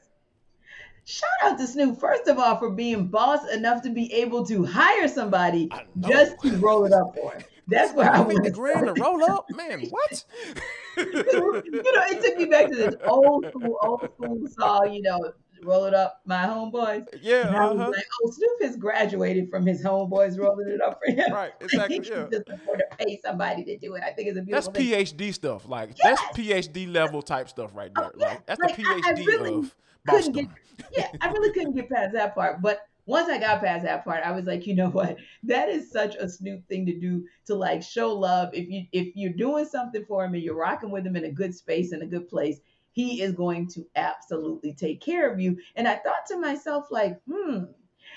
Shout 1.05 1.31
out 1.43 1.59
to 1.59 1.67
Snoop, 1.67 1.99
first 1.99 2.29
of 2.29 2.39
all, 2.39 2.59
for 2.59 2.69
being 2.71 3.07
boss 3.07 3.49
enough 3.51 3.81
to 3.85 3.91
be 3.91 4.13
able 4.13 4.45
to 4.47 4.65
hire 4.65 5.09
somebody 5.09 5.71
just 6.01 6.39
to 6.43 6.57
roll 6.59 6.85
it 6.85 6.93
up 6.93 7.15
for 7.15 7.33
him. 7.33 7.43
That's 7.69 7.93
what 7.93 8.07
I 8.09 8.25
Fifty 8.25 8.35
want 8.35 8.53
grand 8.55 8.87
to 8.97 9.01
roll 9.03 9.23
up, 9.25 9.47
man. 9.55 9.83
What? 9.91 10.25
you 10.97 11.05
know, 11.13 11.63
it 11.63 12.25
took 12.25 12.37
me 12.39 12.47
back 12.47 12.69
to 12.71 12.75
this 12.77 12.95
old 13.07 13.47
school, 13.49 13.77
old 13.83 14.09
school 14.15 14.49
song, 14.59 14.93
you 14.93 15.03
know, 15.03 15.33
roll 15.63 15.85
it 15.85 15.95
up, 15.95 16.21
my 16.25 16.45
homeboys. 16.45 17.07
yeah, 17.21 17.49
And 17.49 17.57
I 17.57 17.67
was 17.71 17.81
uh-huh. 17.81 17.91
like, 17.91 18.07
oh, 18.25 18.31
Snoop 18.31 18.63
has 18.63 18.77
graduated 18.77 19.51
from 19.51 19.67
his 19.67 19.85
homeboys 19.85 20.39
rolling 20.39 20.69
it 20.69 20.81
up 20.81 20.99
for 21.05 21.13
him. 21.13 21.33
Right, 21.33 21.53
he 21.59 21.65
exactly, 21.67 21.99
can 22.01 22.13
yeah. 22.13 22.27
just 22.39 22.49
afford 22.49 22.79
to 22.79 22.97
pay 23.05 23.21
somebody 23.25 23.65
to 23.65 23.77
do 23.77 23.95
it. 23.95 24.03
I 24.03 24.13
think 24.13 24.29
it's 24.29 24.39
a 24.39 24.43
That's 24.43 24.69
beautiful 24.69 24.97
thing. 24.97 25.07
PhD 25.31 25.35
stuff. 25.35 25.69
Like 25.69 25.97
that's 25.97 26.23
PhD 26.35 26.91
level 26.93 27.23
type 27.23 27.49
stuff 27.49 27.73
right 27.75 27.91
there. 27.95 28.07
Oh, 28.07 28.11
yeah. 28.17 28.27
Like 28.29 28.47
that's 28.47 28.61
Like, 28.61 28.77
the 28.77 28.83
I- 28.85 29.01
I 29.05 29.13
PhD 29.13 29.27
really 29.27 29.55
of 29.55 29.75
couldn't 30.07 30.33
Boston. 30.33 30.33
get 30.33 30.49
yeah, 30.97 31.09
I 31.21 31.29
really 31.31 31.53
couldn't 31.53 31.75
get 31.75 31.91
past 31.91 32.13
that 32.15 32.35
part. 32.35 32.63
But 32.63 32.81
once 33.09 33.29
I 33.29 33.39
got 33.39 33.63
past 33.63 33.85
that 33.85 34.05
part, 34.05 34.23
I 34.25 34.33
was 34.33 34.45
like, 34.47 34.67
you 34.67 34.75
know 34.75 34.91
what? 34.91 35.17
That 35.45 35.69
is 35.69 35.91
such 35.91 36.15
a 36.17 36.29
Snoop 36.29 36.69
thing 36.69 36.87
to 36.87 36.99
do 36.99 37.27
to 37.47 37.55
like 37.55 37.83
show 37.83 38.15
love. 38.15 38.51
If 38.55 38.69
you 38.69 38.85
if 38.93 39.17
you're 39.17 39.33
doing 39.33 39.65
something 39.65 40.05
for 40.07 40.25
him 40.25 40.35
and 40.35 40.43
you're 40.43 40.57
rocking 40.57 40.91
with 40.91 41.07
him 41.07 41.17
in 41.17 41.25
a 41.25 41.33
good 41.33 41.55
space 41.55 41.93
and 41.93 42.03
a 42.03 42.07
good 42.07 42.29
place, 42.29 42.61
he 42.93 43.23
is 43.23 43.33
going 43.33 43.69
to 43.69 43.87
absolutely 43.97 44.75
take 44.75 45.01
care 45.01 45.33
of 45.33 45.41
you. 45.41 45.59
And 45.77 45.89
I 45.89 45.97
thought 45.97 46.27
to 46.29 46.39
myself, 46.39 46.89
like, 46.91 47.21
hmm, 47.25 47.65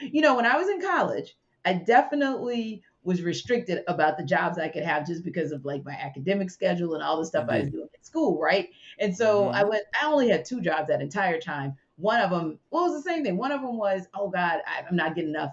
you 0.01 0.21
know, 0.21 0.35
when 0.35 0.45
I 0.45 0.57
was 0.57 0.67
in 0.69 0.81
college, 0.81 1.35
I 1.65 1.73
definitely 1.73 2.83
was 3.03 3.23
restricted 3.23 3.83
about 3.87 4.17
the 4.17 4.23
jobs 4.23 4.59
I 4.59 4.69
could 4.69 4.83
have 4.83 5.07
just 5.07 5.23
because 5.23 5.51
of 5.51 5.65
like 5.65 5.83
my 5.83 5.93
academic 5.93 6.49
schedule 6.51 6.93
and 6.93 7.03
all 7.03 7.17
the 7.17 7.25
stuff 7.25 7.47
I 7.49 7.59
was 7.59 7.69
doing 7.69 7.87
at 7.93 8.05
school, 8.05 8.39
right? 8.39 8.69
And 8.99 9.15
so 9.15 9.49
Mhm. 9.49 9.55
I 9.55 9.63
went, 9.63 9.83
I 9.99 10.05
only 10.07 10.29
had 10.29 10.45
two 10.45 10.61
jobs 10.61 10.87
that 10.87 11.01
entire 11.01 11.39
time. 11.39 11.77
One 12.01 12.19
of 12.19 12.29
them, 12.31 12.59
well, 12.71 12.85
it 12.85 12.89
was 12.89 13.03
the 13.03 13.09
same 13.09 13.23
thing. 13.23 13.37
One 13.37 13.51
of 13.51 13.61
them 13.61 13.77
was, 13.77 14.07
oh 14.13 14.29
God, 14.29 14.59
I, 14.65 14.83
I'm 14.87 14.95
not 14.95 15.15
getting 15.15 15.29
enough 15.29 15.51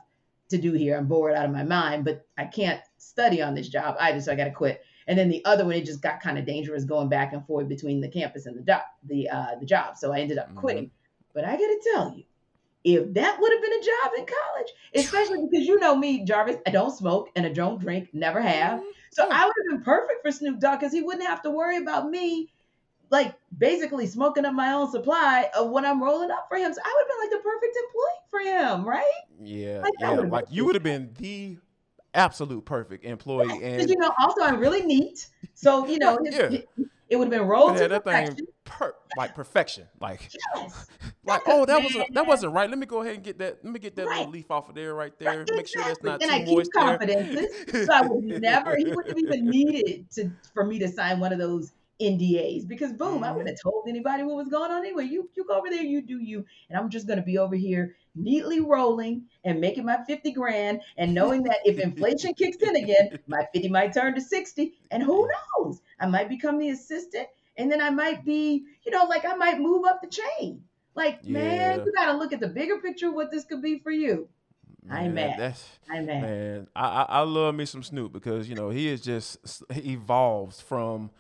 to 0.49 0.59
do 0.59 0.73
here. 0.73 0.97
I'm 0.97 1.07
bored 1.07 1.35
out 1.35 1.45
of 1.45 1.51
my 1.51 1.63
mind, 1.63 2.05
but 2.05 2.27
I 2.39 2.47
can't 2.47 2.81
study 2.97 3.43
on 3.43 3.55
this 3.55 3.69
job 3.69 3.97
either, 4.01 4.21
so 4.21 4.33
I 4.33 4.37
got 4.37 4.45
to 4.45 4.51
quit. 4.51 4.83
And 5.07 5.19
then 5.19 5.29
the 5.29 5.45
other 5.45 5.65
one, 5.65 5.75
it 5.75 5.85
just 5.85 6.03
got 6.03 6.21
kind 6.21 6.39
of 6.39 6.47
dangerous 6.47 6.85
going 6.85 7.09
back 7.09 7.33
and 7.33 7.47
forth 7.47 7.69
between 7.69 8.01
the 8.01 8.09
campus 8.09 8.47
and 8.47 8.57
the 8.57 8.63
job, 8.63 8.83
the 9.07 9.29
uh, 9.29 9.55
the 9.59 9.67
job. 9.67 9.97
So 9.97 10.13
I 10.13 10.21
ended 10.21 10.39
up 10.39 10.51
Mhm. 10.51 10.57
quitting. 10.57 10.91
But 11.35 11.45
I 11.45 11.53
got 11.53 11.59
to 11.59 11.81
tell 11.95 12.15
you, 12.17 12.25
if 12.85 13.13
that 13.15 13.41
would 13.41 13.53
have 13.53 13.63
been 13.63 13.73
a 13.73 13.83
job 13.83 14.13
in 14.19 14.27
college, 14.27 14.73
especially 14.95 15.47
because 15.51 15.67
you 15.67 15.79
know 15.79 15.95
me, 15.97 16.25
Jarvis, 16.25 16.57
I 16.67 16.71
don't 16.71 16.97
smoke 16.97 17.31
and 17.37 17.45
I 17.47 17.51
don't 17.51 17.81
drink, 17.81 18.11
never 18.13 18.41
have. 18.41 18.81
Mm-hmm. 18.81 18.89
So 19.11 19.29
I 19.31 19.45
would 19.45 19.55
have 19.57 19.79
been 19.79 19.85
perfect 19.85 20.23
for 20.23 20.31
Snoop 20.31 20.61
Dogg 20.61 20.81
because 20.81 20.93
he 20.93 21.03
wouldn't 21.03 21.27
have 21.27 21.43
to 21.43 21.51
worry 21.51 21.79
about 21.79 22.11
me, 22.11 22.51
like 23.11 23.35
basically 23.57 24.07
smoking 24.07 24.45
up 24.45 24.55
my 24.55 24.73
own 24.73 24.91
supply 24.91 25.49
of 25.57 25.71
what 25.71 25.85
I'm 25.85 26.03
rolling 26.03 26.31
up 26.31 26.47
for 26.49 26.57
him. 26.57 26.73
So 26.73 26.81
I 26.85 26.95
would 26.95 27.03
have 27.03 27.09
been 27.09 27.19
like 27.21 27.31
the 27.31 27.49
perfect 27.49 27.77
employee 27.85 28.19
for 28.31 28.41
him, 28.41 28.89
right? 28.89 29.05
Yeah, 29.41 29.81
Like, 29.83 29.93
yeah. 30.01 30.11
Like 30.29 30.45
you 30.51 30.65
would 30.67 30.75
have 30.75 30.83
been 30.85 31.15
the 31.19 31.59
absolute 32.15 32.65
perfect 32.65 33.05
employee, 33.05 33.63
and 33.63 33.89
you 33.89 33.97
know, 33.99 34.13
also 34.19 34.43
I'm 34.43 34.59
really 34.59 34.83
neat, 34.83 35.29
so 35.55 35.87
you 35.87 35.99
know, 35.99 36.19
Yeah. 36.25 36.59
it 37.09 37.17
would 37.17 37.27
have 37.27 37.41
been 37.41 37.49
rolled 37.49 37.75
yeah, 37.75 37.83
to 37.83 37.89
that 37.89 38.05
perfection. 38.05 38.35
thing 38.37 38.47
per 38.65 38.95
like 39.17 39.35
perfection. 39.35 39.87
Like, 40.01 40.31
Yes. 40.33 40.87
like 41.25 41.43
oh, 41.47 41.65
that 41.67 41.83
was 41.83 41.97
that 42.13 42.27
wasn't 42.27 42.53
right. 42.53 42.69
Let 42.69 42.79
me 42.79 42.87
go 42.87 43.03
ahead 43.03 43.15
and 43.15 43.25
get 43.25 43.39
that. 43.39 43.65
Let 43.65 43.73
me 43.73 43.79
get 43.79 43.97
that 43.97 44.07
Right. 44.07 44.19
little 44.19 44.33
leaf 44.33 44.51
off 44.51 44.69
of 44.69 44.75
there, 44.75 44.95
right 44.95 45.17
there. 45.19 45.41
Right, 45.41 45.57
Make 45.57 45.69
sure 45.69 45.83
that's 45.85 46.03
not 46.03 46.21
and 46.23 46.31
too 46.31 46.37
I 46.37 46.39
keep 46.41 46.49
moist 46.49 46.73
confidences, 46.73 47.87
so 47.87 47.93
I 47.93 48.03
would 48.03 48.25
never. 48.43 48.77
He 48.77 48.85
wouldn't 48.85 49.09
have 49.09 49.19
even 49.19 49.49
needed 49.49 50.11
to 50.13 50.31
for 50.53 50.65
me 50.65 50.79
to 50.81 50.89
sign 50.89 51.21
one 51.21 51.33
of 51.33 51.39
those 51.39 51.73
NDAs 52.01 52.67
because 52.67 52.93
boom, 52.93 53.25
I 53.25 53.33
wouldn't 53.33 53.49
mm-hmm. 53.49 53.69
have 53.69 53.73
told 53.73 53.85
anybody 53.89 54.23
what 54.23 54.37
was 54.37 54.49
going 54.49 54.71
on 54.71 54.81
anyway. 54.81 55.05
You 55.05 55.29
you 55.37 55.45
go 55.45 55.59
over 55.59 55.69
there, 55.71 55.83
you 55.83 56.01
do 56.01 56.19
you, 56.19 56.45
and 56.69 56.79
I'm 56.79 56.89
just 56.91 57.07
gonna 57.07 57.23
be 57.23 57.39
over 57.39 57.57
here 57.57 57.97
neatly 58.15 58.61
rolling 58.61 59.25
and 59.45 59.61
making 59.61 59.85
my 59.85 59.99
50 60.05 60.33
grand 60.33 60.81
and 60.97 61.15
knowing 61.15 61.43
that 61.45 61.59
if 61.65 61.79
inflation 61.79 62.35
kicks 62.35 62.57
in 62.59 62.77
again, 62.77 63.19
my 63.27 63.47
50 63.53 63.69
might 63.69 63.93
turn 63.93 64.15
to 64.15 64.21
60, 64.21 64.75
and 64.91 65.03
who 65.03 65.29
knows? 65.59 65.81
I 66.01 66.07
might 66.07 66.29
become 66.29 66.59
the 66.59 66.71
assistant, 66.71 67.29
and 67.57 67.71
then 67.71 67.81
I 67.81 67.91
might 67.91 68.25
be, 68.25 68.65
you 68.85 68.93
know, 68.93 69.05
like 69.05 69.25
I 69.25 69.35
might 69.35 69.61
move 69.61 69.85
up 69.85 70.01
the 70.01 70.09
chain. 70.09 70.63
Like, 70.95 71.25
man, 71.25 71.85
you 71.85 71.93
gotta 71.95 72.17
look 72.17 72.33
at 72.33 72.41
the 72.41 72.49
bigger 72.49 72.79
picture 72.79 73.09
of 73.09 73.15
what 73.15 73.31
this 73.31 73.45
could 73.45 73.63
be 73.63 73.79
for 73.79 73.93
you. 73.93 74.29
I'm 74.91 75.15
Man, 75.15 75.31
mad. 75.31 75.39
That's, 75.39 75.69
I'm 75.91 76.07
mad. 76.07 76.23
Man, 76.23 76.69
I, 76.75 76.87
I 76.87 77.03
I 77.03 77.21
love 77.21 77.55
me 77.55 77.67
some 77.67 77.83
Snoop 77.83 78.13
because 78.13 78.49
you 78.49 78.55
know 78.55 78.71
he 78.71 78.89
is 78.89 79.01
just 79.01 79.63
he 79.73 79.93
evolves 79.93 80.61
from 80.61 81.11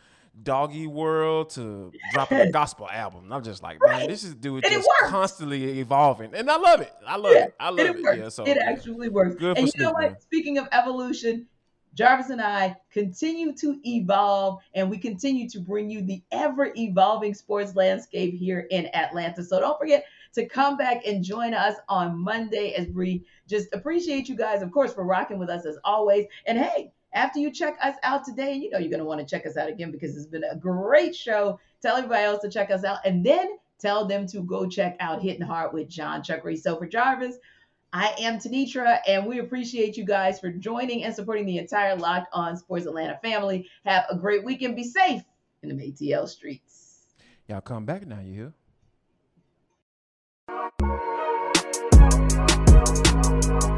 doggy 0.42 0.87
world 0.87 1.51
to 1.51 1.92
dropping 2.12 2.38
a 2.38 2.51
gospel 2.51 2.88
album. 2.88 3.33
I'm 3.33 3.42
just 3.42 3.62
like, 3.62 3.79
man, 3.81 3.90
Right. 4.01 4.09
this 4.09 4.24
is 4.24 4.35
dude 4.35 4.64
And 4.64 4.72
it 4.72 4.77
just 4.77 4.88
constantly 5.07 5.81
evolving, 5.81 6.35
and 6.35 6.51
I 6.51 6.57
love 6.57 6.81
it. 6.81 6.92
I 7.07 7.16
love 7.16 7.33
Yeah, 7.35 7.44
it. 7.44 7.55
I 7.61 7.70
love 7.70 7.79
And 7.87 7.96
it. 7.98 8.03
works. 8.03 8.18
Yeah, 8.18 8.29
so 8.29 8.44
it 8.44 8.57
yeah. 8.57 8.70
actually 8.70 9.09
works. 9.09 9.35
Good 9.37 9.59
and 9.59 9.66
you 9.66 9.83
know 9.83 9.92
what? 9.92 10.03
man. 10.12 10.20
Speaking 10.20 10.59
of 10.59 10.68
evolution, 10.72 11.46
Jarvis 11.94 12.31
and 12.31 12.40
I 12.40 12.77
continue 12.92 13.53
to 13.57 13.81
evolve 13.85 14.61
and 14.74 14.88
we 14.88 14.98
continue 14.98 15.48
to 15.51 15.59
bring 15.61 15.90
you 15.90 16.03
the 16.03 16.22
ever 16.31 16.72
evolving 16.77 17.35
sports 17.35 17.74
landscape 17.74 18.35
here 18.35 18.66
in 18.70 18.94
Atlanta. 18.94 19.42
So 19.42 19.59
don't 19.59 19.79
forget 19.79 20.05
to 20.35 20.46
come 20.46 20.77
back 20.77 21.05
and 21.07 21.24
join 21.24 21.55
us 21.55 21.74
on 21.88 22.16
Monday 22.18 22.74
as 22.74 22.87
we 22.88 23.24
just 23.48 23.68
appreciate 23.72 24.29
you 24.29 24.37
guys, 24.37 24.62
of 24.62 24.70
course, 24.70 24.92
for 24.94 25.05
rocking 25.05 25.38
with 25.38 25.48
us 25.48 25.66
as 25.66 25.79
always. 25.83 26.27
And 26.46 26.59
hey, 26.59 26.92
after 27.18 27.40
you 27.40 27.50
check 27.50 27.76
us 27.83 27.96
out 28.04 28.24
today, 28.24 28.54
you 28.54 28.70
know 28.70 28.78
you're 28.78 28.90
going 28.90 29.00
to 29.00 29.04
want 29.04 29.18
to 29.20 29.26
check 29.26 29.44
us 29.44 29.57
out 29.57 29.68
again 29.68 29.90
because 29.90 30.16
it's 30.16 30.26
been 30.26 30.44
a 30.44 30.57
great 30.57 31.16
show. 31.16 31.59
Tell 31.83 31.96
everybody 31.96 32.22
else 32.22 32.40
to 32.42 32.48
check 32.48 32.70
us 32.70 32.85
out 32.85 33.00
and 33.04 33.26
then 33.26 33.59
tell 33.81 34.07
them 34.07 34.26
to 34.28 34.40
go 34.40 34.68
check 34.68 34.96
out 35.00 35.20
Hitting 35.20 35.42
Hard 35.42 35.72
with 35.72 35.88
John 35.88 36.22
Chuck 36.22 36.44
Reese. 36.44 36.62
So 36.62 36.76
for 36.76 36.87
Jarvis, 36.87 37.37
I 37.92 38.14
am 38.20 38.38
Tenitra, 38.38 39.00
and 39.09 39.26
we 39.26 39.40
appreciate 39.40 39.96
you 39.96 40.04
guys 40.04 40.38
for 40.38 40.50
joining 40.50 41.02
and 41.04 41.14
supporting 41.14 41.46
the 41.46 41.59
entire 41.59 41.96
Locked 41.96 42.28
On 42.33 42.57
Sports 42.57 42.87
Atlanta 42.87 43.18
family. 43.20 43.68
Have 43.85 44.04
a 44.11 44.16
great 44.16 44.44
weekend. 44.44 44.76
Be 44.76 44.85
safe 44.85 45.22
in 45.62 45.76
the 45.76 45.92
ATL 45.92 46.28
streets. 46.28 47.00
Y'all 47.48 47.61
come 47.61 47.85
back 47.85 48.07
now, 48.07 48.20
you 48.20 48.35
hear? 48.35 48.52
Hey, 53.61 53.78